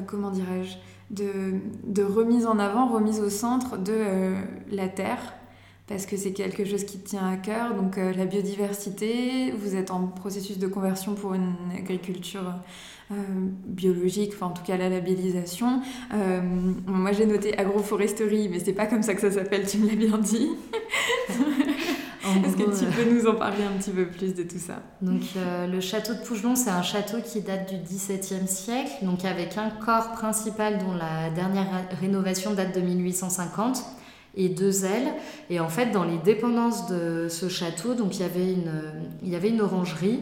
comment 0.08 0.30
dirais-je, 0.30 0.78
de, 1.10 2.04
remise 2.04 2.46
en 2.46 2.60
avant, 2.60 2.88
remise 2.88 3.20
au 3.20 3.30
centre 3.30 3.78
de 3.78 3.94
euh, 3.94 4.36
la 4.72 4.88
terre, 4.88 5.34
parce 5.88 6.06
que 6.06 6.18
c'est 6.18 6.32
quelque 6.32 6.66
chose 6.66 6.86
qui 6.86 6.98
tient 7.00 7.28
à 7.28 7.38
cœur. 7.38 7.76
Donc 7.76 7.98
euh, 7.98 8.14
la 8.14 8.26
biodiversité, 8.26 9.52
vous 9.52 9.76
êtes 9.76 9.92
en 9.92 10.08
processus 10.08 10.58
de 10.58 10.68
conversion 10.68 11.14
pour 11.16 11.34
une 11.34 11.54
agriculture 11.78 12.54
euh, 13.12 13.16
biologique, 13.66 14.32
enfin 14.34 14.48
en 14.48 14.52
tout 14.52 14.64
cas 14.64 14.78
la 14.78 14.90
labellisation. 14.90 15.82
moi 16.88 17.12
j'ai 17.12 17.26
noté 17.26 17.58
agroforesterie, 17.58 18.50
mais 18.50 18.60
c'est 18.60 18.74
pas 18.74 18.88
comme 18.88 19.04
ça 19.04 19.14
que 19.14 19.22
ça 19.22 19.32
s'appelle, 19.32 19.68
tu 19.68 19.78
me 19.78 19.88
l'as 19.88 19.96
bien 19.96 20.18
dit. 20.18 20.50
Est-ce 22.46 22.58
que 22.58 22.80
tu 22.80 22.92
peux 22.92 23.14
nous 23.14 23.28
en 23.28 23.36
parler 23.36 23.64
un 23.64 23.78
petit 23.78 23.92
peu 23.92 24.06
plus 24.06 24.34
de 24.34 24.44
tout 24.44 24.60
ça? 24.60 24.82
Donc, 25.02 25.22
euh, 25.38 25.68
le 25.68 25.80
château 25.80 26.14
de 26.14 26.20
Pougelon, 26.20 26.56
c'est 26.56 26.70
un 26.70 26.82
château 26.82 27.18
qui 27.24 27.42
date 27.42 27.70
du 27.70 27.80
XVIIe 27.82 28.48
siècle, 28.48 28.92
donc 29.02 29.26
avec 29.26 29.58
un 29.58 29.70
corps 29.70 30.12
principal 30.12 30.80
dont 30.80 30.94
la 30.94 31.30
dernière 31.30 31.88
rénovation 32.00 32.54
date 32.54 32.76
de 32.76 32.82
1850 32.82 33.84
et 34.36 34.50
deux 34.50 34.86
ailes. 34.86 35.14
Et 35.50 35.60
en 35.60 35.70
fait, 35.70 35.92
dans 35.92 36.04
les 36.04 36.18
dépendances 36.18 36.88
de 36.88 37.28
ce 37.30 37.50
château, 37.50 37.94
donc 37.94 38.16
il 38.16 38.22
y 38.22 38.26
avait 38.26 38.52
une, 38.52 38.84
il 39.22 39.30
y 39.30 39.36
avait 39.36 39.50
une 39.50 39.62
orangerie. 39.62 40.22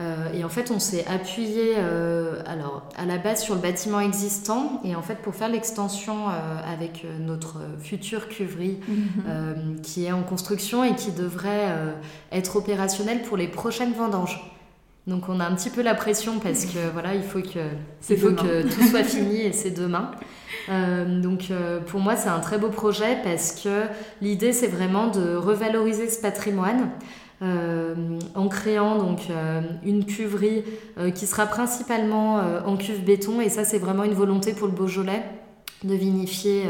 Euh, 0.00 0.32
et 0.32 0.44
en 0.44 0.48
fait, 0.48 0.70
on 0.70 0.78
s'est 0.78 1.04
appuyé 1.06 1.74
euh, 1.76 2.40
alors, 2.46 2.88
à 2.96 3.04
la 3.04 3.18
base 3.18 3.42
sur 3.42 3.54
le 3.54 3.60
bâtiment 3.60 4.00
existant. 4.00 4.80
Et 4.84 4.94
en 4.94 5.02
fait, 5.02 5.16
pour 5.16 5.34
faire 5.34 5.48
l'extension 5.48 6.28
euh, 6.28 6.32
avec 6.72 7.04
notre 7.20 7.58
future 7.80 8.28
cuverie 8.28 8.78
mhm. 8.88 9.80
qui 9.82 10.06
est 10.06 10.12
en 10.12 10.22
construction 10.22 10.84
et 10.84 10.94
qui 10.94 11.12
devrait 11.12 11.68
être 12.32 12.56
opérationnelle 12.56 13.22
pour 13.22 13.36
les 13.36 13.48
prochaines 13.48 13.92
vendanges. 13.92 14.54
Donc 15.06 15.30
on 15.30 15.40
a 15.40 15.46
un 15.46 15.54
petit 15.54 15.70
peu 15.70 15.82
la 15.82 15.94
pression 15.94 16.38
parce 16.38 16.66
que 16.66 16.78
voilà, 16.92 17.14
il 17.14 17.22
faut 17.22 17.40
que, 17.40 17.58
il 18.10 18.18
faut 18.18 18.32
que 18.32 18.62
tout 18.62 18.82
soit 18.82 19.04
fini 19.04 19.40
et 19.40 19.52
c'est 19.52 19.70
demain. 19.70 20.10
donc 20.68 21.50
pour 21.86 22.00
moi 22.00 22.16
c'est 22.16 22.28
un 22.28 22.40
très 22.40 22.58
beau 22.58 22.68
projet 22.68 23.18
parce 23.24 23.52
que 23.52 23.84
l'idée 24.20 24.52
c'est 24.52 24.66
vraiment 24.66 25.08
de 25.08 25.34
revaloriser 25.34 26.10
ce 26.10 26.20
patrimoine, 26.20 26.90
en 27.40 28.48
créant 28.48 28.96
donc 28.96 29.28
euh, 29.30 29.60
une 29.84 30.04
cuverie 30.04 30.64
euh, 30.98 31.10
qui 31.10 31.26
sera 31.26 31.46
principalement 31.46 32.36
en 32.66 32.76
cuve 32.76 33.04
béton. 33.04 33.40
Et 33.40 33.48
ça 33.48 33.64
c'est 33.64 33.78
vraiment 33.78 34.04
une 34.04 34.14
volonté 34.14 34.52
pour 34.52 34.66
le 34.66 34.72
Beaujolais 34.72 35.22
de 35.84 35.94
vinifier 35.94 36.64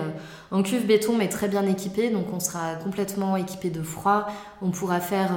en 0.50 0.62
cuve 0.62 0.86
béton 0.86 1.16
mais 1.16 1.30
très 1.30 1.48
bien 1.48 1.66
équipé 1.66 2.10
donc 2.10 2.26
on 2.30 2.40
sera 2.40 2.74
complètement 2.74 3.38
équipé 3.38 3.70
de 3.70 3.82
froid. 3.82 4.26
On 4.60 4.70
pourra 4.70 5.00
faire 5.00 5.30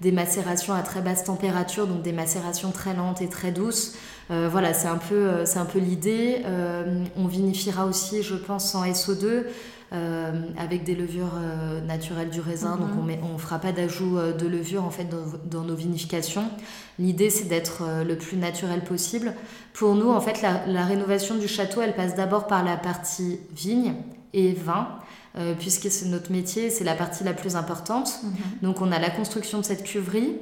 des 0.00 0.10
macérations 0.10 0.72
à 0.72 0.80
très 0.80 1.02
basse 1.02 1.24
température 1.24 1.86
donc 1.86 2.00
des 2.00 2.12
macérations 2.12 2.70
très 2.70 2.94
lentes 2.94 3.20
et 3.20 3.28
très 3.28 3.52
douces. 3.52 3.94
Voilà 4.30 4.72
c'est 4.72 4.88
un 4.88 4.96
peu 4.96 5.44
c'est 5.44 5.58
un 5.58 5.66
peu 5.66 5.80
l'idée. 5.80 6.38
On 7.14 7.26
vinifiera 7.26 7.84
aussi 7.84 8.22
je 8.22 8.36
pense 8.36 8.74
en 8.74 8.86
SO2 8.86 9.44
euh, 9.92 10.30
avec 10.56 10.84
des 10.84 10.94
levures 10.94 11.32
euh, 11.34 11.80
naturelles 11.80 12.30
du 12.30 12.40
raisin. 12.40 12.76
Donc 12.76 12.90
mhm. 12.90 13.24
on 13.28 13.32
ne 13.32 13.38
fera 13.38 13.58
pas 13.58 13.72
d'ajout 13.72 14.18
euh, 14.18 14.32
de 14.32 14.46
levure 14.46 14.84
en 14.84 14.90
fait 14.90 15.08
dans, 15.50 15.62
nos 15.62 15.74
vinifications. 15.74 16.44
L'idée 17.00 17.28
c'est 17.28 17.46
d'être 17.46 17.82
le 18.06 18.16
plus 18.16 18.36
naturel 18.36 18.84
possible. 18.84 19.34
Pour 19.72 19.96
nous 19.96 20.08
en 20.08 20.20
fait 20.20 20.42
la, 20.42 20.84
rénovation 20.84 21.34
du 21.34 21.48
château 21.48 21.82
elle 21.82 21.96
passe 21.96 22.14
d'abord 22.14 22.46
par 22.46 22.64
la 22.64 22.76
partie 22.76 23.40
vigne 23.52 23.94
et 24.32 24.52
vin. 24.52 24.86
puisque 25.58 25.90
c'est 25.90 26.06
notre 26.06 26.30
métier, 26.30 26.70
c'est 26.70 26.84
la 26.84 26.94
partie 26.94 27.24
la 27.24 27.32
plus 27.32 27.56
importante. 27.56 28.20
Mhm. 28.22 28.32
Donc 28.62 28.80
on 28.82 28.92
a 28.92 29.00
la 29.00 29.10
construction 29.10 29.58
de 29.58 29.64
cette 29.64 29.82
cuverie, 29.82 30.36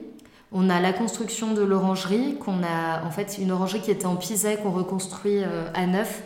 on 0.53 0.69
a 0.69 0.79
la 0.79 0.93
construction 0.93 1.55
de 1.55 1.63
l'orangerie, 1.63 2.37
qu'on 2.39 2.63
a 2.63 3.03
en 3.03 3.11
fait 3.11 3.39
une 3.39 3.51
orangerie 3.51 3.81
qui 3.81 3.91
était 3.91 4.05
en 4.05 4.17
pisé 4.17 4.59
qu'on 4.63 4.73
reconstruit 4.73 5.43
à 5.73 5.87
neuf, 5.87 6.23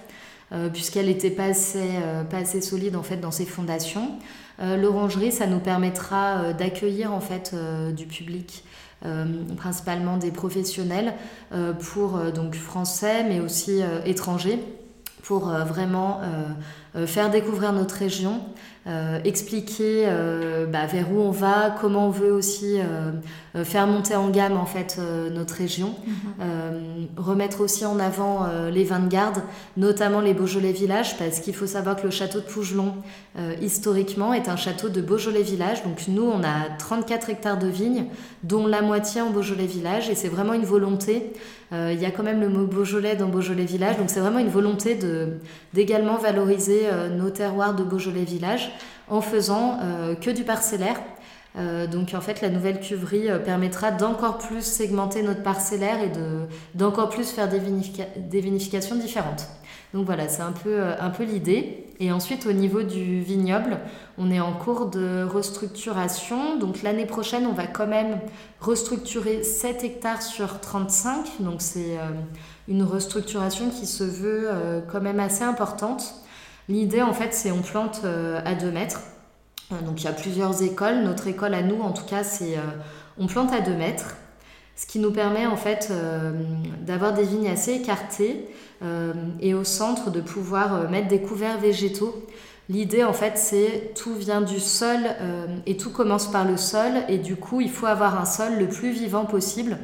puisqu'elle 0.72 1.07
n'était 1.07 1.30
pas 1.30 1.46
assez, 1.46 1.88
pas 2.30 2.38
assez 2.38 2.61
solide 2.61 2.96
en 2.96 3.03
fait 3.03 3.16
dans 3.16 3.30
ses 3.30 3.46
fondations. 3.46 4.18
L'orangerie, 4.59 5.32
ça 5.32 5.46
nous 5.46 5.61
permettra 5.61 6.53
d'accueillir 6.53 7.12
en 7.12 7.20
fait 7.20 7.55
du 7.96 8.07
public 8.07 8.64
euh, 9.05 9.24
principalement 9.57 10.16
des 10.16 10.30
professionnels 10.30 11.14
euh, 11.53 11.72
pour 11.72 12.16
euh, 12.16 12.30
donc 12.30 12.55
français 12.55 13.24
mais 13.24 13.40
aussi 13.40 13.80
étrangers 14.05 14.61
pour 15.24 15.48
vraiment 15.48 16.20
faire 17.07 17.30
découvrir 17.30 17.72
notre 17.72 17.95
région 17.95 18.43
euh, 18.88 19.20
expliquer 19.22 20.07
euh, 20.09 20.66
bah, 20.66 20.86
vers 20.86 21.12
où 21.12 21.20
on 21.20 21.30
va, 21.30 21.72
comment 21.80 22.09
on 22.09 22.11
veut 22.11 22.32
aussi 22.32 22.80
euh, 22.80 23.62
faire 23.62 23.86
monter 23.86 24.16
en 24.16 24.28
gamme 24.28 24.57
en 24.57 24.66
fait 24.66 24.99
notre 25.32 25.55
région, 25.55 25.95
mhm. 26.05 27.07
remettre 27.16 27.61
aussi 27.61 27.84
en 27.84 28.01
avant 28.01 28.47
les 28.72 28.82
vins 28.82 28.99
de 28.99 29.09
garde, 29.09 29.43
notamment 29.76 30.20
les 30.20 30.32
Beaujolais 30.32 30.72
Village, 30.72 31.18
parce 31.18 31.38
qu'il 31.40 31.55
faut 31.55 31.66
savoir 31.66 31.97
que 31.97 32.05
le 32.05 32.11
château 32.11 32.40
de 32.40 32.47
Pougelon 32.47 32.95
historiquement 33.61 34.32
est 34.32 34.49
un 34.49 34.57
château 34.57 34.88
de 34.88 35.03
Beaujolais 35.03 35.43
Village. 35.43 35.84
Donc 35.84 36.09
nous 36.09 36.24
on 36.24 36.43
a 36.43 36.70
34 36.78 37.28
hectares 37.28 37.59
de 37.59 37.68
vignes, 37.68 38.07
dont 38.43 38.66
la 38.66 38.80
moitié 38.80 39.20
en 39.20 39.28
Beaujolais 39.28 39.66
Village, 39.66 40.09
et 40.09 40.14
c'est 40.14 40.28
vraiment 40.28 40.55
une 40.55 40.64
volonté. 40.64 41.34
Il 41.72 42.01
y 42.01 42.07
a 42.07 42.11
quand 42.11 42.22
même 42.22 42.40
le 42.40 42.49
mot 42.49 42.66
Beaujolais 42.66 43.16
dans 43.16 43.28
Beaujolais 43.28 43.66
Village, 43.66 43.99
donc 43.99 44.09
c'est 44.09 44.20
vraiment 44.20 44.38
une 44.38 44.49
volonté 44.49 44.99
d'également 45.74 46.16
valoriser 46.16 46.81
nos 47.10 47.30
terroirs 47.30 47.74
de 47.74 47.82
Beaujolais 47.82 48.24
Village 48.24 48.72
en 49.12 49.20
faisant 49.20 49.78
euh, 49.82 50.14
que 50.14 50.30
du 50.30 50.42
parcellaire. 50.42 51.00
Euh, 51.58 51.86
donc 51.86 52.14
en 52.14 52.22
fait, 52.22 52.40
la 52.40 52.48
nouvelle 52.48 52.80
cuverie 52.80 53.28
euh, 53.30 53.38
permettra 53.38 53.90
d'encore 53.90 54.38
plus 54.38 54.62
segmenter 54.62 55.22
notre 55.22 55.42
parcellaire 55.42 56.00
et 56.00 56.10
d'encore 56.74 57.10
plus 57.10 57.30
faire 57.30 57.48
des, 57.48 57.60
vinifications 58.40 58.96
différentes. 58.96 59.48
Donc 59.92 60.06
voilà, 60.06 60.28
c'est 60.28 60.40
un 60.40 60.52
peu, 60.52 60.80
un 60.98 61.10
peu 61.10 61.24
l'idée. 61.24 61.86
Et 62.00 62.10
ensuite, 62.10 62.46
au 62.46 62.52
niveau 62.52 62.82
du 62.82 63.20
vignoble, 63.20 63.78
on 64.16 64.30
est 64.30 64.40
en 64.40 64.54
cours 64.54 64.86
de 64.86 65.22
restructuration. 65.22 66.56
Donc 66.56 66.82
l'année 66.82 67.04
prochaine, 67.04 67.46
on 67.46 67.52
va 67.52 67.66
quand 67.66 67.86
même 67.86 68.18
restructurer 68.60 69.42
7 69.42 69.84
hectares 69.84 70.22
sur 70.22 70.58
35. 70.60 71.26
Donc 71.40 71.60
c'est 71.60 71.98
une 72.66 72.82
restructuration 72.82 73.68
qui 73.68 73.86
se 73.86 74.02
veut 74.02 74.48
quand 74.90 75.02
même 75.02 75.20
assez 75.20 75.44
importante. 75.44 76.21
L'idée, 76.68 77.02
en 77.02 77.12
fait, 77.12 77.34
c'est 77.34 77.50
on 77.50 77.62
plante 77.62 78.02
euh, 78.04 78.40
à 78.44 78.54
2 78.54 78.70
mètres. 78.70 79.00
Euh, 79.72 79.80
donc 79.82 80.00
il 80.00 80.04
y 80.04 80.08
a 80.08 80.12
plusieurs 80.12 80.62
écoles. 80.62 81.02
Notre 81.02 81.26
école 81.26 81.54
à 81.54 81.62
nous, 81.62 81.80
en 81.80 81.92
tout 81.92 82.04
cas, 82.04 82.24
c'est 82.24 82.56
euh, 82.56 82.62
on 83.18 83.26
plante 83.26 83.52
à 83.52 83.60
2 83.60 83.74
mètres. 83.74 84.16
Ce 84.76 84.86
qui 84.86 84.98
nous 84.98 85.12
permet 85.12 85.46
en 85.46 85.56
fait 85.56 85.92
d'avoir 86.80 87.12
des 87.12 87.24
vignes 87.24 87.48
assez 87.48 87.74
écartées 87.74 88.48
et 89.38 89.52
au 89.52 89.64
centre 89.64 90.10
de 90.10 90.22
pouvoir 90.22 90.90
mettre 90.90 91.08
des 91.08 91.20
couverts 91.20 91.58
végétaux. 91.58 92.26
L'idée 92.70 93.04
en 93.04 93.12
fait 93.12 93.36
c'est 93.36 93.92
tout 93.94 94.14
vient 94.14 94.40
du 94.40 94.58
sol 94.58 94.98
et 95.66 95.76
tout 95.76 95.90
commence 95.90 96.32
par 96.32 96.46
le 96.46 96.56
sol 96.56 96.90
et 97.08 97.18
du 97.18 97.36
coup 97.36 97.60
il 97.60 97.70
faut 97.70 97.84
avoir 97.84 98.18
un 98.18 98.24
sol 98.24 98.58
le 98.58 98.66
plus 98.66 98.92
vivant 98.92 99.26
possible. 99.26 99.76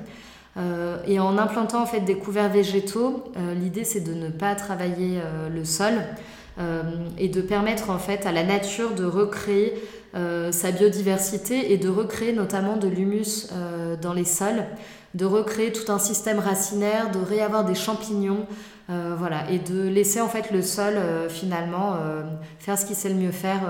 et 1.07 1.21
en 1.21 1.37
implantant 1.37 1.83
en 1.83 1.87
fait 1.87 2.01
des 2.01 2.17
couverts 2.17 2.51
végétaux, 2.51 3.25
l'idée 3.61 3.85
c'est 3.85 4.01
de 4.01 4.15
ne 4.15 4.31
pas 4.31 4.55
travailler 4.55 5.21
le 5.53 5.65
sol, 5.67 5.93
et 7.19 7.29
de 7.29 7.41
permettre 7.41 7.91
en 7.91 7.99
fait 7.99 8.27
à 8.27 8.33
la 8.33 8.43
nature 8.43 8.95
de 8.95 9.05
recréer 9.05 9.75
euh, 10.15 10.53
sa 10.53 10.71
biodiversité 10.71 11.73
et 11.73 11.77
de 11.77 11.91
recréer 11.91 12.33
notamment 12.33 12.79
de 12.79 12.89
l'humus 12.89 13.47
euh, 13.53 13.95
dans 14.01 14.15
les 14.15 14.25
sols, 14.25 14.65
de 15.15 15.27
recréer 15.27 15.71
tout 15.71 15.93
un 15.93 15.99
système 15.99 16.39
racinaire, 16.39 17.11
de 17.11 17.19
réavoir 17.19 17.65
des 17.65 17.75
champignons, 17.75 18.47
voilà, 18.89 19.51
et 19.51 19.59
de 19.59 19.87
laisser 19.87 20.19
en 20.23 20.29
fait 20.29 20.51
le 20.51 20.63
sol 20.63 20.95
finalement 21.29 21.97
faire 22.59 22.79
ce 22.79 22.87
qu'il 22.87 22.97
sait 22.97 23.11
le 23.11 23.17
mieux 23.17 23.33
faire 23.33 23.61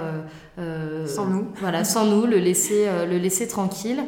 sans 1.07 1.27
nous. 1.27 1.49
Voilà, 1.57 1.83
sans 1.83 2.05
nous, 2.05 2.25
le 2.25 2.39
laisser, 2.39 2.87
le 3.05 3.19
laisser 3.19 3.49
tranquille. 3.49 4.01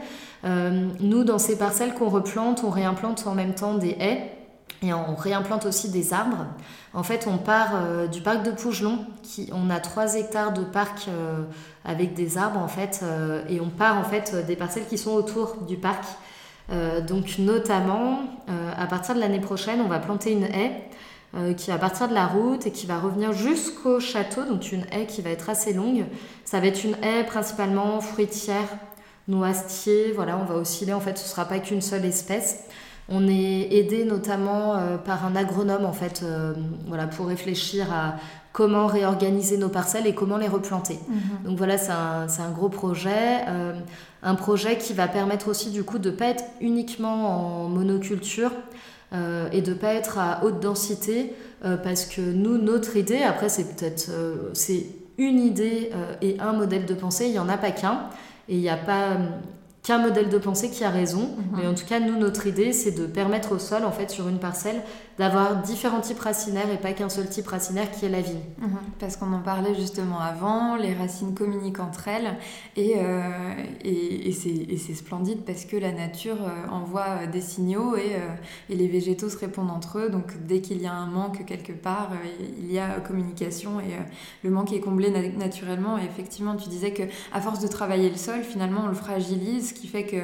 nous, 0.45 1.25
dans 1.25 1.39
ces 1.41 1.59
parcelles 1.59 1.95
qu'on 1.95 2.11
replante, 2.11 2.63
on 2.63 2.71
réimplante 2.71 3.27
en 3.27 3.35
même 3.35 3.55
temps 3.55 3.75
des 3.75 3.97
haies 3.99 4.31
et 4.83 4.93
on 4.93 5.17
réimplante 5.17 5.67
aussi 5.67 5.91
des 5.91 6.13
arbres. 6.13 6.47
En 6.93 7.05
fait, 7.05 7.29
on 7.29 7.39
part 7.39 7.73
euh, 7.75 8.09
du 8.09 8.21
parc 8.21 8.43
de 8.43 8.51
Pougelon, 8.51 8.99
qui, 9.23 9.49
on 9.53 9.71
a 9.71 9.79
3 9.79 10.17
hectares 10.17 10.53
de 10.53 10.65
parc 10.65 11.07
euh, 11.09 11.43
avec 11.85 12.15
des 12.15 12.37
arbres 12.37 12.59
en 12.59 12.67
fait, 12.67 13.01
euh, 13.03 13.45
et 13.49 13.61
on 13.61 13.69
part 13.69 13.97
en 13.97 14.03
fait 14.03 14.35
des 14.47 14.57
parcelles 14.57 14.87
qui 14.89 14.99
sont 14.99 15.13
autour 15.13 15.57
du 15.69 15.77
parc. 15.77 16.05
donc 17.09 17.39
notamment, 17.39 18.21
à 18.77 18.87
partir 18.87 19.17
de 19.17 19.21
l'année 19.21 19.41
prochaine, 19.41 19.81
on 19.81 19.89
va 19.89 19.99
planter 19.99 20.31
une 20.33 20.45
haie 20.45 20.89
qui 21.57 21.71
va 21.71 21.79
partir 21.79 22.09
de 22.09 22.15
la 22.15 22.27
route 22.29 22.65
et 22.67 22.71
qui 22.71 22.87
va 22.87 23.01
revenir 23.01 23.33
jusqu'au 23.33 23.99
château, 23.99 24.45
donc 24.45 24.71
une 24.71 24.85
haie 24.93 25.07
qui 25.07 25.21
va 25.21 25.31
être 25.31 25.51
assez 25.51 25.73
longue. 25.73 26.05
Ça 26.45 26.61
va 26.61 26.69
être 26.69 26.85
une 26.85 26.95
haie 27.03 27.25
principalement 27.25 28.01
fruitière, 28.01 28.69
noisetier, 29.27 30.13
voilà, 30.13 30.37
on 30.39 30.45
va 30.45 30.55
osciller, 30.55 30.93
en 30.93 31.01
fait 31.01 31.19
ce 31.19 31.25
ne 31.25 31.29
sera 31.29 31.45
pas 31.45 31.59
qu'une 31.59 31.81
seule 31.83 32.05
espèce. 32.05 32.61
On 33.13 33.27
est 33.27 33.73
aidé 33.73 34.05
notamment 34.05 34.77
euh, 34.77 34.97
par 34.97 35.27
un 35.27 35.35
agronome 35.35 35.85
en 35.85 35.93
fait, 35.93 36.23
euh, 36.23 36.55
voilà, 36.87 37.09
pour 37.09 37.27
réfléchir 37.27 37.93
à 37.93 38.15
comment 38.53 38.87
réorganiser 38.87 39.57
nos 39.57 39.69
parcelles 39.69 40.07
et 40.07 40.15
comment 40.15 40.37
les 40.37 40.47
replanter. 40.47 40.99
Mhm. 41.09 41.49
Donc 41.49 41.59
voilà, 41.59 41.77
c'est 41.77 41.91
un, 41.91 42.51
gros 42.55 42.69
projet. 42.69 43.41
Euh, 43.49 43.73
un 44.23 44.35
projet 44.37 44.79
qui 44.79 44.93
va 44.93 45.09
permettre 45.09 45.49
aussi 45.49 45.71
du 45.71 45.83
coup 45.83 45.99
de 45.99 46.11
ne 46.11 46.15
pas 46.15 46.27
être 46.27 46.45
uniquement 46.61 47.65
en 47.65 47.69
monoculture 47.69 48.53
et 49.53 49.61
de 49.61 49.71
ne 49.71 49.77
pas 49.77 49.95
être 49.95 50.19
à 50.19 50.45
haute 50.45 50.61
densité 50.61 51.35
parce 51.83 52.05
que 52.05 52.21
nous, 52.21 52.59
notre 52.59 52.97
idée, 52.97 53.23
après 53.23 53.49
c'est 53.49 53.75
peut-être 53.75 54.09
c'est 54.53 54.87
une 55.19 55.41
idée 55.41 55.91
et 56.23 56.37
un 56.39 56.53
modèle 56.53 56.87
de 56.87 56.95
pensée, 56.95 57.25
il 57.27 57.33
n'y 57.33 57.41
en 57.41 57.49
a 57.49 57.57
pas 57.57 57.73
qu'un. 57.73 58.03
Et 58.49 58.55
il 58.55 58.61
n'y 58.61 58.69
a 58.69 58.77
pas 58.77 59.17
qu'un 59.83 59.99
modèle 59.99 60.29
de 60.29 60.39
pensée 60.39 60.71
qui 60.71 60.85
a 60.85 60.91
raison. 60.91 61.37
Mhm. 61.37 61.59
Mais 61.59 61.67
en 61.67 61.75
tout 61.75 61.87
cas, 61.87 62.01
nous, 62.01 62.17
notre 62.19 62.47
idée, 62.47 62.73
c'est 62.73 62.93
de 62.93 63.07
permettre 63.07 63.53
au 63.53 63.59
sol, 63.59 63.85
en 63.85 63.93
fait, 63.93 64.11
sur 64.11 64.29
une 64.29 64.39
parcelle, 64.39 64.83
d'avoir 65.21 65.61
différents 65.61 66.01
types 66.01 66.19
racinaires 66.19 66.71
et 66.73 66.79
pas 66.79 66.95
qu'un 66.95 67.11
seul 67.11 67.29
type 67.29 67.47
racinaire 67.47 67.91
qui 67.91 68.07
est 68.07 68.09
la 68.09 68.23
vigne. 68.23 68.41
Mhm. 68.59 68.71
Parce 68.99 69.19
qu'on 69.19 69.31
en 69.35 69.43
parlait 69.43 69.75
justement 69.75 70.19
avant, 70.19 70.77
les 70.77 70.95
racines 70.95 71.35
communiquent 71.35 71.81
entre 71.81 72.09
elles 72.09 72.39
et, 72.75 72.95
euh, 72.97 73.53
et, 73.85 74.33
c'est 74.33 74.95
splendide 74.95 75.45
parce 75.45 75.67
que 75.67 75.77
la 75.77 75.93
nature 75.93 76.39
euh, 76.43 76.71
envoie 76.71 77.27
des 77.31 77.43
signaux 77.43 77.97
et, 77.97 78.15
euh, 78.15 78.35
et, 78.71 78.77
les 78.77 78.89
végétaux 78.89 79.29
se 79.29 79.37
répondent 79.37 79.71
entre 79.71 79.99
eux. 79.99 80.09
Donc 80.09 80.33
dès 80.47 80.63
qu'il 80.63 80.81
y 80.81 80.87
a 80.87 80.95
un 80.95 81.07
manque 81.07 81.45
quelque 81.45 81.73
part, 81.73 82.13
il 82.59 82.73
y 82.73 82.79
a 82.79 82.99
communication 83.01 83.79
et 83.79 83.93
le 84.43 84.51
manque 84.51 84.73
est 84.73 84.81
comblé 84.81 85.11
naturellement. 85.37 85.99
Et 85.99 86.05
effectivement, 86.05 86.57
tu 86.57 86.71
disais 86.71 86.95
que 86.95 87.03
à 87.35 87.43
force 87.43 87.61
de 87.61 87.69
travailler 87.69 88.09
le 88.09 88.17
sol, 88.17 88.41
finalement, 88.43 88.85
on 88.87 88.89
le 88.89 88.95
fragilise, 88.95 89.69
ce 89.69 89.75
qui 89.75 89.87
fait 89.87 90.05
que, 90.05 90.17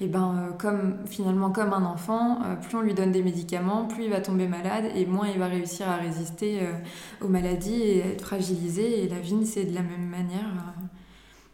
eh 0.00 0.06
ben, 0.06 0.54
comme, 0.60 0.98
finalement, 1.06 1.50
comme 1.50 1.72
un 1.72 1.84
enfant, 1.84 2.38
plus 2.62 2.76
on 2.76 2.82
lui 2.82 2.94
donne 2.94 3.10
des 3.10 3.22
médicaments, 3.22 3.86
plus 3.86 4.04
il 4.04 4.10
va 4.10 4.20
tomber 4.20 4.43
malade 4.46 4.84
et 4.94 5.06
moins 5.06 5.28
il 5.28 5.38
va 5.38 5.46
réussir 5.46 5.88
à 5.88 5.96
résister 5.96 6.60
euh, 6.60 6.72
aux 7.20 7.28
maladies 7.28 7.82
et 7.82 7.98
être 7.98 8.24
fragilisé. 8.24 9.04
Et 9.04 9.08
la 9.08 9.20
vigne, 9.20 9.44
c'est 9.44 9.64
de 9.64 9.74
la 9.74 9.82
même 9.82 10.08
manière. 10.08 10.46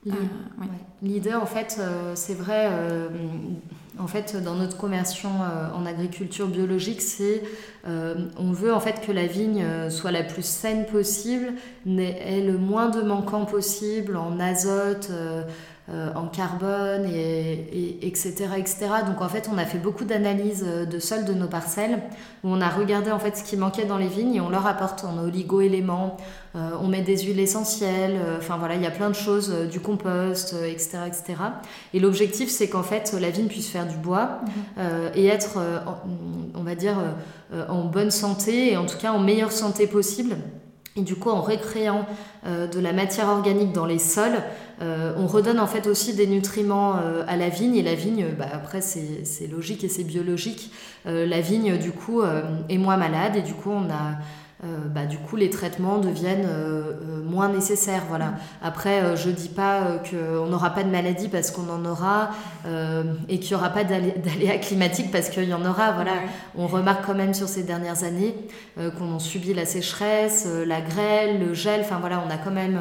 Euh, 0.07 0.11
euh, 0.12 0.64
l'idée, 1.03 1.34
en 1.34 1.47
fait, 1.47 1.80
c'est 2.14 2.34
vrai, 2.34 2.70
en 3.99 4.07
fait, 4.07 4.43
dans 4.43 4.55
notre 4.55 4.78
conversion 4.78 5.28
en 5.74 5.84
agriculture 5.84 6.49
biologique, 6.49 7.03
c'est 7.03 7.43
on 7.84 8.53
veut 8.53 8.72
en 8.72 8.80
fait 8.80 9.03
que 9.07 9.12
la 9.12 9.26
vigne 9.26 9.91
soit 9.91 10.11
la 10.11 10.22
plus 10.22 10.45
saine 10.45 10.86
possible, 10.86 11.53
ait 11.86 12.41
le 12.41 12.57
moins 12.57 12.88
de 12.88 13.03
manquants 13.03 13.45
possible 13.45 14.16
en 14.16 14.41
azote, 14.41 15.11
euh, 15.93 16.12
en 16.14 16.28
carbone, 16.28 17.05
et, 17.12 17.99
etc., 18.03 18.47
etc. 18.57 18.86
Donc 19.07 19.20
en 19.20 19.28
fait, 19.28 19.51
on 19.53 19.59
a 19.59 19.64
fait 19.64 19.78
beaucoup 19.78 20.05
d'analyses 20.05 20.64
euh, 20.64 20.84
de 20.84 21.01
sol 21.01 21.24
de 21.24 21.34
nos 21.34 21.49
parcelles, 21.49 22.01
où 22.45 22.49
on 22.49 22.61
a 22.61 22.68
regardé 22.68 23.11
en 23.11 23.18
fait 23.18 23.36
ce 23.36 23.43
qui 23.43 23.57
manquait 23.57 23.86
dans 23.86 23.99
les 23.99 24.07
vignes 24.07 24.36
et 24.36 24.41
on 24.41 24.51
leur 24.51 24.68
apporte 24.68 25.05
en 25.05 25.18
oligo-éléments, 25.18 26.16
euh, 26.55 26.70
on 26.80 26.86
met 26.86 27.03
des 27.03 27.16
huiles 27.18 27.41
essentielles, 27.41 28.20
enfin 28.38 28.57
voilà, 28.57 28.76
il 28.76 28.82
y 28.82 28.86
a 28.86 28.93
plein 28.93 29.11
de 29.11 29.16
choses, 29.16 29.53
du 29.68 29.80
compost, 29.80 30.55
etc., 30.64 30.99
etc. 31.09 31.34
Et 31.93 31.99
l'objectif, 31.99 32.51
c'est 32.51 32.68
qu'en 32.68 32.84
fait, 32.84 33.12
la 33.20 33.30
vigne 33.30 33.49
puisse 33.49 33.68
faire 33.68 33.86
du 33.86 33.97
bois 33.97 34.43
mhm. 34.76 34.84
et 35.16 35.26
être, 35.26 35.59
on 36.55 36.62
va 36.62 36.74
dire, 36.76 36.97
en 37.68 37.84
bonne 37.84 38.12
santé 38.12 38.72
et 38.72 38.76
en 38.76 38.86
tout 38.86 38.99
cas 38.99 39.11
en 39.11 39.18
meilleure 39.18 39.53
santé 39.53 39.88
possible. 39.88 40.36
Et 40.97 41.03
du 41.03 41.14
coup, 41.14 41.30
en 41.30 41.41
récréant 41.41 42.05
de 42.45 42.80
la 42.80 42.93
matière 42.93 43.28
organique 43.28 43.72
dans 43.72 43.86
les 43.86 44.01
sols, 44.01 44.43
euh, 44.82 45.12
on 45.18 45.26
redonne 45.26 45.61
en 45.61 45.66
fait 45.66 45.86
aussi 45.86 46.14
des 46.14 46.26
nutriments 46.26 46.97
euh, 46.97 47.22
à 47.26 47.36
la 47.36 47.51
vigne 47.51 47.76
et 47.76 47.82
la 47.82 47.95
vigne, 47.95 48.28
bah, 48.38 48.47
après 48.51 48.80
c'est 48.80 49.47
logique 49.47 49.84
et 49.84 49.88
c'est 49.88 50.05
biologique. 50.05 50.72
Euh, 51.07 51.26
la 51.26 51.41
vigne 51.41 51.76
du 51.76 51.93
coup 51.93 52.22
est 52.68 52.78
moins 52.78 52.97
malade 52.97 53.36
et 53.36 53.43
du 53.43 53.53
coup 53.53 53.70
on 53.70 53.91
a 53.91 54.16
bah, 54.63 55.07
du 55.07 55.17
coup, 55.17 55.37
les 55.37 55.49
traitements 55.49 55.99
deviennent 55.99 56.47
moins 57.25 57.49
nécessaires. 57.49 58.03
Voilà. 58.09 58.27
Mm. 58.27 58.39
Après, 58.63 59.17
je 59.17 59.31
dis 59.31 59.49
pas 59.49 59.99
qu'on 60.11 60.47
n'aura 60.47 60.71
pas 60.71 60.83
de 60.83 60.91
maladie 60.91 61.29
parce 61.29 61.51
qu'on 61.51 61.69
en 61.71 61.85
aura 61.85 62.31
et 63.29 63.39
qu'il 63.39 63.57
n'y 63.57 63.61
aura 63.61 63.71
pas 63.71 63.85
d'aléas 63.85 64.59
climatiques 64.59 65.11
parce 65.11 65.31
qu'il 65.31 65.49
y 65.49 65.55
en 65.55 65.65
aura. 65.65 65.93
Voilà. 65.93 66.13
On 66.57 66.67
remarque 66.67 67.07
quand 67.07 67.15
même 67.15 67.33
sur 67.33 67.49
ces 67.49 67.63
dernières 67.63 68.05
années 68.05 68.35
qu'on 68.77 69.17
a 69.17 69.19
subi 69.19 69.55
la 69.55 69.65
sécheresse, 69.65 70.47
la 70.67 70.81
grêle, 70.81 71.41
le 71.41 71.55
gel. 71.55 71.81
Enfin 71.81 71.99
voilà, 71.99 72.23
on 72.27 72.31
a 72.31 72.37
quand 72.37 72.53
même 72.53 72.79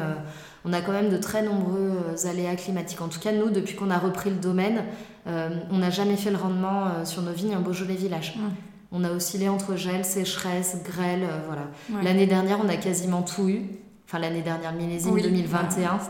on 0.64 0.72
a 0.72 0.80
quand 0.82 0.92
même 0.92 1.08
de 1.08 1.16
très 1.16 1.42
nombreux 1.42 1.98
aléas 2.28 2.56
climatiques. 2.56 3.00
En 3.00 3.08
tout 3.08 3.20
cas, 3.20 3.32
nous, 3.32 3.50
depuis 3.50 3.74
qu'on 3.74 3.90
a 3.90 3.98
repris 3.98 4.30
le 4.30 4.36
domaine, 4.36 4.84
on 5.26 5.78
n'a 5.78 5.90
jamais 5.90 6.16
fait 6.16 6.30
le 6.30 6.36
rendement 6.36 7.04
sur 7.04 7.22
nos 7.22 7.32
vignes 7.32 7.56
en 7.56 7.60
Beaujolais 7.60 7.94
village. 7.94 8.36
Mm. 8.36 8.69
On 8.92 9.04
a 9.04 9.12
oscillé 9.12 9.48
entre 9.48 9.76
gel, 9.76 10.04
sécheresse, 10.04 10.78
grêle, 10.84 11.22
euh, 11.22 11.40
voilà. 11.46 12.02
L'année 12.02 12.26
dernière, 12.26 12.58
on 12.62 12.68
a 12.68 12.76
quasiment 12.76 13.22
tout 13.22 13.48
eu. 13.48 13.62
Enfin, 14.06 14.18
l'année 14.18 14.42
dernière, 14.42 14.72
millésime 14.72 15.20
2021, 15.20 16.00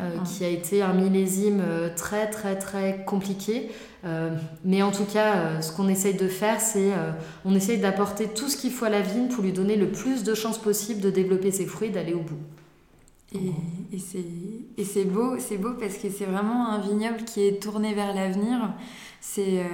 euh, 0.00 0.18
qui 0.24 0.44
a 0.44 0.48
été 0.48 0.82
un 0.82 0.92
millésime 0.92 1.62
euh, 1.64 1.88
très, 1.94 2.28
très, 2.28 2.58
très 2.58 3.04
compliqué. 3.04 3.70
mais 4.64 4.82
en 4.82 4.90
tout 4.90 5.04
cas, 5.04 5.60
ce 5.62 5.70
qu'on 5.72 5.88
essaye 5.88 6.14
de 6.14 6.26
faire, 6.26 6.60
c'est 6.60 6.92
on 7.44 7.54
essaye 7.54 7.78
d'apporter 7.78 8.26
tout 8.28 8.48
ce 8.48 8.56
qu'il 8.56 8.72
faut 8.72 8.84
à 8.84 8.90
la 8.90 9.00
vigne 9.00 9.28
pour 9.28 9.42
lui 9.42 9.52
donner 9.52 9.76
le 9.76 9.90
plus 9.90 10.22
de 10.22 10.34
chances 10.34 10.58
possible 10.58 11.00
de 11.00 11.10
développer 11.10 11.50
ses 11.50 11.66
fruits, 11.66 11.90
d'aller 11.90 12.14
au 12.14 12.20
bout. 12.20 12.38
Et, 13.32 13.52
et 14.78 14.84
c'est 14.84 15.04
beau, 15.04 15.38
c'est 15.38 15.58
beau 15.58 15.74
parce 15.78 15.96
que 15.98 16.08
c'est 16.08 16.24
vraiment 16.24 16.68
un 16.68 16.80
vignoble 16.80 17.24
qui 17.24 17.46
est 17.46 17.60
tourné 17.60 17.94
vers 17.94 18.14
l'avenir. 18.14 18.74
C'est 19.20 19.64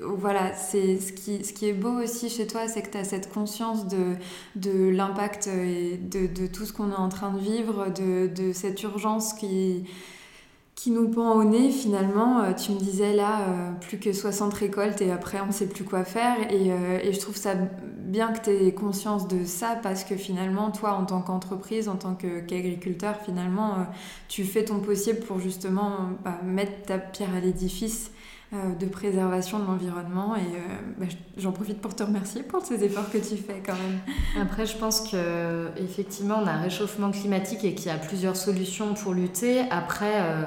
voilà, 0.00 0.54
c'est 0.54 0.98
ce 0.98 1.12
qui, 1.12 1.44
ce 1.44 1.52
qui 1.52 1.68
est 1.68 1.72
beau 1.72 2.00
aussi 2.02 2.28
chez 2.28 2.46
toi, 2.46 2.68
c'est 2.68 2.82
que 2.82 2.90
tu 2.90 2.98
as 2.98 3.04
cette 3.04 3.32
conscience 3.32 3.88
de, 3.88 4.14
de 4.54 4.90
l'impact 4.90 5.48
et 5.48 5.96
de, 5.96 6.26
de, 6.26 6.46
tout 6.46 6.64
ce 6.64 6.72
qu'on 6.72 6.92
est 6.92 6.96
en 6.96 7.08
train 7.08 7.32
de 7.32 7.40
vivre, 7.40 7.86
de, 7.90 8.28
de, 8.28 8.52
cette 8.52 8.80
urgence 8.84 9.32
qui, 9.34 9.84
qui 10.76 10.92
nous 10.92 11.08
pend 11.08 11.32
au 11.32 11.42
nez 11.42 11.70
finalement. 11.70 12.42
Euh, 12.42 12.52
tu 12.52 12.70
me 12.70 12.78
disais 12.78 13.12
là, 13.12 13.40
euh, 13.40 13.72
plus 13.80 13.98
que 13.98 14.12
60 14.12 14.54
récoltes 14.54 15.00
et 15.00 15.10
après 15.10 15.40
on 15.40 15.46
ne 15.46 15.52
sait 15.52 15.66
plus 15.66 15.82
quoi 15.82 16.04
faire. 16.04 16.36
Et, 16.52 16.70
euh, 16.70 17.00
et 17.02 17.12
je 17.12 17.18
trouve 17.18 17.36
ça 17.36 17.54
bien 17.56 18.32
que 18.32 18.44
tu 18.44 18.50
aies 18.50 18.72
conscience 18.72 19.26
de 19.26 19.44
ça 19.44 19.76
parce 19.82 20.04
que 20.04 20.14
finalement, 20.14 20.70
toi 20.70 20.92
en 20.92 21.06
tant 21.06 21.22
qu'entreprise, 21.22 21.88
en 21.88 21.96
tant 21.96 22.14
qu'agriculteur, 22.14 23.16
finalement, 23.24 23.86
tu 24.28 24.44
fais 24.44 24.64
ton 24.64 24.78
possible 24.78 25.18
pour 25.20 25.40
justement 25.40 26.10
bah, 26.24 26.38
mettre 26.44 26.82
ta 26.86 26.98
pierre 26.98 27.34
à 27.34 27.40
l'édifice 27.40 28.12
de 28.52 28.86
préservation 28.86 29.58
de 29.58 29.66
l'environnement. 29.66 30.34
Et 30.34 30.40
euh, 30.40 30.76
bah, 30.96 31.06
j'en 31.36 31.52
profite 31.52 31.80
pour 31.80 31.94
te 31.94 32.02
remercier 32.02 32.42
pour 32.42 32.64
ces 32.64 32.82
efforts 32.82 33.10
que 33.10 33.18
tu 33.18 33.36
fais 33.36 33.62
quand 33.64 33.74
même. 33.74 34.00
Après, 34.40 34.64
je 34.64 34.76
pense 34.76 35.02
que 35.02 35.68
effectivement, 35.76 36.40
on 36.42 36.46
a 36.46 36.52
un 36.52 36.62
réchauffement 36.62 37.10
climatique 37.10 37.64
et 37.64 37.74
qu'il 37.74 37.86
y 37.86 37.94
a 37.94 37.98
plusieurs 37.98 38.36
solutions 38.36 38.94
pour 38.94 39.12
lutter. 39.12 39.60
Après, 39.70 40.14
euh, 40.14 40.44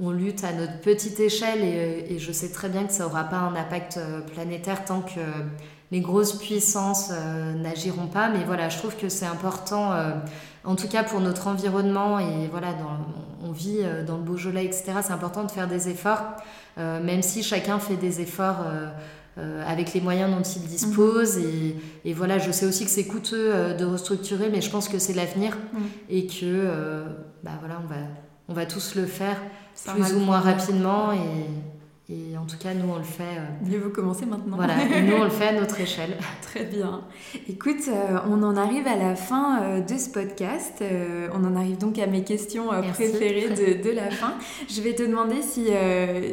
on 0.00 0.10
lutte 0.10 0.44
à 0.44 0.52
notre 0.52 0.80
petite 0.80 1.20
échelle 1.20 1.62
et, 1.62 2.18
je 2.18 2.32
sais 2.32 2.50
très 2.50 2.70
bien 2.70 2.84
que 2.84 2.92
ça 2.92 3.04
n'aura 3.04 3.24
pas 3.24 3.36
un 3.36 3.54
impact 3.54 4.00
planétaire 4.32 4.86
tant 4.86 5.02
que 5.02 5.20
les 5.90 6.00
grosses 6.00 6.38
puissances 6.38 7.10
n'agiront 7.56 8.06
pas. 8.06 8.30
Mais 8.30 8.42
voilà, 8.44 8.70
je 8.70 8.78
trouve 8.78 8.96
que 8.96 9.10
c'est 9.10 9.26
important, 9.26 9.92
en 10.64 10.76
tout 10.76 10.88
cas 10.88 11.02
pour 11.02 11.20
notre 11.20 11.48
environnement 11.48 12.18
et 12.18 12.48
voilà, 12.50 12.72
dans, 12.72 13.48
on 13.48 13.52
vit 13.52 13.80
dans 14.06 14.16
le 14.16 14.22
Beaujolais, 14.22 14.64
etc. 14.64 14.92
C'est 15.02 15.12
important 15.12 15.44
de 15.44 15.50
faire 15.50 15.68
des 15.68 15.88
efforts. 15.88 16.22
Euh, 16.78 17.02
même 17.02 17.22
si 17.22 17.42
chacun 17.42 17.78
fait 17.78 17.96
des 17.96 18.20
efforts 18.20 18.64
euh, 18.64 18.86
euh, 19.38 19.62
avec 19.66 19.92
les 19.92 20.00
moyens 20.00 20.34
dont 20.34 20.42
il 20.42 20.62
dispose. 20.62 21.36
Mhm. 21.38 21.74
Et, 22.04 22.14
voilà, 22.14 22.38
je 22.38 22.50
sais 22.50 22.66
aussi 22.66 22.84
que 22.84 22.90
c'est 22.90 23.06
coûteux 23.06 23.74
de 23.74 23.84
restructurer, 23.84 24.48
mais 24.50 24.60
je 24.60 24.70
pense 24.70 24.88
que 24.88 24.98
c'est 24.98 25.12
l'avenir 25.12 25.56
mhm. 25.72 25.80
et 26.08 26.26
que 26.26 27.04
bah 27.42 27.52
voilà, 27.60 27.80
on, 27.82 27.86
va, 27.86 28.00
on 28.48 28.54
va 28.54 28.66
tous 28.66 28.94
le 28.94 29.06
faire 29.06 29.36
plus 29.86 30.14
ou 30.14 30.20
moins 30.20 30.40
rapidement. 30.40 31.12
Et, 31.12 31.18
et 32.12 32.36
en 32.36 32.44
tout 32.44 32.56
cas, 32.58 32.74
nous, 32.74 32.92
on 32.92 32.98
le 32.98 33.04
fait. 33.04 33.22
Euh, 33.22 33.70
Mieux 33.70 33.78
vous 33.78 33.90
commencer 33.90 34.26
maintenant. 34.26 34.56
Voilà, 34.56 34.74
et 34.84 35.02
nous, 35.02 35.16
on 35.16 35.24
le 35.24 35.30
fait 35.30 35.48
à 35.48 35.52
notre 35.52 35.80
échelle. 35.80 36.16
Très 36.42 36.64
bien. 36.64 37.02
Écoute, 37.48 37.88
euh, 37.88 38.18
on 38.28 38.42
en 38.42 38.56
arrive 38.56 38.86
à 38.86 38.96
la 38.96 39.14
fin 39.14 39.62
euh, 39.62 39.80
de 39.80 39.96
ce 39.96 40.10
podcast. 40.10 40.82
on 41.32 41.44
en 41.44 41.56
arrive 41.56 41.78
donc 41.78 41.98
à 41.98 42.06
mes 42.06 42.24
questions 42.24 42.68
préférées 42.92 43.50
de, 43.50 43.82
de, 43.88 43.90
la 43.90 44.10
fin. 44.10 44.34
Je 44.68 44.80
vais 44.82 44.94
te 44.94 45.02
demander 45.02 45.40
si, 45.42 45.68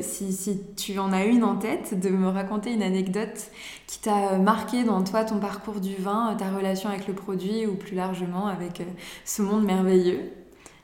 si, 0.01 0.33
si, 0.33 0.61
tu 0.75 0.99
en 0.99 1.13
as 1.13 1.25
une 1.25 1.43
en 1.43 1.55
tête, 1.55 1.99
de 1.99 2.09
me 2.09 2.27
raconter 2.27 2.73
une 2.73 2.83
anecdote 2.83 3.51
qui 3.87 3.99
t'a 3.99 4.37
marqué 4.37 4.83
dans 4.83 5.03
toi, 5.03 5.23
ton 5.23 5.39
parcours 5.39 5.79
du 5.79 5.95
vin, 5.95 6.35
ta 6.37 6.49
relation 6.49 6.89
avec 6.89 7.07
le 7.07 7.13
produit 7.13 7.65
ou 7.65 7.75
plus 7.75 7.95
largement 7.95 8.47
avec 8.47 8.81
ce 9.25 9.41
monde 9.41 9.63
merveilleux. 9.63 10.19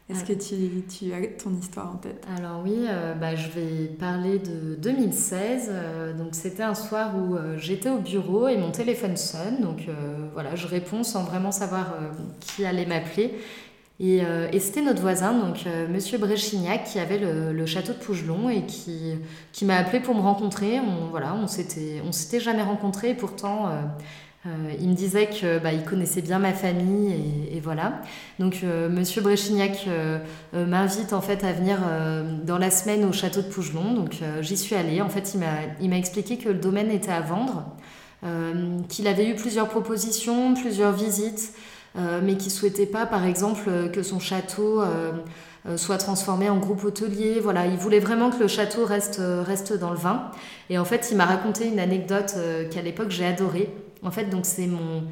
Est-ce 0.08 0.24
que 0.24 0.34
tu, 0.34 0.84
tu, 0.86 1.14
as 1.14 1.26
ton 1.42 1.52
histoire 1.60 1.96
en 1.96 1.98
tête? 1.98 2.24
Alors 2.38 2.62
oui, 2.64 2.86
euh, 2.88 3.16
bah, 3.16 3.36
je 3.36 3.50
vais 3.50 3.88
parler 3.88 4.38
de 4.38 4.76
2016. 4.76 5.70
Euh, 5.72 6.14
donc 6.14 6.30
c'était 6.34 6.62
un 6.62 6.76
soir 6.76 7.14
où 7.18 7.36
euh, 7.36 7.58
j'étais 7.58 7.90
au 7.90 7.98
bureau 7.98 8.48
et 8.48 8.56
mon 8.56 8.70
téléphone 8.70 9.18
sonne. 9.18 9.62
Donc 9.62 9.88
voilà, 10.34 10.56
je 10.56 10.68
réponds 10.68 11.04
sans 11.04 11.24
vraiment 11.24 11.52
savoir 11.52 11.96
qui 12.40 12.66
allait 12.66 12.86
m'appeler. 12.86 13.34
Et, 14.00 14.18
et 14.52 14.60
c'était 14.60 14.82
notre 14.82 15.02
voisin, 15.02 15.34
donc 15.34 15.64
Monsieur 15.90 16.18
Bréchignac, 16.18 16.84
qui 16.84 17.00
avait 17.00 17.18
le, 17.18 17.54
le, 17.54 17.66
château 17.66 17.94
de 17.94 17.98
Pougelon 17.98 18.50
et 18.50 18.66
qui, 18.66 19.14
qui 19.54 19.64
m'a 19.64 19.78
appelé 19.78 20.02
pour 20.02 20.14
me 20.14 20.20
rencontrer. 20.20 20.82
On, 20.82 21.08
voilà, 21.10 21.34
on 21.34 21.48
s'était, 21.48 22.02
on 22.06 22.12
s'était 22.12 22.42
jamais 22.42 22.62
rencontrés. 22.62 23.14
Pourtant, 23.14 23.70
il 24.80 24.90
me 24.90 24.94
disait 24.94 25.28
que 25.28 25.58
bah, 25.60 25.74
il 25.74 25.84
connaissait 25.84 26.22
bien 26.22 26.38
ma 26.38 26.54
famille 26.54 27.16
et, 27.52 27.60
voilà. 27.60 28.02
Donc 28.40 28.60
euh, 28.64 28.90
Monsieur 28.90 29.22
Bréchignac 29.22 29.86
euh, 29.88 30.20
m'invite 30.54 31.14
en 31.14 31.22
fait 31.22 31.44
à 31.44 31.52
venir 31.52 31.80
dans 32.44 32.58
la 32.58 32.70
semaine 32.70 33.06
au 33.06 33.12
château 33.12 33.42
de 33.42 33.48
Pougelon. 33.48 33.94
Donc 33.94 34.20
j'y 34.42 34.58
suis 34.58 34.76
allée. 34.76 35.02
En 35.02 35.10
fait, 35.10 35.36
il 35.82 35.90
m'a 35.90 35.98
expliqué 35.98 36.38
que 36.38 36.50
le 36.50 36.60
domaine 36.60 36.92
était 36.92 37.12
à 37.12 37.22
vendre, 37.22 37.66
qu'il 38.90 39.08
avait 39.08 39.28
eu 39.28 39.36
plusieurs 39.36 39.68
propositions, 39.68 40.54
plusieurs 40.54 40.92
visites, 40.92 41.54
mais 41.96 42.36
qu'il 42.38 42.52
souhaitait 42.52 42.86
pas, 42.86 43.06
par 43.06 43.26
exemple, 43.26 43.90
que 43.92 44.04
son 44.04 44.20
château 44.20 44.84
soit 45.76 45.98
transformé 45.98 46.50
en 46.50 46.58
groupe 46.58 46.84
hôtelier. 46.84 47.40
Voilà, 47.40 47.66
il 47.66 47.78
voulait 47.78 48.00
vraiment 48.00 48.30
que 48.30 48.40
le 48.40 48.48
château 48.48 48.86
reste, 48.86 49.20
reste 49.20 49.74
dans 49.74 49.92
le 49.92 49.98
vin. 49.98 50.30
Et 50.70 50.78
en 50.78 50.86
fait, 50.86 51.08
il 51.10 51.18
m'a 51.18 51.26
raconté 51.26 51.68
une 51.68 51.80
anecdote 51.80 52.36
qu'à 52.70 52.84
l'époque 52.84 53.10
j'ai 53.10 53.26
adorée. 53.26 53.74
En 54.06 54.12
fait, 54.12 54.26
donc 54.26 54.46
c'est 54.46 54.68
mon 54.68 55.04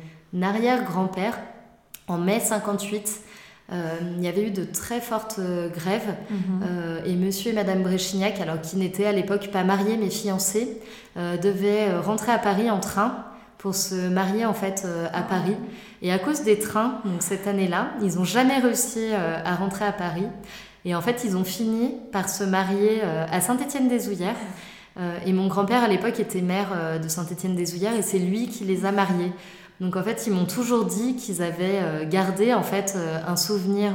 arrière-grand-père 0.42 1.38
en 2.08 2.18
mai 2.18 2.40
58. 2.40 3.22
Euh, 3.72 3.98
il 4.18 4.24
y 4.24 4.28
avait 4.28 4.48
eu 4.48 4.52
de 4.52 4.66
très 4.66 5.00
fortes 5.00 5.38
euh, 5.40 5.70
grèves 5.70 6.16
mhm. 6.30 6.38
euh, 6.64 7.04
et 7.06 7.16
monsieur 7.16 7.52
et 7.52 7.56
madame 7.56 7.82
Bréchignac, 7.82 8.40
alors 8.40 8.62
qui 8.62 8.78
n'étaient 8.78 9.06
à 9.06 9.14
l'époque 9.14 9.50
pas 9.52 9.64
mariés 9.64 9.98
mais 9.98 10.10
fiancés, 10.10 10.80
devaient 11.16 11.96
rentrer 12.00 12.32
à 12.32 12.40
Paris 12.40 12.70
en 12.72 12.80
train 12.80 13.26
pour 13.58 13.76
se 13.76 14.10
marier 14.10 14.46
en 14.46 14.54
fait 14.54 14.86
à 15.14 15.22
Paris. 15.22 15.56
Et 16.02 16.12
à 16.12 16.20
cause 16.20 16.42
des 16.42 16.60
trains, 16.60 17.02
donc 17.06 17.22
cette 17.22 17.48
année-là, 17.48 17.92
ils 18.02 18.16
n'ont 18.16 18.26
jamais 18.26 18.58
réussi 18.58 19.14
à 19.14 19.56
rentrer 19.56 19.86
à 19.86 19.92
Paris. 19.92 20.26
Et 20.86 20.96
en 20.96 21.02
fait, 21.02 21.24
ils 21.24 21.38
ont 21.38 21.44
fini 21.44 21.94
par 22.12 22.30
se 22.30 22.44
marier 22.44 23.04
à 23.04 23.40
Saint-Étienne-des-Ouillères. 23.42 24.36
Euh, 24.98 25.20
et 25.26 25.34
mon 25.34 25.48
grand-père, 25.48 25.84
à 25.84 25.88
l'époque, 25.88 26.20
était 26.20 26.42
maire 26.42 26.70
euh, 26.76 27.00
de 27.00 27.08
Saint-Étienne-des-Ouillères 27.08 27.96
et 27.96 28.02
c'est 28.02 28.20
lui 28.20 28.48
qui 28.48 28.64
les 28.64 28.86
a 28.86 28.92
mariés. 28.92 29.32
Donc 29.82 29.96
en 29.96 30.04
fait, 30.04 30.26
ils 30.28 30.34
m'ont 30.34 30.46
toujours 30.46 30.86
dit 30.86 31.16
qu'ils 31.16 31.42
avaient 31.42 31.82
euh, 31.82 32.06
gardé 32.06 32.54
en 32.54 32.64
fait 32.64 32.98
un 33.28 33.36
souvenir 33.36 33.94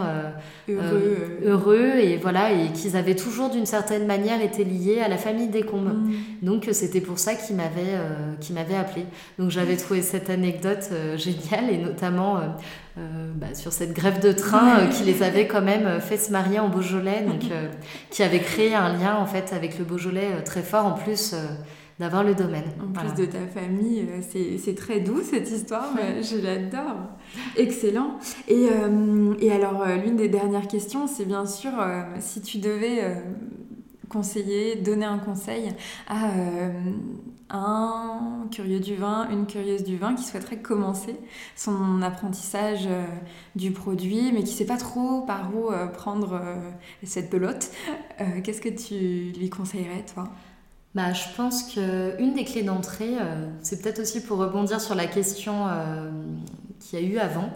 heureux. 0.69 1.41
heureux. 1.45 1.99
et 1.99 2.17
voilà 2.17 2.53
et 2.53 2.73
qu'ils 2.73 2.97
avaient 2.97 3.17
toujours 3.17 3.51
d'une 3.51 3.67
certaine 3.67 4.07
manière 4.07 4.43
été 4.43 4.65
liés 4.65 5.01
à 5.01 5.09
la 5.09 5.17
famille 5.17 5.49
Descombes. 5.49 5.95
Mm. 5.95 6.13
Donc 6.43 6.69
c'était 6.73 7.01
pour 7.01 7.19
ça 7.19 7.35
qu'ils 7.35 7.57
m'avaient 7.57 7.99
qui 8.41 8.53
m'avait 8.53 8.77
appelé. 8.77 9.07
Donc 9.39 9.51
j'avais 9.51 9.77
trouvé 9.77 10.03
cette 10.03 10.31
anecdote 10.31 10.91
géniale 11.17 11.71
et 11.71 11.79
notamment 11.79 12.41
euh, 12.99 13.31
bah, 13.35 13.55
sur 13.55 13.73
cette 13.73 13.93
grève 13.93 14.19
de 14.21 14.33
train 14.33 14.81
euh, 14.81 14.87
qui 14.89 15.05
les 15.05 15.23
avait 15.23 15.47
quand 15.47 15.61
même 15.63 15.87
euh, 15.87 16.01
fait 16.01 16.17
se 16.17 16.33
marier 16.33 16.59
en 16.59 16.69
Beaujolais, 16.69 17.23
donc 17.23 17.43
qui 18.11 18.23
avait 18.23 18.41
créé 18.41 18.75
un 18.75 18.93
lien 18.93 19.17
en 19.17 19.27
fait 19.27 19.53
avec 19.53 19.79
le 19.79 19.85
Beaujolais 19.85 20.43
très 20.45 20.63
fort 20.63 20.87
en 20.87 20.93
plus 20.93 21.35
d'avoir 21.99 22.25
le 22.25 22.35
domaine. 22.35 22.65
En 22.81 22.93
plus 22.93 23.15
de 23.15 23.27
ta 23.27 23.47
famille, 23.47 24.07
c'est 24.61 24.75
très 24.75 25.01
doux 25.01 25.21
cette 25.23 25.51
histoire, 25.51 25.91
je 26.23 26.37
l'adore. 26.37 27.09
Excellent. 27.57 28.19
Et, 28.47 28.69
et 29.41 29.53
alors, 29.53 29.85
l'une 30.05 30.17
des 30.17 30.29
dernières 30.29 30.69
questions, 30.69 31.07
c'est 31.07 31.25
bien 31.25 31.47
sûr 31.47 31.73
si 32.21 32.41
tu 32.41 32.59
devais 32.59 33.03
conseiller, 34.09 34.77
donner 34.77 35.07
un 35.07 35.19
conseil 35.19 35.71
à 36.09 36.31
un 37.51 38.47
curieux 38.51 38.81
du 38.81 38.95
vin, 38.95 39.29
une 39.31 39.47
curieuse 39.47 39.85
du 39.85 39.97
vin 39.97 40.15
qui 40.15 40.23
souhaiterait 40.23 40.59
commencer 40.59 41.17
son 41.57 42.03
apprentissage 42.03 42.87
euh, 42.87 43.05
du 43.57 43.71
produit, 43.71 44.33
mais 44.33 44.43
qui 44.43 44.53
ne 44.53 44.59
sait 44.59 44.67
pas 44.67 44.77
trop 44.77 45.23
par 45.23 45.55
où 45.55 45.71
euh, 45.71 45.87
prendre 45.87 46.35
euh, 46.35 46.57
cette 47.05 47.31
pelote. 47.31 47.71
Qu'est-ce 48.43 48.61
que 48.61 48.69
tu 48.69 49.39
lui 49.39 49.49
conseillerais, 49.49 50.05
toi? 50.13 50.29
Bah, 50.99 51.13
Je 51.13 51.35
pense 51.37 51.63
qu'une 51.63 52.35
des 52.35 52.45
clés 52.45 52.63
d'entrée, 52.63 53.15
c'est 53.63 53.81
peut-être 53.81 54.01
aussi 54.01 54.21
pour 54.21 54.39
rebondir 54.39 54.81
sur 54.81 54.95
la 54.95 55.07
question 55.07 55.67
qu'il 56.81 57.01
y 57.01 57.03
a 57.03 57.07
eu 57.07 57.19
avant, 57.19 57.51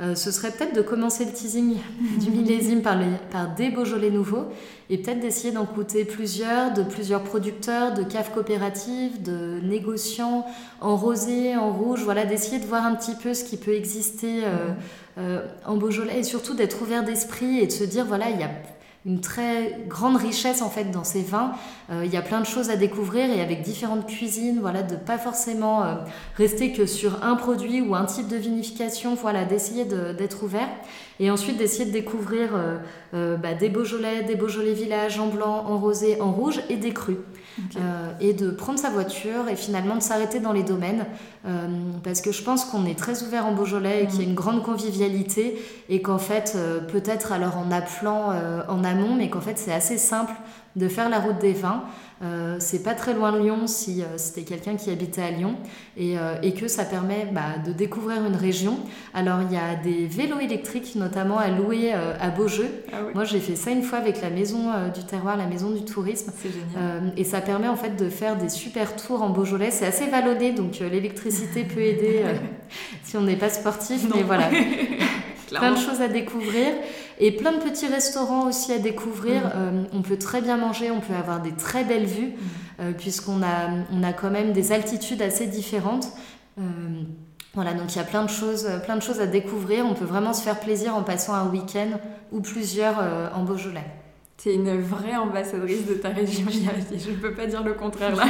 mhm. 0.00 0.14
ce 0.14 0.30
serait 0.30 0.50
peut-être 0.50 0.74
de 0.74 0.82
commencer 0.82 1.24
le 1.24 1.32
teasing 1.32 1.76
du 2.20 2.30
millésime 2.30 2.82
par, 2.82 2.98
par 3.30 3.54
des 3.54 3.70
Beaujolais 3.70 4.10
nouveaux 4.10 4.46
et 4.88 4.98
peut-être 4.98 5.20
d'essayer 5.20 5.52
d'en 5.52 5.66
coûter 5.66 6.04
plusieurs, 6.04 6.72
de 6.72 6.82
plusieurs 6.82 7.22
producteurs, 7.22 7.94
de 7.94 8.04
caves 8.04 8.30
coopératives, 8.32 9.22
de 9.22 9.60
négociants 9.62 10.46
en 10.80 10.96
rosé, 10.96 11.56
en 11.56 11.72
rouge, 11.72 12.02
voilà, 12.04 12.24
d'essayer 12.24 12.58
de 12.60 12.66
voir 12.66 12.84
un 12.84 12.94
petit 12.94 13.14
peu 13.14 13.34
ce 13.34 13.42
qui 13.42 13.56
peut 13.56 13.74
exister 13.74 14.44
euh, 14.44 14.68
euh, 15.18 15.46
en 15.64 15.76
Beaujolais 15.76 16.20
et 16.20 16.22
surtout 16.22 16.54
d'être 16.54 16.80
ouvert 16.82 17.02
d'esprit 17.04 17.58
et 17.58 17.66
de 17.66 17.72
se 17.72 17.84
dire, 17.84 18.04
voilà, 18.04 18.30
il 18.30 18.38
y 18.38 18.44
a 18.44 18.50
une 19.06 19.20
très 19.20 19.84
grande 19.88 20.16
richesse 20.16 20.62
en 20.62 20.68
fait 20.68 20.90
dans 20.90 21.04
ces 21.04 21.22
vins. 21.22 21.52
Euh, 21.90 22.02
il 22.04 22.12
y 22.12 22.16
a 22.16 22.22
plein 22.22 22.40
de 22.40 22.46
choses 22.46 22.70
à 22.70 22.76
découvrir 22.76 23.30
et 23.30 23.40
avec 23.40 23.62
différentes 23.62 24.06
cuisines, 24.06 24.58
voilà, 24.60 24.82
de 24.82 24.96
pas 24.96 25.16
forcément 25.16 25.84
rester 26.36 26.72
que 26.72 26.86
sur 26.86 27.22
un 27.24 27.36
produit 27.36 27.80
ou 27.80 27.94
un 27.94 28.04
type 28.04 28.28
de 28.28 28.36
vinification, 28.36 29.14
voilà, 29.14 29.44
d'essayer 29.44 29.84
d'être 29.84 30.42
ouvert. 30.42 30.68
Et 31.18 31.30
ensuite 31.30 31.56
d'essayer 31.56 31.86
de 31.86 31.92
découvrir 31.92 32.50
euh, 32.54 32.76
euh, 33.14 33.36
bah, 33.36 33.54
des 33.54 33.70
Beaujolais, 33.70 34.22
des 34.24 34.34
Beaujolais 34.34 34.74
villages 34.74 35.18
en 35.18 35.28
blanc, 35.28 35.64
en 35.66 35.78
rosé, 35.78 36.20
en 36.20 36.30
rouge 36.30 36.60
et 36.68 36.76
des 36.76 36.92
crus. 36.92 37.16
Euh, 37.76 38.12
et 38.20 38.34
de 38.34 38.50
prendre 38.50 38.78
sa 38.78 38.90
voiture 38.90 39.48
et 39.48 39.56
finalement 39.56 39.96
de 39.96 40.02
s'arrêter 40.02 40.40
dans 40.40 40.52
les 40.52 40.62
domaines. 40.62 41.06
parce 42.02 42.20
que 42.20 42.32
je 42.32 42.42
pense 42.42 42.64
qu'on 42.64 42.84
est 42.86 42.98
très 42.98 43.22
ouvert 43.22 43.46
en 43.46 43.52
Beaujolais 43.52 44.04
et 44.04 44.06
qu'il 44.06 44.20
y 44.20 44.24
a 44.24 44.28
une 44.28 44.34
grande 44.34 44.62
convivialité 44.62 45.62
et 45.88 46.02
qu'en 46.02 46.18
fait, 46.18 46.58
peut-être 46.88 47.32
alors 47.32 47.56
en 47.56 47.70
appelant 47.70 48.32
en 48.68 48.84
amont, 48.84 49.14
mais 49.14 49.30
qu'en 49.30 49.40
fait 49.40 49.58
c'est 49.58 49.72
assez 49.72 49.96
simple 49.96 50.32
de 50.76 50.88
faire 50.88 51.08
la 51.08 51.18
route 51.18 51.38
des 51.38 51.52
vins. 51.52 51.84
Euh, 52.22 52.56
c'est 52.60 52.82
pas 52.82 52.94
très 52.94 53.12
loin 53.12 53.30
de 53.30 53.38
Lyon 53.38 53.66
si 53.66 54.00
euh, 54.00 54.16
c'était 54.16 54.42
quelqu'un 54.42 54.76
qui 54.76 54.90
habitait 54.90 55.20
à 55.20 55.30
Lyon 55.30 55.56
et, 55.98 56.18
euh, 56.18 56.36
et 56.42 56.54
que 56.54 56.66
ça 56.66 56.86
permet 56.86 57.28
bah, 57.30 57.58
de 57.64 57.72
découvrir 57.72 58.24
une 58.24 58.36
région. 58.36 58.78
Alors 59.12 59.40
il 59.42 59.54
y 59.54 59.58
a 59.58 59.74
des 59.74 60.06
vélos 60.06 60.40
électriques 60.40 60.94
notamment 60.94 61.36
à 61.36 61.48
louer 61.48 61.92
à 61.92 62.30
Beaujeu. 62.30 62.68
Ah 62.92 62.96
Moi 63.14 63.24
j'ai 63.24 63.40
fait 63.40 63.56
ça 63.56 63.70
une 63.70 63.82
fois 63.82 63.98
avec 63.98 64.22
la 64.22 64.30
maison 64.30 64.70
du 64.94 65.04
terroir, 65.04 65.36
la 65.36 65.46
maison 65.46 65.70
du 65.70 65.84
tourisme. 65.84 66.32
C'est 66.40 66.50
génial. 66.50 67.12
et 67.16 67.24
ça 67.24 67.40
permet 67.40 67.68
en 67.68 67.76
fait 67.76 67.96
de 67.96 68.08
faire 68.08 68.36
des 68.36 68.48
super 68.48 68.96
tours 68.96 69.22
en 69.22 69.30
Beaujolais. 69.30 69.70
C'est 69.70 69.86
assez 69.86 70.06
vallonné 70.06 70.52
donc 70.52 70.78
l'électricité 70.78 71.64
peut 71.64 71.80
aider 71.80 72.24
si 73.02 73.16
on 73.18 73.22
n'est 73.22 73.36
pas 73.36 73.50
sportif. 73.50 74.06
Mais 74.14 74.22
voilà, 74.22 74.48
plein 75.48 75.72
de 75.72 75.78
choses 75.78 76.00
à 76.00 76.08
découvrir. 76.08 76.68
Et 77.18 77.32
plein 77.32 77.52
de 77.52 77.62
petits 77.62 77.86
restaurants 77.86 78.46
aussi 78.46 78.72
à 78.72 78.78
découvrir. 78.78 79.42
Mm. 79.46 79.50
Euh, 79.54 79.82
on 79.92 80.02
peut 80.02 80.18
très 80.18 80.40
bien 80.40 80.56
manger, 80.56 80.90
on 80.90 81.00
peut 81.00 81.14
avoir 81.14 81.40
des 81.40 81.52
très 81.52 81.84
belles 81.84 82.06
vues, 82.06 82.28
mm. 82.28 82.40
euh, 82.80 82.92
puisqu'on 82.92 83.42
a, 83.42 83.70
on 83.92 84.02
a 84.02 84.12
quand 84.12 84.30
même 84.30 84.52
des 84.52 84.72
altitudes 84.72 85.22
assez 85.22 85.46
différentes. 85.46 86.08
Euh, 86.58 86.62
voilà, 87.54 87.72
donc 87.72 87.94
il 87.94 87.96
y 87.96 88.00
a 88.00 88.04
plein 88.04 88.22
de, 88.22 88.30
choses, 88.30 88.68
plein 88.84 88.96
de 88.96 89.02
choses 89.02 89.20
à 89.20 89.26
découvrir. 89.26 89.86
On 89.86 89.94
peut 89.94 90.04
vraiment 90.04 90.34
se 90.34 90.42
faire 90.42 90.60
plaisir 90.60 90.94
en 90.94 91.02
passant 91.02 91.32
un 91.32 91.48
week-end 91.48 91.98
ou 92.30 92.40
plusieurs 92.40 92.96
en 93.34 93.44
Beaujolais. 93.44 93.86
Tu 94.36 94.50
es 94.50 94.54
une 94.56 94.78
vraie 94.78 95.16
ambassadrice 95.16 95.86
de 95.86 95.94
ta 95.94 96.10
région, 96.10 96.44
je 96.50 97.10
ne 97.10 97.16
peux 97.16 97.32
pas 97.32 97.46
dire 97.46 97.62
le 97.62 97.72
contraire 97.72 98.14
là. 98.14 98.24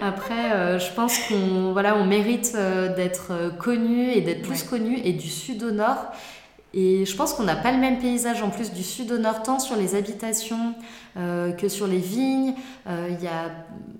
Après, 0.00 0.78
je 0.78 0.94
pense 0.94 1.18
qu'on 1.26 1.72
voilà, 1.72 1.96
on 1.96 2.04
mérite 2.04 2.52
d'être 2.96 3.58
connu 3.58 4.12
et 4.12 4.20
d'être 4.20 4.42
plus 4.42 4.62
connu, 4.62 5.00
et 5.02 5.14
du 5.14 5.28
sud 5.28 5.64
au 5.64 5.72
nord. 5.72 6.12
Et 6.74 7.04
je 7.04 7.16
pense 7.16 7.34
qu'on 7.34 7.42
n'a 7.42 7.56
pas 7.56 7.70
le 7.70 7.78
même 7.78 7.98
paysage 7.98 8.42
en 8.42 8.48
plus 8.48 8.72
du 8.72 8.82
sud 8.82 9.12
au 9.12 9.18
nord, 9.18 9.42
tant 9.42 9.58
sur 9.58 9.76
les 9.76 9.94
habitations 9.94 10.74
euh, 11.18 11.52
que 11.52 11.68
sur 11.68 11.86
les 11.86 11.98
vignes. 11.98 12.54
Euh, 12.86 13.08
il 13.10 13.22
y 13.22 13.28
a 13.28 13.50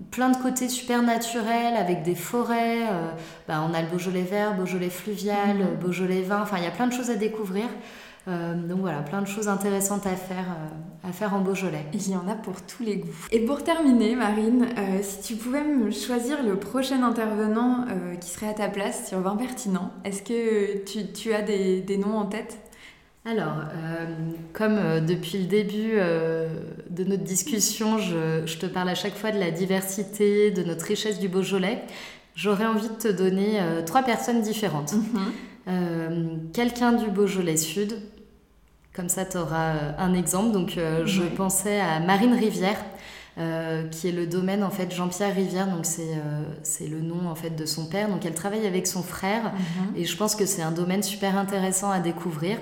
plein 0.09 0.29
de 0.29 0.37
côtés 0.37 0.69
super 0.69 1.03
naturels 1.03 1.75
avec 1.75 2.01
des 2.01 2.15
forêts. 2.15 2.81
Euh, 2.83 3.11
bah, 3.47 3.63
on 3.69 3.73
a 3.75 3.81
le 3.81 3.87
Beaujolais 3.87 4.23
vert, 4.23 4.55
Beaujolais 4.55 4.89
fluvial, 4.89 5.57
mhm. 5.57 5.75
Beaujolais 5.81 6.21
vin. 6.21 6.41
Enfin, 6.41 6.57
il 6.57 6.63
y 6.63 6.67
a 6.67 6.71
plein 6.71 6.87
de 6.87 6.93
choses 6.93 7.11
à 7.11 7.15
découvrir. 7.15 7.65
Donc 8.25 8.79
voilà, 8.79 9.01
plein 9.01 9.21
de 9.21 9.27
choses 9.27 9.47
intéressantes 9.49 10.07
à 10.07 10.15
faire, 10.15 10.45
à 11.03 11.11
faire 11.11 11.33
en 11.33 11.41
Beaujolais. 11.41 11.85
Il 11.93 12.09
y 12.09 12.15
en 12.15 12.27
a 12.27 12.35
pour 12.35 12.61
tous 12.61 12.83
les 12.83 12.97
goûts. 12.97 13.09
Et 13.31 13.41
pour 13.41 13.63
terminer, 13.63 14.15
Marine, 14.15 14.67
si 15.01 15.21
tu 15.21 15.35
pouvais 15.35 15.63
me 15.63 15.91
choisir 15.91 16.41
le 16.41 16.57
prochain 16.57 17.03
intervenant 17.03 17.85
qui 18.21 18.29
serait 18.29 18.47
à 18.47 18.53
ta 18.53 18.69
place 18.69 19.09
sur 19.09 19.19
Vin 19.19 19.35
Pertinent, 19.35 19.91
est-ce 20.05 20.23
que 20.23 20.83
tu, 20.85 21.11
tu 21.11 21.33
as 21.33 21.41
des, 21.41 21.81
des 21.81 21.97
noms 21.97 22.17
en 22.17 22.25
tête? 22.25 22.57
Alors, 23.25 23.55
euh, 23.73 24.05
comme 24.51 24.77
euh, 24.77 24.99
depuis 24.99 25.37
le 25.37 25.45
début 25.45 25.91
euh, 25.93 26.49
de 26.89 27.05
notre 27.05 27.23
discussion, 27.23 27.97
je, 27.97 28.57
te 28.57 28.65
parle 28.65 28.89
à 28.89 28.95
chaque 28.95 29.15
fois 29.15 29.31
de 29.31 29.39
la 29.39 29.49
diversité, 29.49 30.51
de 30.51 30.61
notre 30.63 30.85
richesse 30.85 31.19
du 31.19 31.29
Beaujolais, 31.29 31.83
j'aurais 32.35 32.65
envie 32.65 32.89
de 32.89 32.95
te 32.95 33.07
donner 33.07 33.59
trois 33.85 34.03
personnes 34.03 34.41
différentes. 34.41 34.93
Mhm. 35.67 36.51
Quelqu'un 36.51 36.91
du 36.91 37.09
Beaujolais 37.09 37.57
Sud, 37.57 37.93
comme 38.93 39.09
ça 39.09 39.25
tu 39.25 39.37
auras 39.37 39.73
un 39.97 40.13
exemple. 40.13 40.51
Donc, 40.51 40.77
je 40.77 41.23
pensais 41.35 41.79
à 41.79 41.99
Marine 41.99 42.33
Rivière. 42.33 42.77
qui 43.91 44.07
est 44.07 44.11
le 44.11 44.27
domaine 44.27 44.63
en 44.63 44.69
fait 44.69 44.93
Jean-Pierre 44.93 45.33
Rivière 45.33 45.67
donc 45.67 45.85
c'est 45.85 46.87
le 46.87 47.01
nom 47.01 47.27
en 47.27 47.33
fait 47.33 47.55
de 47.55 47.65
son 47.65 47.87
père 47.87 48.07
donc 48.07 48.23
elle 48.27 48.35
travaille 48.35 48.67
avec 48.67 48.85
son 48.85 49.01
frère 49.01 49.45
mhm. 49.45 49.97
et 49.97 50.05
je 50.05 50.15
pense 50.15 50.35
que 50.35 50.45
c'est 50.45 50.61
un 50.61 50.71
domaine 50.71 51.01
super 51.01 51.35
intéressant 51.35 51.89
à 51.89 51.99
découvrir 51.99 52.59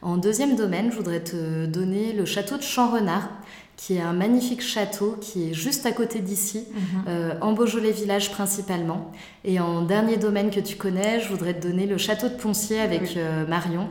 en 0.00 0.16
deuxième 0.16 0.54
domaine, 0.54 0.92
je 0.92 0.96
voudrais 0.96 1.20
te 1.20 1.66
donner 1.66 2.12
le 2.12 2.24
château 2.24 2.56
de 2.56 2.62
Champ-Renard, 2.62 3.28
qui 3.76 3.96
est 3.96 4.00
un 4.00 4.12
magnifique 4.12 4.62
château 4.62 5.16
qui 5.20 5.50
est 5.50 5.54
juste 5.54 5.86
à 5.86 5.92
côté 5.92 6.20
d'ici, 6.20 6.66
mhm. 6.72 7.04
euh, 7.08 7.34
en 7.40 7.52
Beaujolais 7.52 7.90
village 7.90 8.30
principalement. 8.30 9.10
Et 9.44 9.58
en 9.58 9.82
dernier 9.82 10.16
domaine 10.16 10.50
que 10.50 10.60
tu 10.60 10.76
connais, 10.76 11.20
je 11.20 11.28
voudrais 11.28 11.54
te 11.54 11.66
donner 11.66 11.86
le 11.86 11.98
château 11.98 12.28
de 12.28 12.34
Poncier 12.34 12.80
avec 12.80 13.16
euh, 13.16 13.44
Marion, 13.46 13.88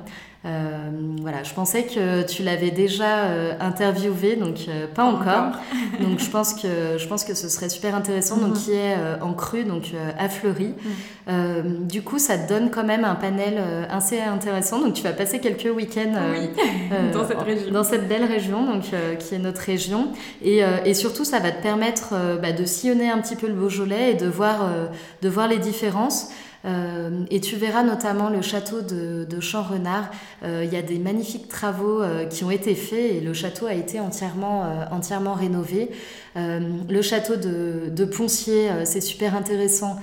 euh, 0.48 0.78
voilà, 1.22 1.43
je 1.43 1.54
pensais 1.54 1.84
que 1.84 2.24
tu 2.24 2.41
l'avais 2.43 2.72
déjà 2.72 3.26
euh, 3.26 3.54
interviewé, 3.60 4.36
donc 4.38 4.66
euh, 4.70 4.88
pas 4.88 5.04
encore. 5.04 5.52
donc 6.00 6.20
je 6.20 6.30
pense 6.30 6.54
que 6.54 6.98
je 6.98 7.08
pense 7.08 7.26
que 7.26 7.34
ce 7.34 7.50
serait 7.50 7.70
super 7.70 7.95
intéressant. 7.95 8.38
Donc 8.38 8.52
mhm. 8.52 8.56
qui 8.56 8.72
est 8.72 8.95
en 9.22 9.34
cru, 9.34 9.64
donc 9.64 9.91
à 10.18 10.30
Fleury. 10.30 10.74
Mhm. 11.28 11.88
du 11.88 12.02
coup, 12.02 12.20
ça 12.20 12.38
te 12.38 12.48
donne 12.48 12.70
quand 12.70 12.84
même 12.84 13.04
un 13.04 13.16
panel 13.16 13.62
assez 13.89 14.22
intéressant. 14.22 14.80
Donc 14.80 14.93
tu 14.93 15.04
vas 15.04 15.14
passer 15.14 15.39
quelques 15.39 15.76
week-ends 15.76 16.14
dans 17.14 17.28
cette 17.28 17.41
région, 17.41 17.72
dans 17.72 17.84
cette 17.84 18.08
belle 18.08 18.26
région, 18.26 18.66
donc 18.66 18.84
qui 19.20 19.36
est 19.36 19.39
notre 19.39 19.62
région. 19.62 20.10
Et, 20.43 20.62
et 20.86 20.93
surtout, 20.93 21.26
ça 21.26 21.39
va 21.39 21.52
te 21.52 21.62
permettre 21.62 22.14
bah, 22.41 22.52
de 22.52 22.66
sillonner 22.66 23.10
un 23.10 23.20
petit 23.20 23.36
peu 23.36 23.48
le 23.48 23.54
Beaujolais 23.54 24.12
et 24.12 24.16
de 24.16 24.28
voir 24.28 24.70
de 25.22 25.30
voir 25.30 25.48
les 25.48 25.58
différences. 25.58 26.30
Euh, 26.66 27.24
et 27.30 27.39
tu 27.39 27.55
verras 27.55 27.84
notamment 27.84 28.30
le 28.30 28.41
château 28.41 28.82
de, 28.82 29.26
de 29.30 29.39
Champ-Renard. 29.39 30.10
Euh, 30.43 30.64
il 30.66 30.74
y 30.74 30.78
a 30.78 30.82
des 30.82 30.99
magnifiques 30.99 31.47
travaux 31.47 32.01
euh, 32.01 32.26
qui 32.26 32.43
ont 32.43 32.51
été 32.51 32.76
faits 32.76 33.14
et 33.14 33.22
le 33.22 33.34
château 33.34 33.68
a 33.68 33.74
été 33.74 33.99
entièrement, 33.99 34.66
entièrement 34.91 35.34
rénové. 35.34 35.89
le 36.36 37.01
château 37.01 37.36
de, 37.36 37.89
de 37.89 38.05
Poncier, 38.05 38.70
c'est 38.86 39.01
super 39.01 39.36
intéressant 39.36 39.97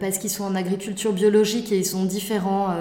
parce 0.00 0.18
qu'ils 0.18 0.30
sont 0.30 0.44
en 0.44 0.54
agriculture 0.54 1.12
biologique 1.12 1.72
et 1.72 1.78
ils 1.78 1.86
sont 1.86 2.04
différents. 2.04 2.74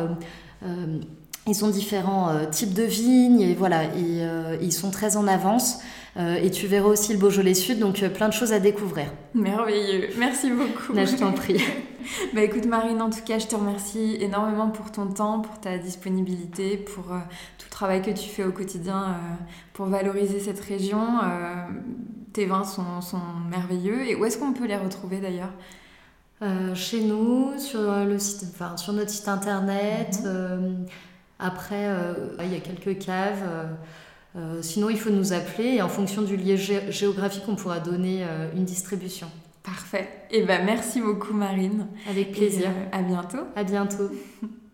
ils 1.47 1.65
ont 1.65 1.69
différents 1.69 2.45
types 2.49 2.73
de 2.73 2.83
vignes 2.83 3.41
et 3.41 3.53
voilà, 3.53 3.83
et, 3.85 4.21
ils 4.61 4.71
sont 4.71 4.91
très 4.91 5.17
en 5.17 5.27
avance. 5.27 5.79
et 6.17 6.49
tu 6.51 6.67
verras 6.67 6.87
aussi 6.87 7.13
le 7.13 7.19
Beaujolais 7.19 7.53
Sud, 7.53 7.79
donc 7.79 8.01
plein 8.09 8.29
de 8.29 8.33
choses 8.33 8.53
à 8.53 8.59
découvrir. 8.59 9.07
Merveilleux, 9.33 10.09
merci 10.17 10.49
beaucoup. 10.49 10.93
Là, 10.93 11.05
je 11.05 11.15
t'en 11.15 11.33
prie. 11.33 11.61
bah 12.33 12.41
écoute 12.41 12.65
Marine, 12.65 13.01
en 13.01 13.09
tout 13.09 13.23
cas, 13.25 13.39
je 13.39 13.47
te 13.47 13.55
remercie 13.55 14.17
énormément 14.19 14.69
pour 14.69 14.91
ton 14.91 15.07
temps, 15.07 15.39
pour 15.39 15.59
ta 15.59 15.77
disponibilité, 15.77 16.77
pour 16.77 17.11
euh, 17.11 17.19
tout 17.57 17.65
le 17.65 17.71
travail 17.71 18.01
que 18.01 18.11
tu 18.11 18.29
fais 18.29 18.43
au 18.43 18.51
quotidien 18.51 19.03
euh, 19.03 19.13
pour 19.73 19.87
valoriser 19.87 20.39
cette 20.39 20.59
région. 20.59 21.03
Euh, 21.23 21.65
tes 22.33 22.45
vins 22.45 22.63
sont, 22.63 23.01
sont, 23.01 23.21
merveilleux. 23.49 24.07
Et 24.07 24.15
où 24.15 24.25
est-ce 24.25 24.37
qu'on 24.37 24.53
peut 24.53 24.67
les 24.67 24.77
retrouver 24.77 25.19
d'ailleurs? 25.19 25.51
Chez 26.75 27.01
nous, 27.01 27.57
sur, 27.57 27.81
le 27.81 28.19
site, 28.19 28.49
enfin, 28.53 28.77
sur 28.77 28.93
notre 28.93 29.09
site 29.09 29.27
internet. 29.27 30.19
Mhm. 30.23 30.85
après, 31.39 31.89
il 32.43 32.53
y 32.53 32.55
a 32.55 32.59
quelques 32.59 33.03
caves. 33.03 33.43
sinon, 34.61 34.91
il 34.91 34.99
faut 34.99 35.09
nous 35.09 35.33
appeler 35.33 35.69
et 35.69 35.81
en 35.81 35.89
fonction 35.89 36.21
du 36.21 36.37
lieu 36.37 36.55
géographique, 36.55 37.41
on 37.47 37.55
pourra 37.55 37.79
donner 37.79 38.23
une 38.55 38.65
distribution. 38.65 39.31
Parfait. 39.67 40.07
Et 40.31 40.39
eh 40.39 40.43
ben 40.45 40.63
merci 40.65 41.01
beaucoup 41.01 41.33
Marine. 41.33 41.89
Avec 42.09 42.31
plaisir. 42.31 42.69
à 42.93 43.01
bientôt. 43.01 43.43
À 43.53 43.65
bientôt. 43.65 44.09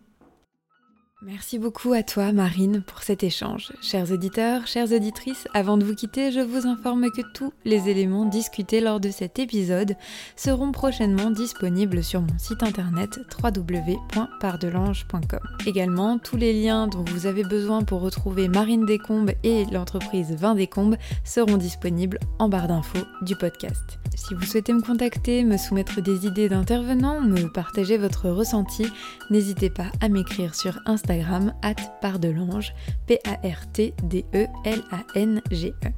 Merci 1.26 1.58
beaucoup 1.58 1.94
à 1.94 2.02
toi, 2.02 2.32
Marine, 2.32 2.82
pour 2.82 3.02
cet 3.02 3.22
échange. 3.22 3.72
Chers 3.80 4.12
auditeurs, 4.12 4.66
chères 4.66 4.92
auditrices, 4.92 5.48
avant 5.54 5.78
de 5.78 5.84
vous 5.86 5.94
quitter, 5.94 6.30
je 6.30 6.40
vous 6.40 6.66
informe 6.66 7.10
que 7.10 7.22
tous 7.32 7.50
les 7.64 7.88
éléments 7.88 8.26
discutés 8.26 8.82
lors 8.82 9.00
de 9.00 9.08
cet 9.10 9.38
épisode 9.38 9.96
seront 10.36 10.70
prochainement 10.70 11.30
disponibles 11.30 12.04
sur 12.04 12.20
mon 12.20 12.36
site 12.36 12.62
internet 12.62 13.20
www.pardelange.com. 13.42 15.40
Également, 15.64 16.18
tous 16.18 16.36
les 16.36 16.52
liens 16.52 16.88
dont 16.88 17.06
vous 17.06 17.24
avez 17.24 17.44
besoin 17.44 17.84
pour 17.84 18.02
retrouver 18.02 18.48
Marine 18.48 18.84
Descombes 18.84 19.32
et 19.44 19.64
l'entreprise 19.72 20.32
Vin 20.32 20.54
Descombes 20.54 20.96
seront 21.24 21.56
disponibles 21.56 22.18
en 22.38 22.50
barre 22.50 22.68
d'infos 22.68 23.06
du 23.22 23.34
podcast. 23.34 23.98
Si 24.14 24.34
vous 24.34 24.44
souhaitez 24.44 24.74
me 24.74 24.82
contacter, 24.82 25.42
me 25.42 25.56
soumettre 25.56 26.02
des 26.02 26.26
idées 26.26 26.50
d'intervenants, 26.50 27.22
me 27.22 27.48
partager 27.48 27.96
votre 27.96 28.28
ressenti, 28.28 28.86
n'hésitez 29.30 29.70
pas 29.70 29.90
à 30.02 30.10
m'écrire 30.10 30.54
sur 30.54 30.78
Instagram 30.86 31.13
Instagram 31.14 31.54
pardelange, 32.00 32.74
P-A-R-T-D-E-L-A-N-G-E. 33.06 35.88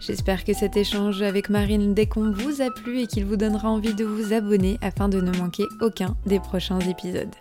J'espère 0.00 0.44
que 0.44 0.54
cet 0.54 0.78
échange 0.78 1.20
avec 1.20 1.50
Marine 1.50 1.92
Descombes 1.92 2.34
vous 2.34 2.62
a 2.62 2.70
plu 2.70 3.00
et 3.00 3.06
qu'il 3.06 3.26
vous 3.26 3.36
donnera 3.36 3.68
envie 3.68 3.92
de 3.92 4.04
vous 4.04 4.32
abonner 4.32 4.78
afin 4.80 5.10
de 5.10 5.20
ne 5.20 5.36
manquer 5.36 5.64
aucun 5.82 6.16
des 6.24 6.40
prochains 6.40 6.80
épisodes. 6.80 7.34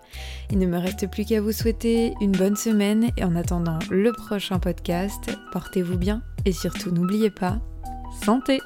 Il 0.51 0.59
ne 0.59 0.65
me 0.65 0.77
reste 0.77 1.09
plus 1.09 1.23
qu'à 1.23 1.39
vous 1.39 1.53
souhaiter 1.53 2.13
une 2.19 2.33
bonne 2.33 2.57
semaine 2.57 3.11
et 3.15 3.23
en 3.23 3.35
attendant 3.35 3.79
le 3.89 4.11
prochain 4.11 4.59
podcast, 4.59 5.31
portez-vous 5.53 5.97
bien 5.97 6.21
et 6.43 6.51
surtout 6.51 6.91
n'oubliez 6.91 7.29
pas, 7.29 7.61
santé 8.25 8.59